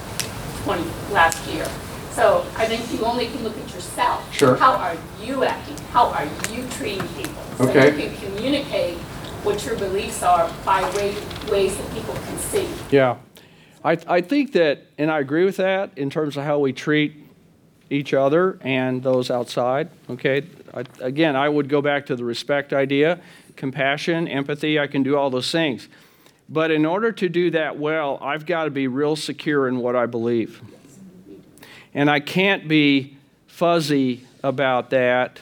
twenty, 0.65 0.85
last 1.13 1.47
year. 1.51 1.67
So 2.13 2.45
I 2.57 2.67
think 2.67 2.93
you 2.93 3.05
only 3.07 3.27
can 3.27 3.45
look 3.45 3.57
at 3.57 3.73
yourself. 3.75 4.35
Sure. 4.35 4.57
How 4.57 4.73
are 4.73 4.97
you 5.23 5.45
acting? 5.45 5.77
How 5.93 6.07
are 6.09 6.25
you 6.53 6.65
treating 6.71 7.07
people? 7.09 7.43
Okay. 7.61 7.91
So 7.91 7.97
you 7.97 8.11
can 8.11 8.17
communicate 8.35 8.99
what 9.45 9.65
your 9.65 9.77
beliefs 9.77 10.23
are 10.23 10.51
by 10.65 10.83
way, 10.97 11.15
ways 11.51 11.77
that 11.77 11.95
people 11.95 12.15
can 12.15 12.39
see. 12.39 12.67
Yeah. 12.91 13.17
I, 13.83 13.97
I 14.07 14.21
think 14.21 14.53
that, 14.53 14.83
and 14.99 15.11
I 15.11 15.21
agree 15.21 15.45
with 15.45 15.57
that 15.57 15.97
in 15.97 16.11
terms 16.11 16.37
of 16.37 16.45
how 16.45 16.59
we 16.59 16.73
treat 16.75 17.15
each 17.89 18.13
other 18.13 18.59
and 18.61 19.03
those 19.03 19.31
outside. 19.31 19.89
Okay. 20.11 20.43
I, 20.75 20.85
again, 21.01 21.37
I 21.37 21.49
would 21.49 21.69
go 21.69 21.81
back 21.81 22.07
to 22.07 22.17
the 22.17 22.25
respect 22.25 22.73
idea, 22.75 23.19
compassion, 23.61 24.27
empathy. 24.27 24.81
I 24.81 24.87
can 24.87 25.03
do 25.03 25.17
all 25.17 25.29
those 25.29 25.53
things. 25.53 25.87
But 26.49 26.73
in 26.73 26.85
order 26.87 27.13
to 27.13 27.29
do 27.29 27.51
that 27.51 27.79
well, 27.79 28.19
I've 28.21 28.47
got 28.47 28.65
to 28.65 28.71
be 28.71 28.89
real 28.89 29.15
secure 29.15 29.69
in 29.69 29.77
what 29.79 29.95
I 29.95 30.07
believe. 30.07 30.61
And 31.95 32.11
I 32.11 32.21
can't 32.21 32.67
be 32.67 33.19
fuzzy 33.47 34.27
about 34.43 34.91
that 34.91 35.41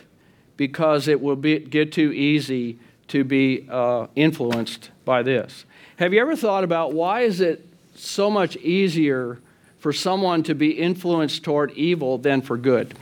because 0.57 1.07
it 1.07 1.21
will 1.21 1.37
be, 1.37 1.61
get 1.61 1.93
too 1.93 2.13
easy 2.13 2.79
to 3.07 3.23
be 3.23 3.67
uh, 3.71 4.09
influenced 4.17 4.91
by 5.05 5.23
this. 5.23 5.65
Have 5.97 6.13
you 6.13 6.21
ever 6.21 6.35
thought 6.35 6.65
about 6.65 6.93
why 6.93 7.21
is 7.21 7.41
it 7.41 7.65
so 7.95 8.29
much 8.29 8.57
easier 8.57 9.39
for 9.79 9.93
someone 9.93 10.43
to 10.43 10.55
be 10.55 10.73
influenced 10.73 11.45
toward 11.45 11.71
evil 11.73 12.19
than 12.19 12.43
for 12.43 12.57
good? 12.57 12.95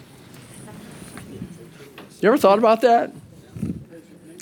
You 2.20 2.28
ever 2.28 2.38
thought 2.38 2.58
about 2.58 2.82
that? 2.82 3.12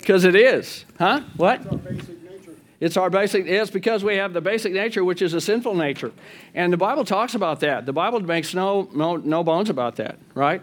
Because 0.05 0.23
it 0.23 0.35
is, 0.35 0.85
huh? 0.99 1.21
What? 1.35 1.61
It's 1.61 1.67
our 1.67 1.79
basic, 1.79 2.23
nature. 2.23 2.55
It's 2.79 2.97
our 2.97 3.09
basic, 3.09 3.47
it's 3.47 3.71
because 3.71 4.03
we 4.03 4.17
have 4.17 4.33
the 4.33 4.41
basic 4.41 4.71
nature, 4.71 5.03
which 5.03 5.23
is 5.23 5.33
a 5.33 5.41
sinful 5.41 5.73
nature. 5.73 6.11
And 6.53 6.71
the 6.71 6.77
Bible 6.77 7.05
talks 7.05 7.33
about 7.33 7.61
that. 7.61 7.87
The 7.87 7.91
Bible 7.91 8.19
makes 8.19 8.53
no, 8.53 8.87
no, 8.93 9.15
no 9.15 9.43
bones 9.43 9.71
about 9.71 9.95
that, 9.95 10.19
right? 10.35 10.61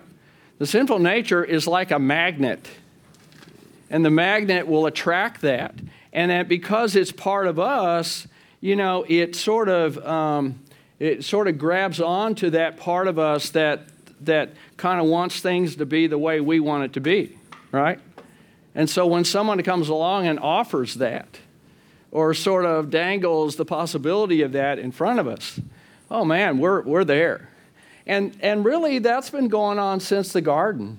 The 0.60 0.66
sinful 0.66 1.00
nature 1.00 1.42
is 1.42 1.66
like 1.66 1.90
a 1.90 1.98
magnet, 1.98 2.68
and 3.90 4.04
the 4.04 4.12
magnet 4.12 4.68
will 4.68 4.86
attract 4.86 5.40
that. 5.40 5.74
And 6.12 6.30
that 6.30 6.46
because 6.46 6.94
it's 6.94 7.10
part 7.10 7.48
of 7.48 7.58
us, 7.58 8.28
you 8.60 8.76
know, 8.76 9.04
it 9.08 9.34
sort 9.34 9.68
of, 9.68 9.98
um, 10.06 10.60
it 11.00 11.24
sort 11.24 11.48
of 11.48 11.58
grabs 11.58 12.00
onto 12.00 12.50
that 12.50 12.76
part 12.76 13.08
of 13.08 13.18
us 13.18 13.50
that, 13.50 13.88
that 14.20 14.50
kind 14.76 15.00
of 15.00 15.06
wants 15.06 15.40
things 15.40 15.74
to 15.76 15.84
be 15.84 16.06
the 16.06 16.16
way 16.18 16.40
we 16.40 16.60
want 16.60 16.84
it 16.84 16.92
to 16.92 17.00
be, 17.00 17.36
right? 17.72 17.98
And 18.74 18.88
so 18.88 19.06
when 19.06 19.24
someone 19.24 19.62
comes 19.62 19.88
along 19.88 20.26
and 20.26 20.38
offers 20.38 20.94
that, 20.94 21.38
or 22.10 22.34
sort 22.34 22.64
of 22.64 22.90
dangles 22.90 23.56
the 23.56 23.64
possibility 23.64 24.42
of 24.42 24.52
that 24.52 24.78
in 24.78 24.92
front 24.92 25.18
of 25.18 25.26
us, 25.28 25.60
oh 26.10 26.24
man, 26.24 26.58
we're, 26.58 26.82
we're 26.82 27.04
there. 27.04 27.48
And, 28.06 28.36
and 28.40 28.64
really, 28.64 28.98
that's 28.98 29.30
been 29.30 29.48
going 29.48 29.78
on 29.78 30.00
since 30.00 30.32
the 30.32 30.40
garden, 30.40 30.98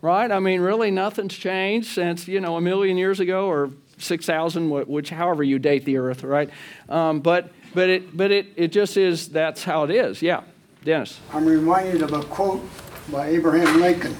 right? 0.00 0.30
I 0.30 0.38
mean, 0.40 0.60
really, 0.60 0.90
nothing's 0.90 1.34
changed 1.34 1.88
since, 1.88 2.28
you 2.28 2.40
know, 2.40 2.56
a 2.56 2.60
million 2.60 2.96
years 2.96 3.18
ago 3.18 3.46
or 3.46 3.70
6,000, 3.98 4.70
which, 4.88 5.10
however 5.10 5.42
you 5.42 5.58
date 5.58 5.84
the 5.84 5.96
earth, 5.96 6.22
right? 6.22 6.50
Um, 6.88 7.20
but 7.20 7.50
but, 7.74 7.88
it, 7.88 8.16
but 8.16 8.30
it, 8.30 8.48
it 8.56 8.68
just 8.68 8.96
is, 8.96 9.28
that's 9.28 9.64
how 9.64 9.84
it 9.84 9.90
is. 9.90 10.22
Yeah. 10.22 10.42
Dennis. 10.84 11.20
I'm 11.32 11.46
reminded 11.46 12.02
of 12.02 12.12
a 12.12 12.22
quote 12.24 12.68
by 13.10 13.28
Abraham 13.28 13.80
Lincoln. 13.80 14.16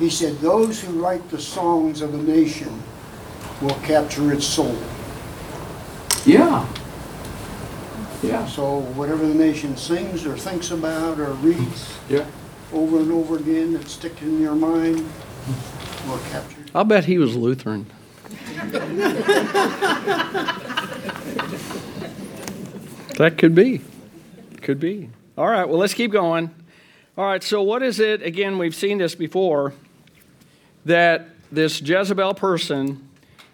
He 0.00 0.08
said, 0.08 0.38
Those 0.38 0.80
who 0.80 0.92
write 1.00 1.28
the 1.28 1.38
songs 1.38 2.00
of 2.00 2.14
a 2.14 2.22
nation 2.22 2.82
will 3.60 3.78
capture 3.80 4.32
its 4.32 4.46
soul. 4.46 4.74
Yeah. 6.24 6.66
Yeah. 8.22 8.46
So 8.46 8.80
whatever 8.80 9.26
the 9.26 9.34
nation 9.34 9.76
sings 9.76 10.24
or 10.24 10.38
thinks 10.38 10.70
about 10.70 11.20
or 11.20 11.32
reads 11.34 11.94
yeah. 12.08 12.24
over 12.72 12.98
and 12.98 13.12
over 13.12 13.36
again 13.36 13.74
that 13.74 13.88
sticks 13.88 14.22
in 14.22 14.40
your 14.40 14.54
mind 14.54 15.06
will 16.06 16.18
capture. 16.30 16.64
I'll 16.74 16.84
bet 16.84 17.04
he 17.04 17.18
was 17.18 17.36
Lutheran. 17.36 17.84
that 23.18 23.34
could 23.36 23.54
be. 23.54 23.82
Could 24.62 24.80
be. 24.80 25.10
All 25.36 25.48
right, 25.48 25.68
well, 25.68 25.78
let's 25.78 25.94
keep 25.94 26.10
going. 26.10 26.50
All 27.18 27.26
right, 27.26 27.42
so 27.42 27.60
what 27.60 27.82
is 27.82 28.00
it? 28.00 28.22
Again, 28.22 28.56
we've 28.56 28.74
seen 28.74 28.96
this 28.96 29.14
before 29.14 29.74
that 30.90 31.28
this 31.52 31.80
Jezebel 31.80 32.34
person 32.34 33.08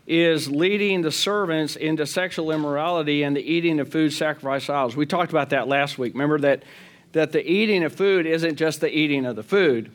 is 0.06 0.48
leading 0.48 1.02
the 1.02 1.12
servants 1.12 1.76
into 1.76 2.06
sexual 2.06 2.50
immorality 2.50 3.24
and 3.24 3.36
the 3.36 3.40
eating 3.40 3.78
of 3.80 3.90
food 3.90 4.12
sacrificed 4.12 4.70
idols. 4.70 4.96
We 4.96 5.04
talked 5.04 5.30
about 5.30 5.50
that 5.50 5.68
last 5.68 5.98
week. 5.98 6.14
Remember 6.14 6.38
that, 6.40 6.62
that 7.12 7.32
the 7.32 7.48
eating 7.48 7.84
of 7.84 7.92
food 7.92 8.24
isn't 8.24 8.56
just 8.56 8.80
the 8.80 8.88
eating 8.88 9.26
of 9.26 9.36
the 9.36 9.42
food, 9.42 9.90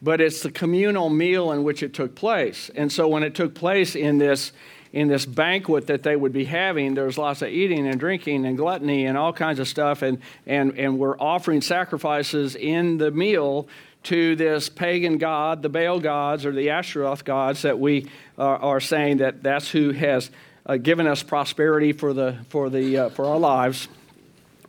but 0.00 0.20
it's 0.20 0.42
the 0.42 0.50
communal 0.50 1.08
meal 1.08 1.52
in 1.52 1.62
which 1.62 1.82
it 1.82 1.94
took 1.94 2.14
place. 2.14 2.70
And 2.74 2.90
so 2.90 3.06
when 3.06 3.22
it 3.22 3.34
took 3.34 3.54
place 3.54 3.94
in 3.94 4.18
this 4.18 4.52
in 4.92 5.08
this 5.08 5.24
banquet 5.24 5.86
that 5.86 6.02
they 6.02 6.14
would 6.16 6.34
be 6.34 6.44
having, 6.44 6.92
there 6.92 7.06
was 7.06 7.16
lots 7.16 7.40
of 7.40 7.48
eating 7.48 7.88
and 7.88 7.98
drinking 7.98 8.44
and 8.44 8.58
gluttony 8.58 9.06
and 9.06 9.16
all 9.16 9.32
kinds 9.32 9.58
of 9.58 9.66
stuff, 9.66 10.02
and, 10.02 10.18
and, 10.46 10.78
and 10.78 10.98
we're 10.98 11.18
offering 11.18 11.62
sacrifices 11.62 12.56
in 12.56 12.98
the 12.98 13.10
meal 13.10 13.66
to 14.04 14.36
this 14.36 14.68
pagan 14.68 15.18
god, 15.18 15.62
the 15.62 15.68
Baal 15.68 16.00
gods 16.00 16.44
or 16.44 16.52
the 16.52 16.70
Ashtaroth 16.70 17.24
gods 17.24 17.62
that 17.62 17.78
we 17.78 18.08
uh, 18.38 18.42
are 18.42 18.80
saying 18.80 19.18
that 19.18 19.42
that's 19.42 19.70
who 19.70 19.90
has 19.90 20.30
uh, 20.66 20.76
given 20.76 21.06
us 21.06 21.22
prosperity 21.22 21.92
for, 21.92 22.12
the, 22.12 22.38
for, 22.48 22.70
the, 22.70 22.98
uh, 22.98 23.08
for 23.10 23.26
our 23.26 23.38
lives. 23.38 23.88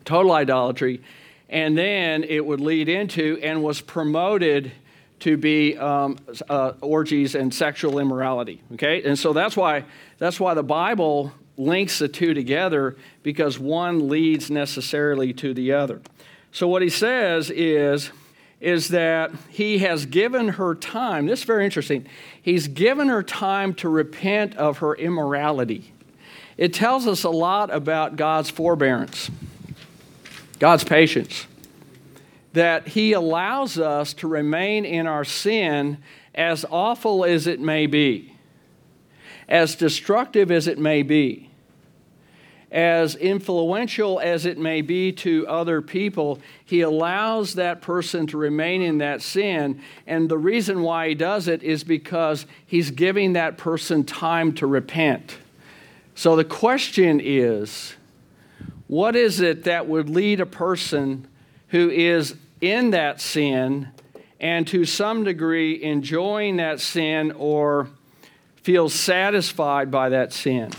Total 0.05 0.31
idolatry. 0.31 1.01
And 1.49 1.77
then 1.77 2.23
it 2.23 2.45
would 2.45 2.59
lead 2.59 2.89
into 2.89 3.39
and 3.41 3.63
was 3.63 3.81
promoted 3.81 4.71
to 5.23 5.37
be 5.37 5.77
um, 5.77 6.17
uh, 6.49 6.73
orgies 6.81 7.33
and 7.33 7.53
sexual 7.53 7.99
immorality. 7.99 8.61
Okay, 8.73 9.03
and 9.03 9.17
so 9.17 9.31
that's 9.31 9.55
why 9.55 9.85
that's 10.17 10.37
why 10.37 10.53
the 10.53 10.63
Bible 10.63 11.31
links 11.55 11.99
the 11.99 12.09
two 12.09 12.33
together 12.33 12.97
because 13.21 13.57
one 13.57 14.09
leads 14.09 14.51
necessarily 14.51 15.31
to 15.31 15.53
the 15.53 15.71
other. 15.71 16.01
So 16.51 16.67
what 16.67 16.81
he 16.81 16.89
says 16.89 17.49
is 17.49 18.11
is 18.63 18.87
that 18.87 19.29
he 19.49 19.79
has 19.79 20.05
given 20.05 20.47
her 20.47 20.73
time. 20.73 21.25
This 21.25 21.39
is 21.39 21.45
very 21.45 21.65
interesting. 21.65 22.07
He's 22.41 22.69
given 22.69 23.09
her 23.09 23.21
time 23.21 23.73
to 23.75 23.89
repent 23.89 24.55
of 24.55 24.77
her 24.77 24.95
immorality. 24.95 25.91
It 26.57 26.73
tells 26.73 27.05
us 27.05 27.25
a 27.25 27.29
lot 27.29 27.73
about 27.73 28.15
God's 28.15 28.49
forbearance. 28.49 29.29
God's 30.59 30.85
patience. 30.85 31.45
That 32.53 32.87
He 32.87 33.11
allows 33.11 33.77
us 33.77 34.13
to 34.15 34.27
remain 34.27 34.85
in 34.85 35.07
our 35.07 35.25
sin 35.25 35.97
as 36.33 36.65
awful 36.69 37.25
as 37.25 37.47
it 37.47 37.59
may 37.59 37.85
be, 37.85 38.33
as 39.49 39.75
destructive 39.75 40.51
as 40.51 40.67
it 40.67 40.77
may 40.79 41.01
be 41.01 41.49
as 42.73 43.15
influential 43.15 44.19
as 44.19 44.47
it 44.47 44.57
may 44.57 44.81
be 44.81 45.11
to 45.11 45.47
other 45.47 45.79
people, 45.79 46.39
he 46.65 46.81
allows 46.81 47.53
that 47.53 47.81
person 47.81 48.25
to 48.25 48.37
remain 48.37 48.81
in 48.81 48.97
that 48.97 49.21
sin. 49.21 49.79
And 50.07 50.27
the 50.27 50.39
reason 50.39 50.81
why 50.81 51.09
he 51.09 51.15
does 51.15 51.47
it 51.47 51.61
is 51.61 51.83
because 51.83 52.47
he's 52.65 52.89
giving 52.89 53.33
that 53.33 53.59
person 53.59 54.03
time 54.03 54.53
to 54.55 54.65
repent. 54.65 55.37
So 56.15 56.35
the 56.35 56.43
question 56.43 57.21
is 57.23 57.93
what 58.87 59.15
is 59.15 59.39
it 59.39 59.63
that 59.63 59.87
would 59.87 60.09
lead 60.09 60.39
a 60.39 60.45
person 60.45 61.27
who 61.69 61.89
is 61.91 62.35
in 62.59 62.91
that 62.91 63.21
sin 63.21 63.89
and 64.39 64.67
to 64.67 64.83
some 64.85 65.23
degree 65.23 65.81
enjoying 65.81 66.57
that 66.57 66.79
sin 66.79 67.31
or 67.33 67.87
feels 68.63 68.93
satisfied 68.95 69.91
by 69.91 70.09
that 70.09 70.33
sin? 70.33 70.71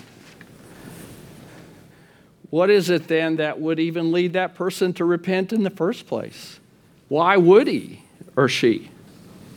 What 2.54 2.70
is 2.70 2.88
it 2.88 3.08
then 3.08 3.34
that 3.34 3.60
would 3.60 3.80
even 3.80 4.12
lead 4.12 4.34
that 4.34 4.54
person 4.54 4.92
to 4.92 5.04
repent 5.04 5.52
in 5.52 5.64
the 5.64 5.70
first 5.70 6.06
place? 6.06 6.60
Why 7.08 7.36
would 7.36 7.66
he 7.66 8.04
or 8.36 8.48
she? 8.48 8.92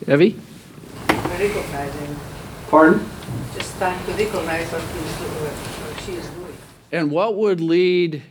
Evie? 0.07 0.35
Recognizing, 1.07 2.15
Pardon? 2.71 3.07
just 3.53 3.77
time 3.77 4.03
to 4.03 4.11
recognize 4.13 4.71
what 4.71 4.81
he's 4.81 5.17
doing, 5.19 5.29
what 5.29 6.01
she 6.01 6.13
is 6.13 6.27
doing. 6.27 6.53
And 6.91 7.11
what 7.11 7.35
would 7.35 7.61
lead 7.61 8.23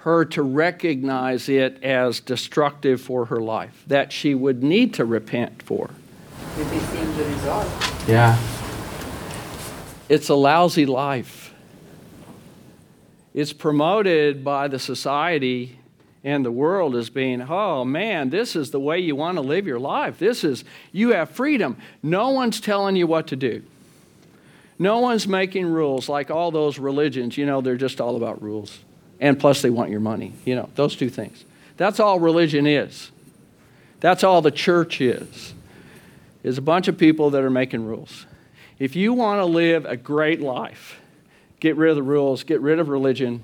her 0.00 0.26
to 0.26 0.42
recognize 0.42 1.48
it 1.48 1.82
as 1.82 2.20
destructive 2.20 3.00
for 3.00 3.24
her 3.24 3.40
life, 3.40 3.82
that 3.86 4.12
she 4.12 4.34
would 4.34 4.62
need 4.62 4.92
to 4.92 5.06
repent 5.06 5.62
for? 5.62 5.88
Maybe 6.58 6.78
seeing 6.80 7.16
the 7.16 7.24
result. 7.24 7.66
Yeah. 8.06 8.38
It's 10.10 10.28
a 10.28 10.34
lousy 10.34 10.84
life. 10.84 11.43
It's 13.34 13.52
promoted 13.52 14.44
by 14.44 14.68
the 14.68 14.78
society 14.78 15.78
and 16.22 16.44
the 16.44 16.52
world 16.52 16.96
as 16.96 17.10
being, 17.10 17.42
oh 17.42 17.84
man, 17.84 18.30
this 18.30 18.56
is 18.56 18.70
the 18.70 18.80
way 18.80 19.00
you 19.00 19.16
want 19.16 19.36
to 19.36 19.42
live 19.42 19.66
your 19.66 19.80
life. 19.80 20.18
This 20.18 20.44
is, 20.44 20.64
you 20.92 21.12
have 21.12 21.30
freedom. 21.30 21.76
No 22.02 22.30
one's 22.30 22.60
telling 22.60 22.96
you 22.96 23.06
what 23.06 23.26
to 23.26 23.36
do. 23.36 23.62
No 24.78 25.00
one's 25.00 25.28
making 25.28 25.66
rules 25.66 26.08
like 26.08 26.30
all 26.30 26.50
those 26.50 26.78
religions, 26.78 27.36
you 27.36 27.44
know, 27.44 27.60
they're 27.60 27.76
just 27.76 28.00
all 28.00 28.16
about 28.16 28.42
rules. 28.42 28.78
And 29.20 29.38
plus, 29.38 29.62
they 29.62 29.70
want 29.70 29.90
your 29.90 30.00
money, 30.00 30.32
you 30.44 30.56
know, 30.56 30.70
those 30.74 30.96
two 30.96 31.10
things. 31.10 31.44
That's 31.76 32.00
all 32.00 32.18
religion 32.18 32.66
is. 32.66 33.10
That's 34.00 34.24
all 34.24 34.42
the 34.42 34.50
church 34.50 35.00
is, 35.00 35.54
is 36.42 36.58
a 36.58 36.62
bunch 36.62 36.88
of 36.88 36.98
people 36.98 37.30
that 37.30 37.42
are 37.42 37.50
making 37.50 37.86
rules. 37.86 38.26
If 38.78 38.96
you 38.96 39.12
want 39.12 39.40
to 39.40 39.44
live 39.44 39.86
a 39.86 39.96
great 39.96 40.40
life, 40.40 41.00
get 41.64 41.76
rid 41.76 41.88
of 41.88 41.96
the 41.96 42.02
rules, 42.02 42.44
get 42.44 42.60
rid 42.60 42.78
of 42.78 42.90
religion, 42.90 43.42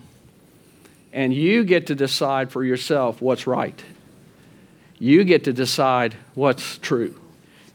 and 1.11 1.33
you 1.33 1.65
get 1.65 1.87
to 1.87 1.95
decide 1.95 2.53
for 2.53 2.63
yourself 2.63 3.23
what's 3.23 3.47
right. 3.47 3.83
You 4.99 5.25
get 5.25 5.45
to 5.45 5.55
decide 5.55 6.15
what's 6.35 6.77
true, 6.77 7.19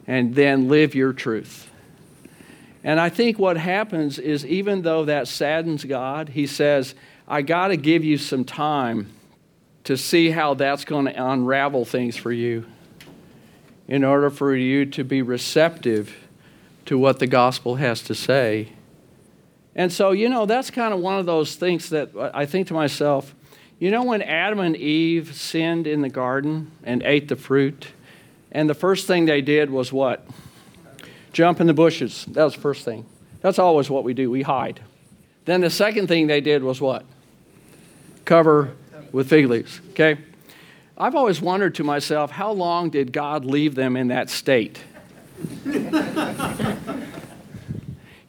and 0.06 0.36
then 0.36 0.68
live 0.68 0.94
your 0.94 1.14
truth. 1.14 1.68
And 2.84 3.00
I 3.00 3.10
think 3.10 3.40
what 3.40 3.58
happens 3.58 4.20
is, 4.20 4.46
even 4.46 4.84
though 4.84 5.06
that 5.06 5.28
saddens 5.28 5.84
God, 5.84 6.30
He 6.30 6.46
says, 6.46 6.94
I 7.28 7.42
got 7.42 7.70
to 7.70 7.76
give 7.76 8.04
you 8.04 8.20
some 8.20 8.46
time 8.46 9.10
to 9.86 9.98
see 9.98 10.30
how 10.30 10.54
that's 10.54 10.86
going 10.86 11.06
to 11.06 11.32
unravel 11.32 11.86
things 11.86 12.16
for 12.16 12.32
you 12.32 12.68
in 13.88 14.04
order 14.04 14.30
for 14.30 14.56
you 14.56 14.86
to 14.86 15.04
be 15.04 15.24
receptive 15.24 16.16
to 16.86 17.00
what 17.00 17.18
the 17.18 17.26
gospel 17.26 17.78
has 17.78 18.04
to 18.04 18.14
say 18.14 18.70
and 19.76 19.92
so, 19.92 20.12
you 20.12 20.30
know, 20.30 20.46
that's 20.46 20.72
kind 20.72 20.94
of 20.94 21.00
one 21.02 21.20
of 21.20 21.26
those 21.26 21.56
things 21.56 21.90
that 21.90 22.12
I 22.34 22.46
think 22.46 22.68
to 22.68 22.74
myself, 22.74 23.36
you 23.78 23.92
know, 23.92 24.04
when 24.04 24.22
Adam 24.22 24.60
and 24.60 24.76
Eve 24.78 25.36
sinned 25.36 25.86
in 25.86 26.02
the 26.02 26.10
garden 26.10 26.72
and 26.84 27.04
ate 27.04 27.28
the 27.28 27.36
fruit, 27.36 27.88
and 28.54 28.70
the 28.70 28.74
first 28.74 29.06
thing 29.06 29.26
they 29.26 29.42
did 29.42 29.70
was 29.70 29.92
what? 29.92 30.26
Jump 31.34 31.60
in 31.60 31.68
the 31.68 31.74
bushes. 31.74 32.26
That 32.30 32.46
was 32.46 32.56
the 32.56 32.62
first 32.62 32.86
thing. 32.86 33.06
That's 33.42 33.60
always 33.60 33.90
what 33.90 34.06
we 34.06 34.14
do, 34.14 34.32
we 34.32 34.44
hide. 34.44 34.80
Then 35.44 35.60
the 35.60 35.70
second 35.70 36.08
thing 36.08 36.28
they 36.28 36.40
did 36.40 36.64
was 36.64 36.80
what? 36.80 37.06
Cover 38.24 38.72
with 39.12 39.30
fig 39.30 39.48
leaves, 39.48 39.82
okay? 39.92 40.18
I've 40.98 41.16
always 41.16 41.42
wondered 41.42 41.76
to 41.76 41.84
myself, 41.84 42.32
how 42.32 42.54
long 42.54 42.90
did 42.90 43.12
God 43.12 43.44
leave 43.44 43.76
them 43.76 43.98
in 43.98 44.08
that 44.08 44.30
state? 44.30 44.80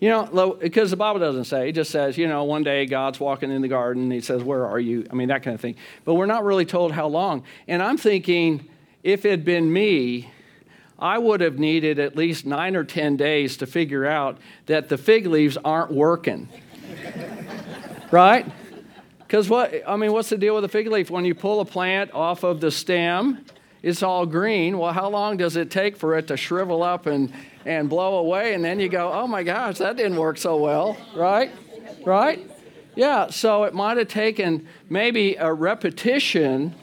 You 0.07 0.13
know, 0.13 0.57
because 0.61 0.93
the 0.93 0.97
Bible 0.97 1.19
doesn't 1.19 1.47
say, 1.47 1.71
it 1.71 1.73
just 1.73 1.91
says, 1.91 2.17
you 2.17 2.29
know, 2.29 2.45
one 2.45 2.63
day 2.63 2.87
God's 2.87 3.19
walking 3.19 3.51
in 3.51 3.61
the 3.61 3.67
garden 3.67 4.05
and 4.05 4.13
he 4.13 4.21
says, 4.21 4.41
Where 4.41 4.65
are 4.65 4.79
you? 4.79 5.05
I 5.11 5.15
mean, 5.17 5.27
that 5.31 5.43
kind 5.43 5.53
of 5.53 5.61
thing. 5.61 5.75
But 6.05 6.15
we're 6.15 6.27
not 6.27 6.45
really 6.45 6.65
told 6.65 6.93
how 6.93 7.09
long. 7.09 7.43
And 7.67 7.83
I'm 7.83 7.97
thinking, 7.97 8.69
if 9.03 9.25
it 9.25 9.31
had 9.31 9.45
been 9.45 9.73
me, 9.73 10.31
I 10.97 11.19
would 11.19 11.41
have 11.41 11.59
needed 11.59 11.99
at 11.99 12.15
least 12.15 12.47
nine 12.47 12.77
or 12.77 12.85
10 12.85 13.17
days 13.17 13.57
to 13.57 13.67
figure 13.67 14.07
out 14.07 14.39
that 14.67 14.89
the 14.89 14.97
fig 14.97 15.27
leaves 15.27 15.57
aren't 15.65 15.91
working. 15.91 16.49
right? 18.13 18.47
Because 19.19 19.49
what, 19.49 19.75
I 19.89 19.97
mean, 19.97 20.13
what's 20.13 20.29
the 20.29 20.39
deal 20.39 20.55
with 20.55 20.63
a 20.63 20.69
fig 20.69 20.87
leaf? 20.87 21.11
When 21.11 21.25
you 21.25 21.35
pull 21.35 21.59
a 21.59 21.65
plant 21.65 22.15
off 22.15 22.45
of 22.45 22.61
the 22.61 22.71
stem, 22.71 23.45
it's 23.83 24.05
all 24.05 24.25
green. 24.25 24.79
Well, 24.79 24.93
how 24.93 25.09
long 25.09 25.37
does 25.37 25.57
it 25.57 25.69
take 25.69 25.97
for 25.97 26.17
it 26.17 26.29
to 26.29 26.37
shrivel 26.37 26.85
up 26.85 27.07
and, 27.07 27.33
and 27.67 27.91
blow 27.91 28.19
away? 28.19 28.55
And 28.55 28.65
then 28.65 28.81
you 28.81 28.89
go, 28.89 29.13
oh 29.13 29.27
my 29.27 29.43
gosh, 29.43 29.79
that 29.79 29.97
didn't 29.97 30.17
work 30.17 30.39
so 30.39 30.57
well, 30.57 30.97
right? 31.15 31.51
Right? 32.05 32.49
Yeah, 32.95 33.29
so 33.29 33.65
it 33.65 33.75
might 33.75 33.99
have 33.99 34.09
taken 34.09 34.67
maybe 34.89 35.35
a 35.35 35.53
repetition 35.53 36.75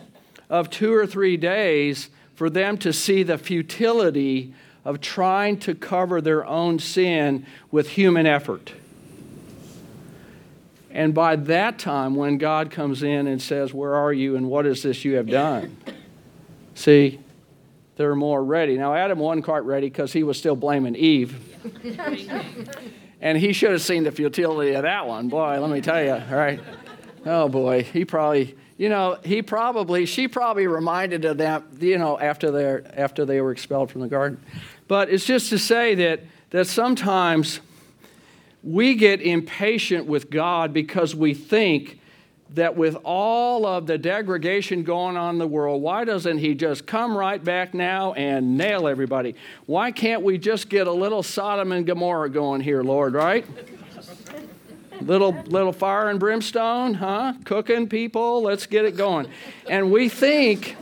of 0.49 0.69
two 0.69 0.93
or 0.93 1.07
three 1.07 1.37
days 1.37 2.09
for 2.35 2.49
them 2.49 2.77
to 2.79 2.93
see 2.93 3.23
the 3.23 3.37
futility 3.37 4.53
of 4.85 4.99
trying 4.99 5.57
to 5.57 5.73
cover 5.73 6.19
their 6.21 6.45
own 6.45 6.77
sin 6.77 7.45
with 7.71 7.89
human 7.89 8.27
effort. 8.27 8.73
And 10.91 11.13
by 11.13 11.37
that 11.37 11.79
time, 11.79 12.15
when 12.15 12.37
God 12.37 12.69
comes 12.69 13.01
in 13.01 13.25
and 13.25 13.41
says, 13.41 13.73
Where 13.73 13.95
are 13.95 14.13
you 14.13 14.35
and 14.35 14.47
what 14.49 14.67
is 14.67 14.83
this 14.83 15.03
you 15.03 15.15
have 15.15 15.27
done? 15.27 15.75
See, 16.75 17.19
they're 17.95 18.15
more 18.15 18.43
ready. 18.43 18.77
Now, 18.77 18.93
Adam 18.93 19.19
wasn't 19.19 19.45
quite 19.45 19.63
ready 19.65 19.87
because 19.87 20.13
he 20.13 20.23
was 20.23 20.37
still 20.37 20.55
blaming 20.55 20.95
Eve. 20.95 21.39
and 23.21 23.37
he 23.37 23.53
should 23.53 23.71
have 23.71 23.81
seen 23.81 24.03
the 24.03 24.11
futility 24.11 24.73
of 24.73 24.83
that 24.83 25.07
one. 25.07 25.29
Boy, 25.29 25.59
let 25.59 25.69
me 25.69 25.81
tell 25.81 26.03
you, 26.03 26.13
all 26.13 26.35
right? 26.35 26.59
Oh, 27.25 27.47
boy, 27.47 27.83
he 27.83 28.03
probably, 28.03 28.55
you 28.77 28.89
know, 28.89 29.17
he 29.23 29.41
probably, 29.41 30.05
she 30.05 30.27
probably 30.27 30.67
reminded 30.67 31.23
of 31.25 31.37
them, 31.37 31.63
you 31.79 31.97
know, 31.97 32.19
after, 32.19 32.51
they 32.51 32.89
after 32.97 33.25
they 33.25 33.39
were 33.41 33.51
expelled 33.51 33.91
from 33.91 34.01
the 34.01 34.07
garden. 34.07 34.43
But 34.87 35.09
it's 35.09 35.25
just 35.25 35.49
to 35.49 35.59
say 35.59 35.95
that, 35.95 36.21
that 36.49 36.67
sometimes 36.67 37.61
we 38.63 38.95
get 38.95 39.21
impatient 39.21 40.05
with 40.05 40.29
God 40.29 40.73
because 40.73 41.15
we 41.15 41.33
think 41.33 41.99
that 42.53 42.75
with 42.75 42.95
all 43.03 43.65
of 43.65 43.87
the 43.87 43.97
degradation 43.97 44.83
going 44.83 45.17
on 45.17 45.35
in 45.35 45.39
the 45.39 45.47
world, 45.47 45.81
why 45.81 46.03
doesn't 46.03 46.37
he 46.37 46.53
just 46.53 46.85
come 46.85 47.17
right 47.17 47.43
back 47.43 47.73
now 47.73 48.13
and 48.13 48.57
nail 48.57 48.87
everybody? 48.87 49.35
Why 49.65 49.91
can't 49.91 50.21
we 50.21 50.37
just 50.37 50.69
get 50.69 50.87
a 50.87 50.91
little 50.91 51.23
Sodom 51.23 51.71
and 51.71 51.85
Gomorrah 51.85 52.29
going 52.29 52.61
here, 52.61 52.83
Lord, 52.83 53.13
right? 53.13 53.45
little 55.01 55.31
little 55.47 55.73
fire 55.73 56.09
and 56.09 56.19
brimstone, 56.19 56.93
huh? 56.93 57.33
Cooking 57.45 57.89
people, 57.89 58.41
let's 58.41 58.65
get 58.65 58.85
it 58.85 58.95
going. 58.95 59.27
And 59.69 59.91
we 59.91 60.09
think 60.09 60.77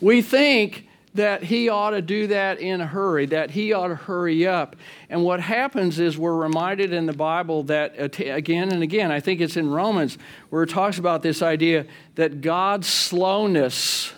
we 0.00 0.22
think 0.22 0.88
that 1.14 1.44
he 1.44 1.68
ought 1.68 1.90
to 1.90 2.02
do 2.02 2.26
that 2.26 2.58
in 2.58 2.80
a 2.80 2.86
hurry, 2.86 3.26
that 3.26 3.52
he 3.52 3.72
ought 3.72 3.88
to 3.88 3.94
hurry 3.94 4.46
up. 4.46 4.74
And 5.08 5.22
what 5.22 5.40
happens 5.40 6.00
is 6.00 6.18
we're 6.18 6.34
reminded 6.34 6.92
in 6.92 7.06
the 7.06 7.12
Bible 7.12 7.62
that 7.64 7.98
uh, 7.98 8.24
again 8.24 8.72
and 8.72 8.82
again, 8.82 9.12
I 9.12 9.20
think 9.20 9.40
it's 9.40 9.56
in 9.56 9.70
Romans, 9.70 10.18
where 10.50 10.64
it 10.64 10.70
talks 10.70 10.98
about 10.98 11.22
this 11.22 11.40
idea 11.40 11.86
that 12.16 12.40
God's 12.40 12.88
slowness 12.88 14.12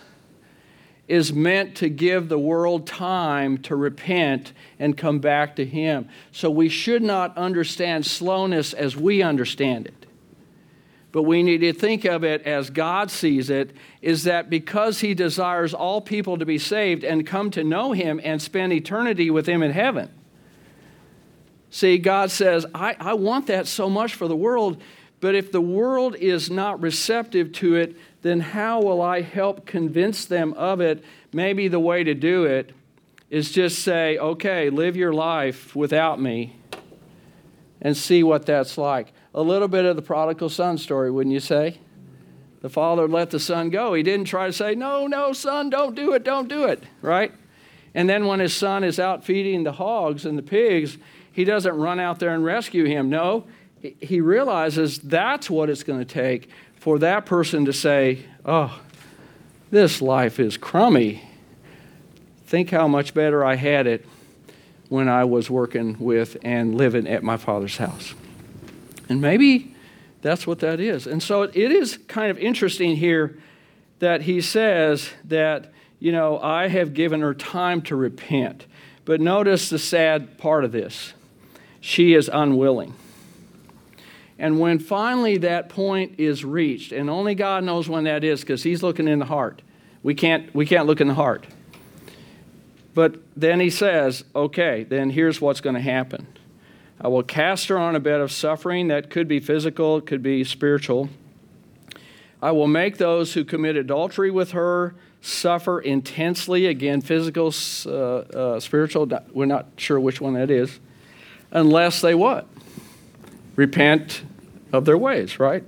is 1.07 1.31
meant 1.31 1.75
to 1.75 1.87
give 1.87 2.29
the 2.29 2.39
world 2.39 2.87
time 2.87 3.59
to 3.59 3.75
repent 3.75 4.51
and 4.79 4.97
come 4.97 5.19
back 5.19 5.55
to 5.55 5.65
Him. 5.65 6.09
So 6.31 6.49
we 6.49 6.67
should 6.67 7.03
not 7.03 7.37
understand 7.37 8.05
slowness 8.05 8.73
as 8.73 8.97
we 8.97 9.21
understand 9.21 9.85
it 9.85 10.06
but 11.17 11.23
we 11.23 11.41
need 11.41 11.61
to 11.61 11.73
think 11.73 12.05
of 12.05 12.23
it 12.23 12.43
as 12.43 12.69
God 12.69 13.09
sees 13.09 13.49
it, 13.49 13.75
is 14.03 14.25
that 14.25 14.51
because 14.51 14.99
He 14.99 15.15
desires 15.15 15.73
all 15.73 15.99
people 15.99 16.37
to 16.37 16.45
be 16.45 16.59
saved 16.59 17.03
and 17.03 17.25
come 17.25 17.49
to 17.49 17.63
know 17.63 17.91
Him 17.91 18.21
and 18.23 18.39
spend 18.39 18.71
eternity 18.71 19.31
with 19.31 19.49
Him 19.49 19.63
in 19.63 19.71
heaven. 19.71 20.11
See, 21.71 21.97
God 21.97 22.29
says, 22.29 22.67
I, 22.71 22.95
I 22.99 23.15
want 23.15 23.47
that 23.47 23.65
so 23.65 23.89
much 23.89 24.13
for 24.13 24.27
the 24.27 24.35
world 24.35 24.79
But 25.19 25.35
if 25.35 25.51
the 25.51 25.61
world 25.61 26.15
is 26.15 26.49
not 26.49 26.81
receptive 26.81 27.51
to 27.53 27.75
it, 27.75 27.95
then 28.21 28.39
how 28.39 28.81
will 28.81 29.01
I 29.01 29.21
help 29.21 29.65
convince 29.65 30.25
them 30.25 30.53
of 30.53 30.79
it? 30.79 31.03
Maybe 31.33 31.67
the 31.67 31.79
way 31.79 32.03
to 32.03 32.13
do 32.13 32.45
it 32.45 32.73
is 33.29 33.51
just 33.51 33.79
say, 33.79 34.17
okay, 34.17 34.69
live 34.69 34.95
your 34.95 35.13
life 35.13 35.75
without 35.75 36.21
me 36.21 36.55
and 37.81 37.97
see 37.97 38.23
what 38.23 38.45
that's 38.45 38.77
like. 38.77 39.11
A 39.37 39.41
little 39.41 39.67
bit 39.67 39.85
of 39.85 39.95
the 39.95 40.01
prodigal 40.01 40.49
son 40.49 40.79
story, 40.79 41.11
wouldn't 41.11 41.31
you 41.31 41.39
say? 41.39 41.77
The 42.61 42.69
father 42.69 43.07
let 43.07 43.29
the 43.29 43.39
son 43.39 43.69
go. 43.69 43.93
He 43.93 44.01
didn't 44.01 44.25
try 44.25 44.47
to 44.47 44.51
say, 44.51 44.73
no, 44.73 45.05
no, 45.05 45.31
son, 45.31 45.69
don't 45.69 45.93
do 45.93 46.13
it, 46.13 46.23
don't 46.23 46.49
do 46.49 46.63
it, 46.63 46.81
right? 47.03 47.31
And 47.93 48.09
then 48.09 48.25
when 48.25 48.39
his 48.39 48.55
son 48.55 48.83
is 48.83 48.99
out 48.99 49.23
feeding 49.23 49.63
the 49.63 49.73
hogs 49.73 50.25
and 50.25 50.39
the 50.39 50.41
pigs, 50.41 50.97
he 51.31 51.43
doesn't 51.43 51.77
run 51.77 51.99
out 51.99 52.17
there 52.17 52.33
and 52.33 52.43
rescue 52.43 52.85
him. 52.85 53.11
No, 53.11 53.45
he 53.79 54.21
realizes 54.21 54.97
that's 54.97 55.51
what 55.51 55.69
it's 55.69 55.83
going 55.83 55.99
to 55.99 56.05
take 56.05 56.49
for 56.79 56.97
that 56.97 57.27
person 57.27 57.65
to 57.65 57.73
say, 57.73 58.25
oh, 58.43 58.81
this 59.69 60.01
life 60.01 60.39
is 60.39 60.57
crummy. 60.57 61.21
Think 62.47 62.71
how 62.71 62.87
much 62.87 63.13
better 63.13 63.45
I 63.45 63.53
had 63.53 63.85
it 63.85 64.03
when 64.89 65.07
I 65.07 65.25
was 65.25 65.47
working 65.47 65.95
with 65.99 66.37
and 66.41 66.73
living 66.73 67.05
at 67.05 67.21
my 67.21 67.37
father's 67.37 67.77
house. 67.77 68.15
And 69.09 69.21
maybe 69.21 69.75
that's 70.21 70.45
what 70.45 70.59
that 70.59 70.79
is. 70.79 71.07
And 71.07 71.21
so 71.21 71.43
it 71.43 71.55
is 71.55 71.97
kind 72.07 72.31
of 72.31 72.37
interesting 72.37 72.95
here 72.95 73.37
that 73.99 74.23
he 74.23 74.41
says 74.41 75.09
that, 75.25 75.71
you 75.99 76.11
know, 76.11 76.39
I 76.39 76.67
have 76.67 76.93
given 76.93 77.21
her 77.21 77.33
time 77.33 77.81
to 77.83 77.95
repent. 77.95 78.65
But 79.05 79.21
notice 79.21 79.69
the 79.69 79.79
sad 79.79 80.37
part 80.37 80.63
of 80.63 80.71
this 80.71 81.13
she 81.79 82.13
is 82.13 82.29
unwilling. 82.31 82.93
And 84.39 84.59
when 84.59 84.79
finally 84.79 85.37
that 85.37 85.69
point 85.69 86.19
is 86.19 86.43
reached, 86.43 86.91
and 86.91 87.09
only 87.09 87.33
God 87.33 87.63
knows 87.63 87.89
when 87.89 88.03
that 88.03 88.23
is 88.23 88.41
because 88.41 88.63
He's 88.63 88.83
looking 88.83 89.07
in 89.07 89.19
the 89.19 89.25
heart. 89.25 89.61
We 90.03 90.13
can't, 90.13 90.53
we 90.53 90.65
can't 90.65 90.85
look 90.85 91.01
in 91.01 91.07
the 91.07 91.13
heart. 91.13 91.47
But 92.93 93.15
then 93.35 93.59
He 93.59 93.69
says, 93.69 94.23
okay, 94.35 94.83
then 94.83 95.09
here's 95.09 95.41
what's 95.41 95.61
going 95.61 95.75
to 95.75 95.81
happen 95.81 96.27
I 96.99 97.09
will 97.09 97.23
cast 97.23 97.67
her 97.67 97.77
on 97.77 97.95
a 97.95 97.99
bed 97.99 98.21
of 98.21 98.31
suffering 98.31 98.87
that 98.87 99.09
could 99.09 99.27
be 99.27 99.39
physical, 99.39 99.97
it 99.97 100.05
could 100.05 100.23
be 100.23 100.43
spiritual. 100.43 101.09
I 102.41 102.51
will 102.51 102.67
make 102.67 102.97
those 102.97 103.33
who 103.33 103.43
commit 103.43 103.75
adultery 103.75 104.31
with 104.31 104.51
her 104.51 104.95
suffer 105.21 105.79
intensely. 105.79 106.65
Again, 106.67 107.01
physical, 107.01 107.53
uh, 107.85 107.89
uh, 107.91 108.59
spiritual, 108.59 109.09
we're 109.31 109.45
not 109.45 109.67
sure 109.77 109.99
which 109.99 110.21
one 110.21 110.33
that 110.33 110.49
is. 110.49 110.79
Unless 111.51 112.01
they 112.01 112.15
what? 112.15 112.47
Repent 113.55 114.23
of 114.71 114.85
their 114.85 114.97
ways, 114.97 115.39
right? 115.39 115.63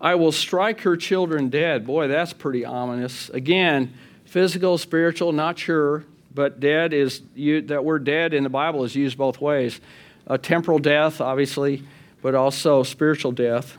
I 0.00 0.14
will 0.14 0.32
strike 0.32 0.82
her 0.82 0.96
children 0.96 1.48
dead. 1.48 1.86
Boy, 1.86 2.08
that's 2.08 2.32
pretty 2.32 2.64
ominous. 2.64 3.30
Again, 3.30 3.94
physical, 4.24 4.76
spiritual, 4.76 5.32
not 5.32 5.58
sure, 5.58 6.04
but 6.34 6.60
dead 6.60 6.92
is, 6.92 7.22
you, 7.34 7.62
that 7.62 7.84
word 7.84 8.04
dead 8.04 8.34
in 8.34 8.42
the 8.42 8.50
Bible 8.50 8.84
is 8.84 8.94
used 8.94 9.16
both 9.16 9.40
ways 9.40 9.80
a 10.26 10.38
temporal 10.38 10.78
death, 10.78 11.20
obviously, 11.20 11.82
but 12.22 12.34
also 12.34 12.82
spiritual 12.82 13.32
death. 13.32 13.76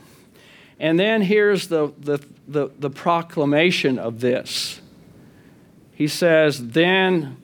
And 0.80 0.98
then 0.98 1.22
here's 1.22 1.68
the, 1.68 1.92
the, 1.98 2.24
the, 2.46 2.70
the 2.78 2.90
proclamation 2.90 3.98
of 3.98 4.20
this. 4.20 4.80
He 5.94 6.06
says, 6.06 6.68
Then 6.68 7.36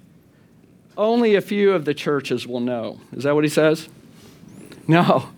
only 0.97 1.35
a 1.35 1.41
few 1.41 1.73
of 1.73 1.85
the 1.85 1.95
churches 1.95 2.47
will 2.47 2.61
know. 2.61 3.01
Is 3.13 3.25
that 3.25 3.35
what 3.35 3.45
he 3.45 3.51
says? 3.51 3.89
No. 4.87 5.29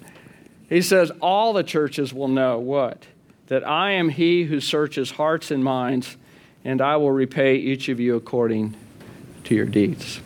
He 0.68 0.82
says, 0.82 1.10
All 1.22 1.52
the 1.52 1.64
churches 1.64 2.12
will 2.12 2.28
know 2.28 2.58
what? 2.58 3.06
That 3.46 3.66
I 3.66 3.92
am 3.92 4.10
he 4.10 4.44
who 4.44 4.60
searches 4.60 5.12
hearts 5.12 5.50
and 5.50 5.64
minds, 5.64 6.16
and 6.64 6.82
I 6.82 6.96
will 6.96 7.12
repay 7.12 7.56
each 7.56 7.88
of 7.88 7.98
you 7.98 8.16
according 8.16 8.76
to 9.44 9.54
your 9.54 9.66
deeds 9.66 10.20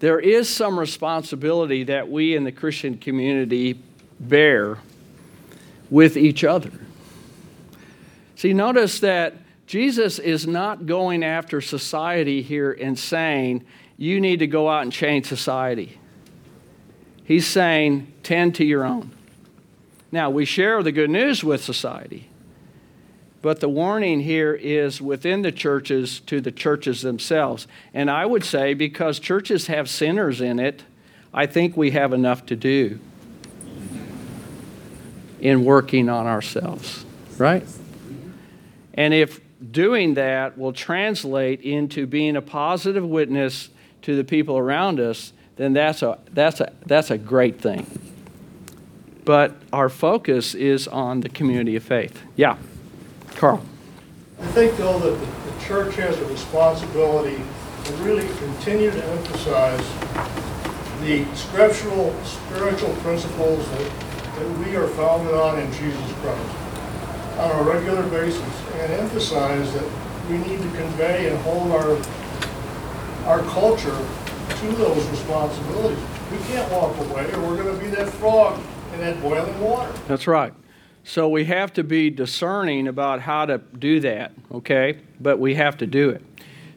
there 0.00 0.18
is 0.18 0.48
some 0.48 0.78
responsibility 0.78 1.84
that 1.84 2.10
we 2.10 2.34
in 2.34 2.44
the 2.44 2.52
Christian 2.52 2.98
community 2.98 3.80
bear 4.18 4.78
with 5.90 6.16
each 6.16 6.42
other. 6.42 6.72
See, 8.34 8.54
notice 8.54 9.00
that 9.00 9.34
Jesus 9.66 10.18
is 10.18 10.46
not 10.46 10.86
going 10.86 11.22
after 11.22 11.60
society 11.60 12.40
here 12.40 12.72
and 12.72 12.98
saying, 12.98 13.64
you 13.98 14.18
need 14.18 14.38
to 14.38 14.46
go 14.46 14.70
out 14.70 14.82
and 14.82 14.92
change 14.92 15.26
society. 15.26 15.98
He's 17.24 17.46
saying, 17.46 18.10
tend 18.22 18.54
to 18.54 18.64
your 18.64 18.84
own. 18.84 19.10
Now, 20.10 20.30
we 20.30 20.46
share 20.46 20.82
the 20.82 20.90
good 20.90 21.10
news 21.10 21.44
with 21.44 21.62
society, 21.62 22.29
but 23.42 23.60
the 23.60 23.68
warning 23.68 24.20
here 24.20 24.54
is 24.54 25.00
within 25.00 25.42
the 25.42 25.52
churches 25.52 26.20
to 26.20 26.40
the 26.40 26.52
churches 26.52 27.02
themselves. 27.02 27.66
And 27.94 28.10
I 28.10 28.26
would 28.26 28.44
say 28.44 28.74
because 28.74 29.18
churches 29.18 29.66
have 29.68 29.88
sinners 29.88 30.40
in 30.40 30.58
it, 30.58 30.82
I 31.32 31.46
think 31.46 31.76
we 31.76 31.92
have 31.92 32.12
enough 32.12 32.46
to 32.46 32.56
do 32.56 32.98
in 35.40 35.64
working 35.64 36.08
on 36.08 36.26
ourselves, 36.26 37.04
right? 37.38 37.66
And 38.94 39.14
if 39.14 39.40
doing 39.70 40.14
that 40.14 40.58
will 40.58 40.72
translate 40.72 41.62
into 41.62 42.06
being 42.06 42.36
a 42.36 42.42
positive 42.42 43.06
witness 43.06 43.70
to 44.02 44.16
the 44.16 44.24
people 44.24 44.58
around 44.58 45.00
us, 45.00 45.32
then 45.56 45.72
that's 45.72 46.02
a, 46.02 46.18
that's 46.32 46.60
a, 46.60 46.72
that's 46.86 47.10
a 47.10 47.18
great 47.18 47.60
thing. 47.60 47.86
But 49.24 49.54
our 49.72 49.88
focus 49.88 50.54
is 50.54 50.88
on 50.88 51.20
the 51.20 51.28
community 51.28 51.76
of 51.76 51.84
faith. 51.84 52.20
Yeah. 52.36 52.56
Carl. 53.40 53.62
I 54.38 54.46
think, 54.48 54.76
though, 54.76 54.98
that 54.98 55.18
the, 55.18 55.50
the 55.50 55.64
church 55.64 55.94
has 55.96 56.14
a 56.18 56.24
responsibility 56.26 57.42
to 57.84 57.92
really 58.04 58.28
continue 58.36 58.90
to 58.90 59.02
emphasize 59.02 59.80
the 61.00 61.24
scriptural, 61.34 62.12
spiritual 62.22 62.92
principles 62.96 63.66
that, 63.70 63.90
that 64.36 64.58
we 64.58 64.76
are 64.76 64.86
founded 64.88 65.32
on 65.32 65.58
in 65.58 65.72
Jesus 65.72 66.12
Christ 66.20 66.56
on 67.38 67.60
a 67.60 67.62
regular 67.62 68.02
basis 68.10 68.42
and 68.74 68.92
emphasize 68.92 69.72
that 69.72 69.90
we 70.28 70.36
need 70.36 70.60
to 70.60 70.70
convey 70.76 71.30
and 71.30 71.38
hold 71.38 71.72
our, 71.72 71.96
our 73.24 73.42
culture 73.48 73.96
to 74.50 74.72
those 74.72 75.02
responsibilities. 75.08 75.98
We 76.30 76.36
can't 76.52 76.70
walk 76.70 76.94
away 76.98 77.32
or 77.32 77.40
we're 77.40 77.62
going 77.62 77.74
to 77.74 77.82
be 77.82 77.88
that 77.92 78.10
frog 78.10 78.60
in 78.92 79.00
that 79.00 79.18
boiling 79.22 79.58
water. 79.62 79.90
That's 80.06 80.26
right. 80.26 80.52
So 81.04 81.28
we 81.28 81.44
have 81.46 81.72
to 81.74 81.84
be 81.84 82.10
discerning 82.10 82.86
about 82.86 83.20
how 83.20 83.46
to 83.46 83.58
do 83.58 84.00
that, 84.00 84.32
okay? 84.52 84.98
But 85.20 85.38
we 85.38 85.54
have 85.54 85.78
to 85.78 85.86
do 85.86 86.10
it. 86.10 86.22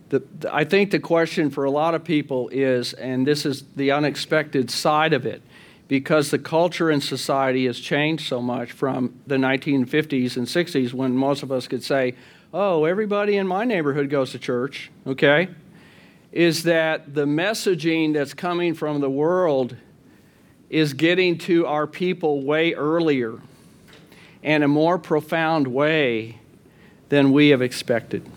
The, 0.09 0.23
I 0.51 0.63
think 0.63 0.91
the 0.91 0.99
question 0.99 1.49
for 1.49 1.65
a 1.65 1.71
lot 1.71 1.95
of 1.95 2.03
people 2.03 2.49
is, 2.49 2.93
and 2.93 3.27
this 3.27 3.45
is 3.45 3.63
the 3.75 3.91
unexpected 3.91 4.69
side 4.71 5.13
of 5.13 5.25
it, 5.25 5.41
because 5.87 6.31
the 6.31 6.39
culture 6.39 6.89
in 6.89 7.01
society 7.01 7.65
has 7.65 7.79
changed 7.79 8.27
so 8.27 8.41
much 8.41 8.71
from 8.71 9.13
the 9.27 9.35
1950s 9.35 10.37
and 10.37 10.47
60s 10.47 10.93
when 10.93 11.15
most 11.15 11.43
of 11.43 11.51
us 11.51 11.67
could 11.67 11.83
say, 11.83 12.15
oh, 12.53 12.85
everybody 12.85 13.37
in 13.37 13.47
my 13.47 13.65
neighborhood 13.65 14.09
goes 14.09 14.31
to 14.31 14.39
church, 14.39 14.91
okay? 15.05 15.49
Is 16.31 16.63
that 16.63 17.13
the 17.13 17.25
messaging 17.25 18.13
that's 18.13 18.33
coming 18.33 18.73
from 18.73 19.01
the 19.01 19.09
world 19.09 19.75
is 20.69 20.93
getting 20.93 21.37
to 21.39 21.67
our 21.67 21.85
people 21.85 22.43
way 22.43 22.73
earlier 22.73 23.39
and 24.43 24.63
a 24.63 24.67
more 24.67 24.99
profound 24.99 25.67
way 25.67 26.37
than 27.09 27.31
we 27.31 27.49
have 27.49 27.61
expected. 27.61 28.29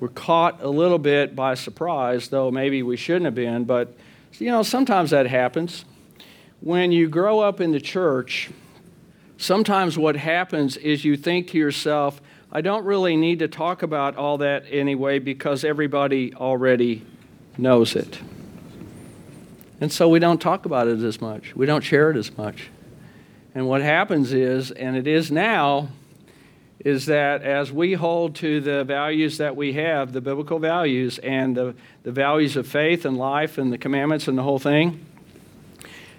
We're 0.00 0.08
caught 0.08 0.62
a 0.62 0.68
little 0.68 0.98
bit 0.98 1.36
by 1.36 1.54
surprise, 1.54 2.28
though 2.28 2.50
maybe 2.50 2.82
we 2.82 2.96
shouldn't 2.96 3.26
have 3.26 3.34
been, 3.34 3.64
but 3.64 3.94
you 4.38 4.50
know, 4.50 4.62
sometimes 4.62 5.10
that 5.10 5.26
happens. 5.26 5.84
When 6.60 6.90
you 6.92 7.08
grow 7.08 7.40
up 7.40 7.60
in 7.60 7.72
the 7.72 7.80
church, 7.80 8.50
sometimes 9.36 9.98
what 9.98 10.16
happens 10.16 10.78
is 10.78 11.04
you 11.04 11.16
think 11.18 11.48
to 11.48 11.58
yourself, 11.58 12.22
I 12.50 12.62
don't 12.62 12.84
really 12.84 13.16
need 13.16 13.40
to 13.40 13.48
talk 13.48 13.82
about 13.82 14.16
all 14.16 14.38
that 14.38 14.64
anyway 14.70 15.18
because 15.18 15.64
everybody 15.64 16.34
already 16.34 17.04
knows 17.58 17.94
it. 17.94 18.20
And 19.80 19.92
so 19.92 20.08
we 20.08 20.18
don't 20.18 20.40
talk 20.40 20.64
about 20.64 20.88
it 20.88 21.00
as 21.00 21.20
much. 21.20 21.54
We 21.54 21.66
don't 21.66 21.82
share 21.82 22.10
it 22.10 22.16
as 22.16 22.36
much. 22.36 22.70
And 23.54 23.66
what 23.66 23.82
happens 23.82 24.32
is, 24.32 24.70
and 24.70 24.96
it 24.96 25.06
is 25.06 25.30
now, 25.30 25.88
is 26.84 27.06
that 27.06 27.42
as 27.42 27.72
we 27.72 27.92
hold 27.94 28.36
to 28.36 28.60
the 28.60 28.84
values 28.84 29.38
that 29.38 29.54
we 29.56 29.72
have, 29.74 30.12
the 30.12 30.20
biblical 30.20 30.58
values, 30.58 31.18
and 31.18 31.56
the, 31.56 31.74
the 32.04 32.12
values 32.12 32.56
of 32.56 32.66
faith 32.66 33.04
and 33.04 33.18
life 33.18 33.58
and 33.58 33.72
the 33.72 33.78
commandments 33.78 34.28
and 34.28 34.38
the 34.38 34.42
whole 34.42 34.58
thing, 34.58 35.04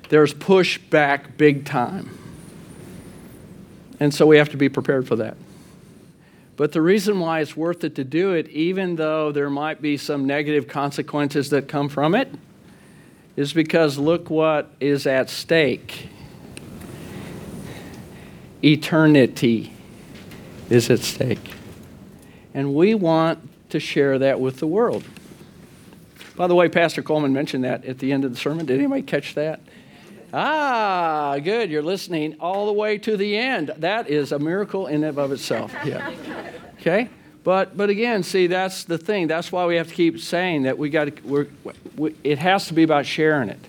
there's 0.09 0.33
pushback 0.33 1.37
big 1.37 1.65
time. 1.65 2.09
And 3.99 4.13
so 4.13 4.27
we 4.27 4.37
have 4.37 4.49
to 4.49 4.57
be 4.57 4.67
prepared 4.67 5.07
for 5.07 5.15
that. 5.17 5.37
But 6.57 6.73
the 6.73 6.81
reason 6.81 7.19
why 7.19 7.39
it's 7.39 7.55
worth 7.55 7.83
it 7.83 7.95
to 7.95 8.03
do 8.03 8.33
it, 8.33 8.47
even 8.49 8.97
though 8.97 9.31
there 9.31 9.49
might 9.49 9.81
be 9.81 9.97
some 9.97 10.27
negative 10.27 10.67
consequences 10.67 11.49
that 11.51 11.67
come 11.67 11.87
from 11.87 12.13
it, 12.13 12.29
is 13.35 13.53
because 13.53 13.97
look 13.97 14.29
what 14.29 14.69
is 14.79 15.07
at 15.07 15.29
stake 15.29 16.09
eternity 18.63 19.73
is 20.69 20.89
at 20.89 20.99
stake. 20.99 21.53
And 22.53 22.73
we 22.73 22.95
want 22.95 23.47
to 23.69 23.79
share 23.79 24.19
that 24.19 24.39
with 24.39 24.57
the 24.59 24.67
world. 24.67 25.03
By 26.35 26.47
the 26.47 26.55
way, 26.55 26.69
Pastor 26.69 27.01
Coleman 27.01 27.33
mentioned 27.33 27.63
that 27.63 27.85
at 27.85 27.99
the 27.99 28.11
end 28.11 28.25
of 28.25 28.31
the 28.31 28.37
sermon. 28.37 28.65
Did 28.65 28.79
anybody 28.79 29.01
catch 29.01 29.35
that? 29.35 29.59
Ah, 30.33 31.37
good. 31.43 31.69
You're 31.69 31.81
listening 31.81 32.37
all 32.39 32.65
the 32.65 32.73
way 32.73 32.97
to 32.99 33.17
the 33.17 33.37
end. 33.37 33.73
That 33.77 34.09
is 34.09 34.31
a 34.31 34.39
miracle 34.39 34.87
in 34.87 35.03
and 35.03 35.17
of 35.17 35.31
itself. 35.31 35.73
Yeah. 35.85 36.13
Okay? 36.79 37.09
But 37.43 37.75
but 37.75 37.89
again, 37.89 38.23
see, 38.23 38.47
that's 38.47 38.83
the 38.83 38.97
thing. 38.97 39.27
That's 39.27 39.51
why 39.51 39.65
we 39.65 39.75
have 39.75 39.87
to 39.87 39.93
keep 39.93 40.19
saying 40.19 40.63
that 40.63 40.77
we 40.77 40.89
got 40.89 41.15
to. 41.15 41.23
We're, 41.23 41.47
we, 41.95 42.15
it 42.23 42.37
has 42.37 42.67
to 42.67 42.73
be 42.73 42.83
about 42.83 43.05
sharing 43.05 43.49
it. 43.49 43.59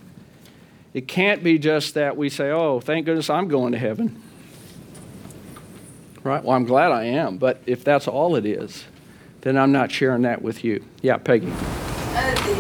It 0.93 1.09
can't 1.09 1.43
be 1.43 1.59
just 1.59 1.95
that 1.95 2.17
we 2.17 2.29
say, 2.29 2.51
"Oh, 2.51 2.81
thank 2.81 3.07
goodness 3.07 3.31
I'm 3.31 3.49
going 3.49 3.73
to 3.73 3.79
heaven." 3.79 4.23
Right? 6.25 6.43
Well, 6.43 6.57
I'm 6.57 6.65
glad 6.65 6.93
I 6.93 7.05
am. 7.05 7.39
But 7.39 7.61
if 7.67 7.83
that's 7.85 8.07
all 8.07 8.37
it 8.37 8.47
is, 8.47 8.85
then 9.41 9.59
I'm 9.59 9.73
not 9.73 9.91
sharing 9.91 10.23
that 10.23 10.41
with 10.41 10.63
you. 10.63 10.85
Yeah, 11.03 11.19
Peggy. 11.19 11.51
Uh, 11.51 12.35
do 12.47 12.55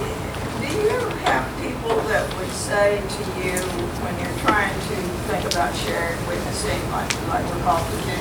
do 0.66 0.68
you 0.82 0.98
have 1.22 1.46
people 1.62 1.96
that 2.08 2.26
would 2.38 2.50
say 2.50 2.98
to 2.98 3.22
you 3.38 3.54
when 4.02 4.18
you're 4.18 4.38
trying 4.40 4.74
to 4.74 4.96
think 5.30 5.44
about 5.52 5.74
sharing, 5.76 6.18
witnessing, 6.26 6.82
like, 6.90 7.10
like 7.28 7.44
we're 7.46 7.62
called 7.62 7.86
to 7.86 7.96
do, 8.02 8.18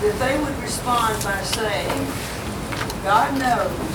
that 0.00 0.16
they 0.18 0.38
would 0.42 0.56
respond 0.62 1.22
by 1.22 1.42
saying, 1.42 2.06
God 3.04 3.36
knows 3.38 3.94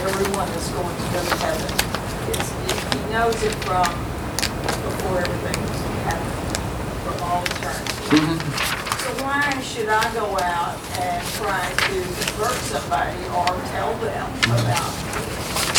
everyone 0.00 0.48
that's 0.48 0.70
going 0.70 0.96
to 0.96 1.06
go 1.12 1.20
to 1.20 1.36
heaven. 1.44 1.68
It's, 2.32 2.48
he 2.94 3.00
knows 3.12 3.36
it 3.42 3.54
from 3.64 3.84
before 3.84 5.20
everything's 5.20 5.80
happened, 6.08 7.04
from 7.04 7.16
all 7.22 7.44
eternity. 7.44 7.92
So 8.08 8.85
why 9.26 9.60
should 9.60 9.88
I 9.88 10.14
go 10.14 10.38
out 10.38 10.78
and 11.02 11.26
try 11.34 11.66
to 11.66 11.94
convert 11.98 12.54
somebody 12.70 13.18
or 13.34 13.46
tell 13.74 13.92
them 13.98 14.26
about 14.46 14.92
the 15.10 15.22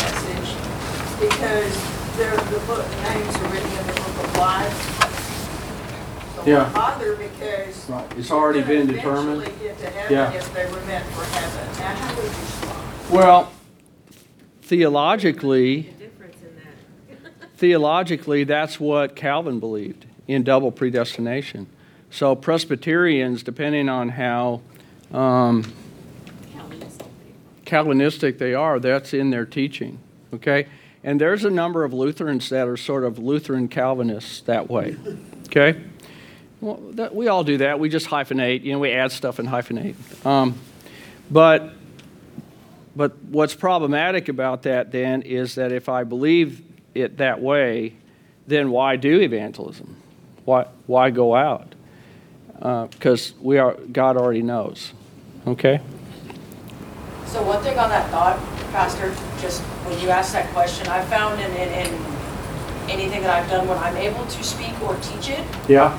message? 0.03 0.51
Because 1.17 1.71
their, 2.17 2.35
the 2.35 2.59
book, 2.67 2.83
names 3.07 3.35
are 3.37 3.47
written 3.47 3.71
in 3.71 3.87
the 3.87 3.93
book 3.93 4.15
of 4.19 4.37
life. 4.37 4.77
So 6.35 6.41
why 6.41 6.49
Yeah. 6.49 6.71
bother 6.73 7.15
because. 7.15 7.89
Right. 7.89 8.17
It's 8.17 8.31
already 8.31 8.59
they're 8.59 8.67
been 8.67 8.87
gonna 8.87 8.97
determined. 8.97 9.41
Eventually 9.43 9.67
get 9.67 9.77
to 9.79 10.13
Yeah. 10.13 10.25
heaven 10.25 10.39
if 10.39 10.53
they 10.53 10.65
were 10.65 10.85
meant 10.85 11.05
for 11.15 11.23
heaven. 11.23 11.79
Now, 11.79 11.95
how 11.95 12.15
would 12.15 12.23
you 12.25 12.29
respond? 12.29 13.11
Well, 13.11 13.51
theologically, 14.61 15.93
theologically, 17.55 18.43
that's 18.43 18.77
what 18.77 19.15
Calvin 19.15 19.61
believed 19.61 20.05
in 20.27 20.43
double 20.43 20.71
predestination. 20.73 21.67
So 22.09 22.35
Presbyterians, 22.35 23.43
depending 23.43 23.89
on 23.89 24.09
how 24.09 24.61
um, 25.13 25.71
Calvinistic 27.65 28.37
they 28.37 28.53
are, 28.53 28.79
that's 28.79 29.13
in 29.13 29.29
their 29.29 29.45
teaching. 29.45 29.99
Okay, 30.33 30.67
and 31.03 31.21
there's 31.21 31.45
a 31.45 31.49
number 31.49 31.83
of 31.83 31.93
Lutherans 31.93 32.49
that 32.49 32.67
are 32.67 32.77
sort 32.77 33.03
of 33.03 33.19
Lutheran 33.19 33.67
Calvinists 33.67 34.41
that 34.41 34.69
way. 34.69 34.95
Okay, 35.47 35.81
well, 36.61 36.79
that, 36.93 37.15
we 37.15 37.27
all 37.27 37.43
do 37.43 37.57
that. 37.57 37.79
We 37.79 37.89
just 37.89 38.07
hyphenate. 38.07 38.63
You 38.63 38.73
know, 38.73 38.79
we 38.79 38.91
add 38.91 39.11
stuff 39.11 39.39
and 39.39 39.47
hyphenate. 39.47 39.95
Um, 40.25 40.55
but 41.29 41.73
but 42.97 43.15
what's 43.25 43.53
problematic 43.53 44.27
about 44.27 44.63
that 44.63 44.91
then 44.91 45.21
is 45.21 45.53
that 45.55 45.71
if 45.71 45.87
I 45.87 46.03
believe 46.03 46.63
it 46.95 47.17
that 47.17 47.39
way, 47.39 47.93
then 48.47 48.71
why 48.71 48.95
do 48.95 49.21
evangelism? 49.21 49.97
Why, 50.45 50.65
why 50.87 51.11
go 51.11 51.35
out? 51.35 51.75
Uh, 52.61 52.87
because 52.87 53.33
we 53.39 53.59
are 53.59 53.75
God 53.91 54.17
already 54.17 54.41
knows. 54.41 54.93
Okay. 55.45 55.79
So 57.27 57.43
one 57.43 57.61
thing 57.61 57.77
on 57.77 57.89
that 57.89 58.09
thought, 58.09 58.39
Pastor, 58.71 59.13
just 59.39 59.61
when 59.85 59.99
you 59.99 60.09
asked 60.09 60.33
that 60.33 60.51
question, 60.53 60.87
I 60.87 61.03
found 61.05 61.39
in, 61.39 61.51
in, 61.51 61.69
in 61.69 61.93
anything 62.89 63.21
that 63.21 63.29
I've 63.29 63.49
done 63.49 63.67
when 63.67 63.77
I'm 63.77 63.95
able 63.97 64.25
to 64.25 64.43
speak 64.43 64.73
or 64.81 64.95
teach 64.97 65.29
it, 65.29 65.45
Yeah. 65.67 65.97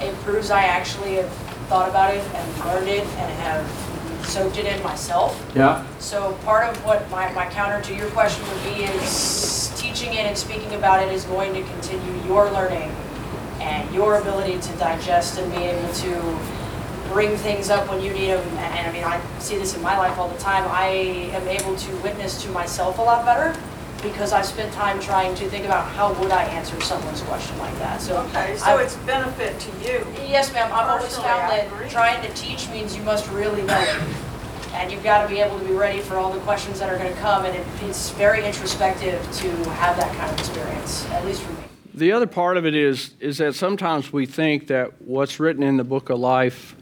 it 0.00 0.14
proves 0.22 0.50
I 0.50 0.62
actually 0.62 1.14
have 1.16 1.30
thought 1.68 1.88
about 1.88 2.14
it 2.14 2.24
and 2.34 2.58
learned 2.64 2.88
it 2.88 3.06
and 3.06 3.32
have 3.42 4.26
soaked 4.26 4.58
it 4.58 4.66
in 4.66 4.82
myself. 4.82 5.40
Yeah. 5.54 5.86
So 5.98 6.32
part 6.44 6.68
of 6.68 6.84
what 6.84 7.08
my, 7.10 7.30
my 7.32 7.46
counter 7.50 7.80
to 7.82 7.94
your 7.94 8.10
question 8.10 8.44
would 8.48 8.62
be 8.64 8.84
is 8.84 9.72
teaching 9.76 10.14
it 10.14 10.26
and 10.26 10.36
speaking 10.36 10.74
about 10.74 11.02
it 11.02 11.12
is 11.12 11.24
going 11.24 11.54
to 11.54 11.62
continue 11.62 12.26
your 12.26 12.50
learning 12.50 12.90
and 13.68 13.94
your 13.94 14.18
ability 14.20 14.58
to 14.58 14.72
digest 14.78 15.38
and 15.38 15.50
be 15.52 15.58
able 15.58 15.92
to 15.92 16.38
bring 17.12 17.36
things 17.36 17.70
up 17.70 17.88
when 17.90 18.02
you 18.02 18.12
need 18.12 18.30
them. 18.30 18.46
And, 18.58 18.86
I 18.88 18.92
mean, 18.92 19.04
I 19.04 19.20
see 19.38 19.56
this 19.58 19.74
in 19.76 19.82
my 19.82 19.96
life 19.96 20.18
all 20.18 20.28
the 20.28 20.38
time. 20.38 20.64
I 20.68 20.86
am 21.36 21.46
able 21.48 21.76
to 21.76 21.96
witness 21.98 22.42
to 22.42 22.50
myself 22.50 22.98
a 22.98 23.02
lot 23.02 23.24
better 23.24 23.58
because 24.02 24.32
I've 24.32 24.46
spent 24.46 24.72
time 24.72 25.00
trying 25.00 25.34
to 25.36 25.48
think 25.48 25.64
about 25.64 25.88
how 25.88 26.12
would 26.20 26.30
I 26.30 26.44
answer 26.44 26.80
someone's 26.80 27.20
question 27.22 27.58
like 27.58 27.76
that. 27.78 28.00
So 28.00 28.18
Okay, 28.28 28.56
so 28.56 28.76
I- 28.76 28.82
it's 28.82 28.94
benefit 28.96 29.58
to 29.60 29.70
you. 29.84 30.06
Yes, 30.28 30.52
ma'am. 30.52 30.70
I've 30.72 30.88
always 30.88 31.06
Personally, 31.06 31.28
found 31.28 31.52
I 31.52 31.66
that 31.66 31.90
trying 31.90 32.22
to 32.22 32.28
teach 32.34 32.68
means 32.68 32.96
you 32.96 33.02
must 33.02 33.28
really 33.30 33.62
know 33.62 33.80
it. 33.80 34.02
And 34.74 34.92
you've 34.92 35.02
got 35.02 35.22
to 35.22 35.28
be 35.28 35.40
able 35.40 35.58
to 35.58 35.64
be 35.64 35.72
ready 35.72 36.00
for 36.00 36.16
all 36.16 36.30
the 36.32 36.38
questions 36.40 36.78
that 36.78 36.88
are 36.90 36.98
going 36.98 37.12
to 37.12 37.20
come. 37.20 37.44
And 37.44 37.56
it, 37.56 37.66
it's 37.82 38.10
very 38.10 38.44
introspective 38.44 39.20
to 39.38 39.50
have 39.70 39.96
that 39.96 40.14
kind 40.16 40.30
of 40.30 40.38
experience, 40.38 41.04
at 41.10 41.24
least 41.24 41.42
for 41.42 41.52
me. 41.52 41.57
The 41.98 42.12
other 42.12 42.28
part 42.28 42.56
of 42.56 42.64
it 42.64 42.76
is 42.76 43.14
is 43.18 43.38
that 43.38 43.56
sometimes 43.56 44.12
we 44.12 44.24
think 44.24 44.68
that 44.68 45.02
what's 45.02 45.40
written 45.40 45.64
in 45.64 45.76
the 45.76 45.84
book 45.84 46.10
of 46.10 46.20
life, 46.20 46.76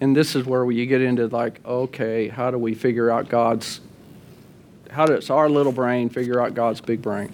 and 0.00 0.16
this 0.16 0.34
is 0.34 0.44
where 0.44 0.68
you 0.72 0.86
get 0.86 1.02
into 1.02 1.28
like, 1.28 1.64
okay, 1.64 2.26
how 2.26 2.50
do 2.50 2.58
we 2.58 2.74
figure 2.74 3.12
out 3.12 3.28
God's? 3.28 3.80
How 4.90 5.06
does 5.06 5.30
our 5.30 5.48
little 5.48 5.70
brain 5.70 6.08
figure 6.08 6.40
out 6.42 6.54
God's 6.54 6.80
big 6.80 7.00
brain? 7.00 7.32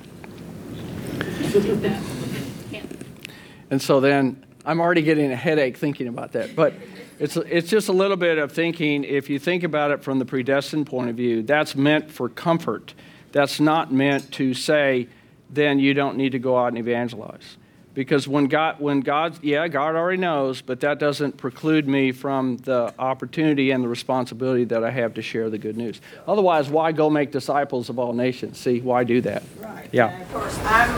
And 3.71 3.81
so 3.81 4.01
then 4.01 4.45
I'm 4.67 4.79
already 4.79 5.01
getting 5.01 5.33
a 5.33 5.37
headache 5.37 5.79
thinking 5.79 6.07
about 6.07 6.33
that. 6.33 6.55
But 6.55 6.75
it's, 7.19 7.37
it's 7.39 7.71
just 7.71 7.89
a 7.89 7.93
little 7.93 8.19
bit 8.19 8.37
of 8.37 8.53
thinking, 8.53 9.05
if 9.05 9.31
you 9.31 9.39
think 9.39 9.65
about 9.65 9.91
it 9.91 10.03
from 10.03 10.19
the 10.19 10.27
predestined 10.27 10.87
point 10.87 11.09
of 11.09 11.17
view, 11.17 11.43
that's 11.43 11.75
meant 11.75 12.11
for 12.11 12.29
comfort. 12.29 12.93
That's 13.33 13.59
not 13.59 13.91
meant 13.91 14.31
to 14.33 14.53
say, 14.53 15.09
then 15.53 15.79
you 15.79 15.95
don't 15.95 16.17
need 16.17 16.33
to 16.33 16.39
go 16.39 16.59
out 16.59 16.69
and 16.69 16.79
evangelize. 16.79 17.57
Because 17.95 18.27
when 18.27 18.47
God, 18.47 18.81
when 18.81 19.01
God, 19.01 19.39
yeah, 19.43 19.69
God 19.69 19.97
already 19.97 20.17
knows, 20.17 20.63
but 20.63 20.81
that 20.81 20.99
doesn't 20.99 21.37
preclude 21.37 21.87
me 21.87 22.11
from 22.11 22.57
the 22.59 22.95
opportunity 22.99 23.71
and 23.71 23.85
the 23.85 23.89
responsibility 23.89 24.65
that 24.65 24.83
I 24.83 24.91
have 24.91 25.13
to 25.15 25.23
share 25.23 25.51
the 25.51 25.59
good 25.59 25.77
news. 25.77 26.01
Otherwise, 26.27 26.71
why 26.71 26.93
go 26.93 27.11
make 27.11 27.33
disciples 27.33 27.91
of 27.91 27.99
all 27.99 28.15
nations? 28.15 28.57
See, 28.59 28.81
why 28.81 29.05
do 29.05 29.21
that? 29.21 29.43
Right. 29.61 29.91
Yeah. 29.93 30.09
And 30.09 30.23
of 30.23 30.33
course, 30.33 30.59
I'm, 30.65 30.91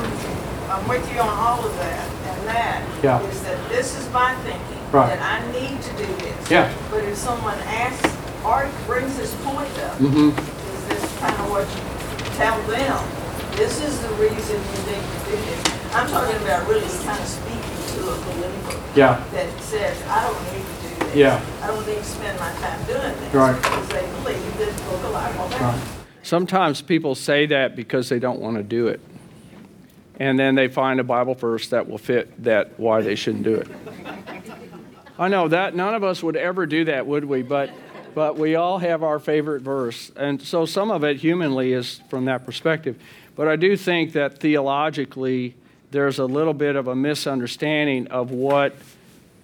I'm 0.70 0.88
with 0.88 1.12
you 1.12 1.18
on 1.20 1.28
all 1.36 1.66
of 1.66 1.76
that, 1.78 2.08
and 2.38 2.46
that 2.46 2.88
Yeah. 3.02 3.20
is 3.26 3.42
that 3.42 3.68
this 3.70 3.98
is 3.98 4.08
my 4.12 4.32
thinking. 4.44 4.62
Right. 4.92 5.18
That 5.18 5.42
I 5.42 5.50
need 5.52 5.82
to 5.82 5.90
do 5.96 6.06
this. 6.22 6.48
Yeah. 6.48 6.72
But 6.92 7.02
if 7.02 7.16
someone 7.16 7.58
asks 7.66 8.16
or 8.44 8.70
brings 8.86 9.16
this 9.16 9.34
point 9.42 9.76
up, 9.80 9.98
Mm-hmm. 9.98 10.28
is 10.30 10.88
this 10.88 11.18
kind 11.18 11.34
of 11.40 11.50
what 11.50 11.66
you 11.66 12.36
tell 12.36 12.62
them? 12.68 13.23
This 13.56 13.80
is 13.82 14.00
the 14.00 14.08
reason 14.14 14.56
you 14.56 14.92
need 14.92 15.02
to 15.02 15.30
do 15.30 15.36
this. 15.36 15.94
I'm 15.94 16.08
talking 16.08 16.36
about 16.42 16.68
really 16.68 16.88
kind 17.04 17.20
of 17.20 17.26
speaking 17.26 17.60
to 17.60 18.00
a 18.10 18.16
believer 18.16 18.82
Yeah. 18.96 19.22
that 19.32 19.60
says, 19.62 19.96
I 20.08 20.26
don't 20.26 20.42
need 20.52 20.64
to 20.64 20.88
do 20.98 21.04
this. 21.06 21.14
Yeah. 21.16 21.40
I 21.62 21.68
don't 21.68 21.86
need 21.86 21.98
to 21.98 22.04
spend 22.04 22.38
my 22.40 22.50
time 22.54 22.84
doing 22.84 23.00
this. 23.00 23.32
Right. 23.34 23.54
Because 23.54 23.88
they 23.90 24.06
believe 24.22 24.58
this 24.58 24.80
book 24.80 25.04
of 25.04 25.10
life 25.12 25.38
will 25.38 25.48
happen. 25.48 25.80
Sometimes 26.24 26.82
people 26.82 27.14
say 27.14 27.46
that 27.46 27.76
because 27.76 28.08
they 28.08 28.18
don't 28.18 28.40
want 28.40 28.56
to 28.56 28.64
do 28.64 28.88
it. 28.88 29.00
And 30.18 30.36
then 30.38 30.56
they 30.56 30.66
find 30.66 30.98
a 30.98 31.04
Bible 31.04 31.34
verse 31.34 31.68
that 31.68 31.88
will 31.88 31.98
fit 31.98 32.42
that 32.42 32.78
why 32.78 33.02
they 33.02 33.14
shouldn't 33.14 33.44
do 33.44 33.54
it. 33.54 33.68
I 35.16 35.28
know 35.28 35.46
that 35.46 35.76
none 35.76 35.94
of 35.94 36.02
us 36.02 36.24
would 36.24 36.36
ever 36.36 36.66
do 36.66 36.86
that, 36.86 37.06
would 37.06 37.24
we? 37.24 37.42
But 37.42 37.70
but 38.14 38.38
we 38.38 38.54
all 38.54 38.78
have 38.78 39.02
our 39.02 39.18
favorite 39.18 39.62
verse. 39.62 40.12
And 40.16 40.40
so 40.40 40.66
some 40.66 40.92
of 40.92 41.02
it 41.02 41.16
humanly 41.16 41.72
is 41.72 42.00
from 42.08 42.26
that 42.26 42.46
perspective. 42.46 42.96
But 43.36 43.48
I 43.48 43.56
do 43.56 43.76
think 43.76 44.12
that 44.12 44.38
theologically 44.38 45.54
there's 45.90 46.18
a 46.18 46.26
little 46.26 46.54
bit 46.54 46.76
of 46.76 46.88
a 46.88 46.94
misunderstanding 46.94 48.08
of 48.08 48.30
what 48.30 48.74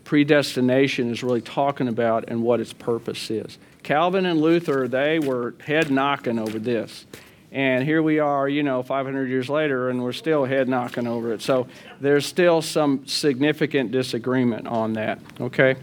predestination 0.04 1.10
is 1.10 1.22
really 1.22 1.40
talking 1.40 1.86
about 1.86 2.24
and 2.28 2.42
what 2.42 2.60
its 2.60 2.72
purpose 2.72 3.30
is. 3.30 3.58
Calvin 3.82 4.26
and 4.26 4.40
Luther, 4.40 4.88
they 4.88 5.18
were 5.18 5.54
head 5.64 5.90
knocking 5.90 6.38
over 6.38 6.58
this. 6.58 7.06
And 7.52 7.84
here 7.84 8.02
we 8.02 8.20
are, 8.20 8.48
you 8.48 8.62
know, 8.62 8.82
500 8.82 9.28
years 9.28 9.48
later, 9.48 9.88
and 9.88 10.02
we're 10.02 10.12
still 10.12 10.44
head 10.44 10.68
knocking 10.68 11.06
over 11.06 11.32
it. 11.32 11.42
So 11.42 11.66
there's 12.00 12.24
still 12.24 12.62
some 12.62 13.06
significant 13.06 13.90
disagreement 13.90 14.68
on 14.68 14.92
that, 14.92 15.18
okay? 15.40 15.76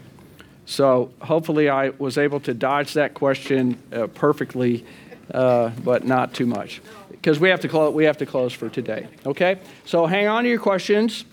So 0.64 1.10
hopefully 1.20 1.68
I 1.68 1.90
was 1.90 2.16
able 2.16 2.40
to 2.40 2.54
dodge 2.54 2.94
that 2.94 3.14
question 3.14 3.78
uh, 3.92 4.06
perfectly, 4.06 4.84
uh, 5.32 5.70
but 5.84 6.04
not 6.04 6.32
too 6.32 6.46
much. 6.46 6.80
Because 7.20 7.40
we, 7.40 7.48
have 7.48 7.60
to 7.60 7.68
clo- 7.68 7.90
we 7.90 8.04
have 8.04 8.18
to 8.18 8.26
close 8.26 8.52
for 8.52 8.68
today, 8.68 9.08
okay? 9.26 9.58
So 9.84 10.06
hang 10.06 10.28
on 10.28 10.44
to 10.44 10.48
your 10.48 10.60
questions. 10.60 11.24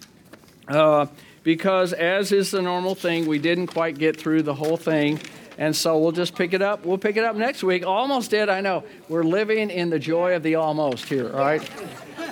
Uh, 0.68 1.06
because, 1.44 1.94
as 1.94 2.32
is 2.32 2.50
the 2.50 2.62
normal 2.62 2.96
thing, 2.96 3.28
we 3.28 3.38
didn't 3.38 3.68
quite 3.68 4.00
get 4.00 4.18
through 4.18 4.42
the 4.42 4.56
whole 4.56 4.78
thing. 4.78 5.20
And 5.58 5.76
so 5.76 5.98
we'll 6.00 6.12
just 6.12 6.36
pick 6.36 6.54
it 6.54 6.62
up. 6.62 6.86
We'll 6.86 6.98
pick 6.98 7.18
it 7.18 7.24
up 7.24 7.36
next 7.36 7.64
week. 7.64 7.86
Almost 7.86 8.32
did, 8.32 8.50
I 8.50 8.62
know. 8.62 8.84
We're 9.08 9.24
living 9.24 9.70
in 9.70 9.90
the 9.90 10.00
joy 10.00 10.36
of 10.36 10.44
the 10.44 10.56
almost 10.56 11.06
here, 11.06 11.32
all 11.32 11.40
right? 11.40 11.70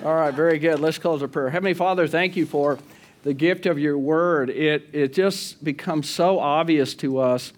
All 0.04 0.16
right, 0.16 0.34
very 0.34 0.60
good. 0.60 0.80
Let's 0.80 0.98
close 0.98 1.22
our 1.22 1.28
prayer. 1.28 1.50
Heavenly 1.50 1.76
Father, 1.76 2.08
thank 2.08 2.36
you 2.36 2.46
for 2.46 2.80
the 3.24 3.34
gift 3.34 3.66
of 3.66 3.80
your 3.80 3.98
word. 3.98 4.50
It, 4.50 4.90
it 4.92 5.14
just 5.14 5.64
becomes 5.64 6.10
so 6.10 6.40
obvious 6.40 6.94
to 6.96 7.20
us 7.20 7.54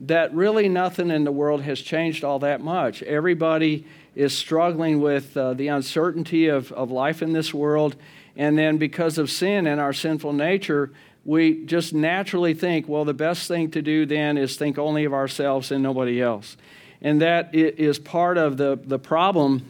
that 0.00 0.34
really 0.34 0.68
nothing 0.68 1.10
in 1.10 1.24
the 1.24 1.32
world 1.32 1.62
has 1.62 1.80
changed 1.80 2.24
all 2.24 2.40
that 2.40 2.60
much. 2.60 3.02
Everybody 3.02 3.86
is 4.16 4.36
struggling 4.36 5.00
with 5.00 5.36
uh, 5.36 5.54
the 5.54 5.68
uncertainty 5.68 6.48
of, 6.48 6.72
of 6.72 6.90
life 6.90 7.22
in 7.22 7.32
this 7.34 7.54
world. 7.54 7.94
And 8.34 8.58
then 8.58 8.78
because 8.78 9.18
of 9.18 9.30
sin 9.30 9.66
and 9.66 9.80
our 9.80 9.92
sinful 9.92 10.32
nature, 10.32 10.90
we 11.24 11.64
just 11.66 11.92
naturally 11.92 12.54
think, 12.54 12.88
well, 12.88 13.04
the 13.04 13.14
best 13.14 13.46
thing 13.46 13.70
to 13.72 13.82
do 13.82 14.06
then 14.06 14.38
is 14.38 14.56
think 14.56 14.78
only 14.78 15.04
of 15.04 15.12
ourselves 15.12 15.70
and 15.70 15.82
nobody 15.82 16.20
else. 16.20 16.56
And 17.02 17.20
that 17.20 17.54
is 17.54 17.98
part 17.98 18.38
of 18.38 18.56
the, 18.56 18.78
the 18.82 18.98
problem 18.98 19.62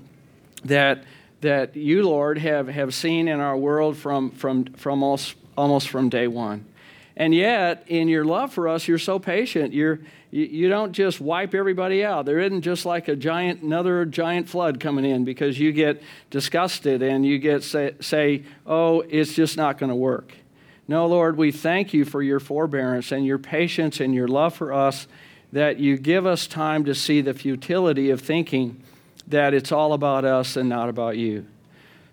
that, 0.64 1.04
that 1.40 1.74
you, 1.74 2.04
Lord, 2.04 2.38
have, 2.38 2.68
have 2.68 2.94
seen 2.94 3.26
in 3.26 3.40
our 3.40 3.56
world 3.56 3.96
from, 3.96 4.30
from, 4.30 4.66
from 4.74 5.02
almost, 5.02 5.34
almost 5.56 5.88
from 5.88 6.08
day 6.08 6.28
one. 6.28 6.64
And 7.16 7.34
yet, 7.34 7.84
in 7.88 8.08
your 8.08 8.24
love 8.24 8.52
for 8.52 8.68
us, 8.68 8.86
you're 8.86 8.98
so 8.98 9.18
patient. 9.18 9.72
You're, 9.72 10.00
you, 10.44 10.68
don't 10.68 10.92
just 10.92 11.20
wipe 11.20 11.54
everybody 11.54 12.04
out. 12.04 12.26
There 12.26 12.38
isn't 12.38 12.62
just 12.62 12.84
like 12.84 13.08
a 13.08 13.16
giant, 13.16 13.62
another 13.62 14.04
giant 14.04 14.48
flood 14.48 14.80
coming 14.80 15.04
in 15.04 15.24
because 15.24 15.58
you 15.58 15.72
get 15.72 16.02
disgusted 16.30 17.02
and 17.02 17.24
you 17.24 17.38
get 17.38 17.62
say, 17.62 17.94
say 18.00 18.42
oh, 18.66 19.00
it's 19.08 19.34
just 19.34 19.56
not 19.56 19.78
going 19.78 19.88
to 19.88 19.96
work. 19.96 20.34
No, 20.88 21.06
Lord, 21.06 21.36
we 21.36 21.52
thank 21.52 21.94
you 21.94 22.04
for 22.04 22.22
your 22.22 22.38
forbearance 22.38 23.12
and 23.12 23.24
your 23.24 23.38
patience 23.38 23.98
and 23.98 24.14
your 24.14 24.28
love 24.28 24.54
for 24.54 24.72
us, 24.72 25.08
that 25.52 25.80
you 25.80 25.96
give 25.96 26.26
us 26.26 26.46
time 26.46 26.84
to 26.84 26.94
see 26.94 27.20
the 27.20 27.34
futility 27.34 28.10
of 28.10 28.20
thinking 28.20 28.82
that 29.26 29.54
it's 29.54 29.72
all 29.72 29.92
about 29.92 30.24
us 30.24 30.56
and 30.56 30.68
not 30.68 30.88
about 30.88 31.16
you. 31.16 31.46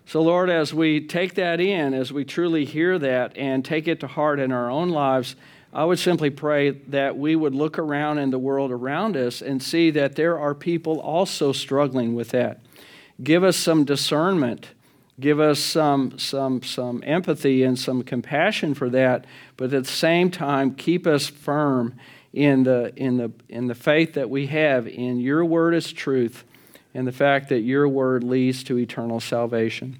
So, 0.06 0.22
Lord, 0.22 0.50
as 0.50 0.74
we 0.74 1.06
take 1.06 1.34
that 1.34 1.60
in, 1.60 1.94
as 1.94 2.12
we 2.12 2.24
truly 2.24 2.64
hear 2.64 2.98
that 2.98 3.36
and 3.36 3.64
take 3.64 3.86
it 3.86 4.00
to 4.00 4.06
heart 4.06 4.40
in 4.40 4.50
our 4.50 4.70
own 4.70 4.90
lives, 4.90 5.36
I 5.74 5.84
would 5.84 5.98
simply 5.98 6.30
pray 6.30 6.70
that 6.70 7.18
we 7.18 7.34
would 7.34 7.54
look 7.54 7.78
around 7.78 8.18
in 8.18 8.30
the 8.30 8.38
world 8.38 8.70
around 8.70 9.16
us 9.16 9.42
and 9.42 9.62
see 9.62 9.90
that 9.90 10.14
there 10.14 10.38
are 10.38 10.54
people 10.54 11.00
also 11.00 11.52
struggling 11.52 12.14
with 12.14 12.30
that. 12.30 12.60
Give 13.22 13.42
us 13.42 13.56
some 13.56 13.84
discernment 13.84 14.68
give 15.20 15.38
us 15.38 15.60
some, 15.60 16.18
some, 16.18 16.62
some 16.62 17.02
empathy 17.06 17.62
and 17.62 17.78
some 17.78 18.02
compassion 18.02 18.74
for 18.74 18.90
that, 18.90 19.26
but 19.56 19.72
at 19.72 19.84
the 19.84 19.90
same 19.90 20.30
time, 20.30 20.74
keep 20.74 21.06
us 21.06 21.28
firm 21.28 21.94
in 22.32 22.64
the, 22.64 22.92
in 22.96 23.16
the, 23.16 23.30
in 23.48 23.68
the 23.68 23.74
faith 23.74 24.14
that 24.14 24.28
we 24.28 24.46
have 24.48 24.88
in 24.88 25.20
your 25.20 25.44
word 25.44 25.74
as 25.74 25.92
truth 25.92 26.44
and 26.92 27.06
the 27.06 27.12
fact 27.12 27.48
that 27.48 27.60
your 27.60 27.88
word 27.88 28.24
leads 28.24 28.64
to 28.64 28.78
eternal 28.78 29.20
salvation. 29.20 29.98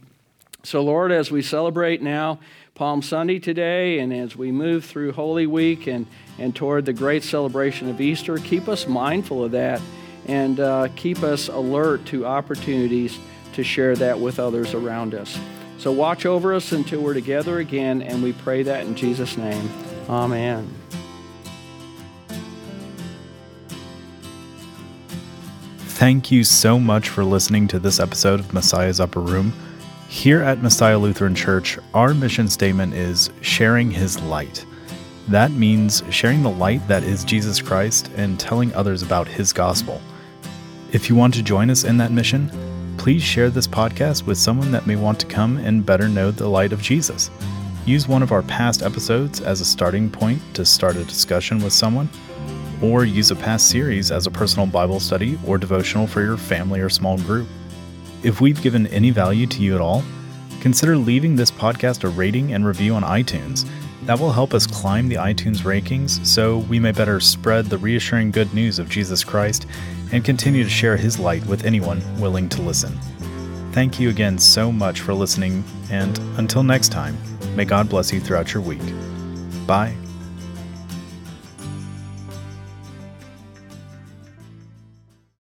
So, 0.64 0.82
Lord, 0.82 1.12
as 1.12 1.30
we 1.30 1.42
celebrate 1.42 2.02
now 2.02 2.40
Palm 2.74 3.02
Sunday 3.02 3.38
today 3.38 4.00
and 4.00 4.12
as 4.12 4.34
we 4.34 4.50
move 4.50 4.84
through 4.84 5.12
Holy 5.12 5.46
Week 5.46 5.86
and, 5.86 6.06
and 6.40 6.56
toward 6.56 6.86
the 6.86 6.92
great 6.92 7.22
celebration 7.22 7.88
of 7.88 8.00
Easter, 8.00 8.36
keep 8.38 8.66
us 8.66 8.88
mindful 8.88 9.44
of 9.44 9.52
that 9.52 9.80
and 10.26 10.58
uh, 10.58 10.88
keep 10.96 11.22
us 11.22 11.46
alert 11.46 12.04
to 12.06 12.26
opportunities 12.26 13.16
to 13.52 13.62
share 13.62 13.94
that 13.94 14.18
with 14.18 14.40
others 14.40 14.74
around 14.74 15.14
us. 15.14 15.38
So 15.78 15.92
watch 15.92 16.26
over 16.26 16.52
us 16.52 16.72
until 16.72 17.00
we're 17.00 17.14
together 17.14 17.60
again, 17.60 18.02
and 18.02 18.24
we 18.24 18.32
pray 18.32 18.64
that 18.64 18.86
in 18.86 18.96
Jesus' 18.96 19.36
name. 19.36 19.70
Amen. 20.08 20.68
Thank 25.78 26.32
you 26.32 26.42
so 26.42 26.80
much 26.80 27.08
for 27.08 27.24
listening 27.24 27.68
to 27.68 27.78
this 27.78 28.00
episode 28.00 28.40
of 28.40 28.52
Messiah's 28.52 28.98
Upper 28.98 29.20
Room. 29.20 29.52
Here 30.14 30.42
at 30.42 30.62
Messiah 30.62 30.96
Lutheran 30.96 31.34
Church, 31.34 31.76
our 31.92 32.14
mission 32.14 32.48
statement 32.48 32.94
is 32.94 33.30
sharing 33.40 33.90
his 33.90 34.22
light. 34.22 34.64
That 35.26 35.50
means 35.50 36.04
sharing 36.08 36.44
the 36.44 36.50
light 36.50 36.86
that 36.86 37.02
is 37.02 37.24
Jesus 37.24 37.60
Christ 37.60 38.10
and 38.16 38.38
telling 38.38 38.72
others 38.74 39.02
about 39.02 39.26
his 39.26 39.52
gospel. 39.52 40.00
If 40.92 41.10
you 41.10 41.16
want 41.16 41.34
to 41.34 41.42
join 41.42 41.68
us 41.68 41.82
in 41.82 41.96
that 41.98 42.12
mission, 42.12 42.48
please 42.96 43.24
share 43.24 43.50
this 43.50 43.66
podcast 43.66 44.24
with 44.24 44.38
someone 44.38 44.70
that 44.70 44.86
may 44.86 44.94
want 44.94 45.18
to 45.18 45.26
come 45.26 45.58
and 45.58 45.84
better 45.84 46.08
know 46.08 46.30
the 46.30 46.48
light 46.48 46.72
of 46.72 46.80
Jesus. 46.80 47.28
Use 47.84 48.06
one 48.06 48.22
of 48.22 48.30
our 48.30 48.42
past 48.42 48.82
episodes 48.82 49.40
as 49.40 49.60
a 49.60 49.66
starting 49.66 50.08
point 50.08 50.40
to 50.54 50.64
start 50.64 50.94
a 50.96 51.04
discussion 51.04 51.58
with 51.58 51.72
someone, 51.72 52.08
or 52.80 53.04
use 53.04 53.32
a 53.32 53.36
past 53.36 53.68
series 53.68 54.12
as 54.12 54.28
a 54.28 54.30
personal 54.30 54.66
Bible 54.66 55.00
study 55.00 55.38
or 55.44 55.58
devotional 55.58 56.06
for 56.06 56.22
your 56.22 56.36
family 56.36 56.80
or 56.80 56.88
small 56.88 57.18
group. 57.18 57.48
If 58.24 58.40
we've 58.40 58.60
given 58.62 58.86
any 58.86 59.10
value 59.10 59.46
to 59.46 59.62
you 59.62 59.74
at 59.74 59.82
all, 59.82 60.02
consider 60.60 60.96
leaving 60.96 61.36
this 61.36 61.50
podcast 61.50 62.04
a 62.04 62.08
rating 62.08 62.54
and 62.54 62.64
review 62.64 62.94
on 62.94 63.02
iTunes. 63.02 63.68
That 64.06 64.18
will 64.18 64.32
help 64.32 64.54
us 64.54 64.66
climb 64.66 65.08
the 65.08 65.16
iTunes 65.16 65.58
rankings 65.58 66.24
so 66.24 66.58
we 66.58 66.78
may 66.78 66.92
better 66.92 67.20
spread 67.20 67.66
the 67.66 67.78
reassuring 67.78 68.30
good 68.30 68.52
news 68.54 68.78
of 68.78 68.88
Jesus 68.88 69.22
Christ 69.22 69.66
and 70.10 70.24
continue 70.24 70.64
to 70.64 70.70
share 70.70 70.96
his 70.96 71.18
light 71.18 71.44
with 71.46 71.64
anyone 71.64 72.02
willing 72.18 72.48
to 72.50 72.62
listen. 72.62 72.98
Thank 73.72 74.00
you 74.00 74.08
again 74.08 74.38
so 74.38 74.72
much 74.72 75.00
for 75.00 75.12
listening, 75.12 75.64
and 75.90 76.18
until 76.38 76.62
next 76.62 76.92
time, 76.92 77.18
may 77.56 77.64
God 77.64 77.88
bless 77.88 78.12
you 78.12 78.20
throughout 78.20 78.54
your 78.54 78.62
week. 78.62 78.82
Bye. 79.66 80.03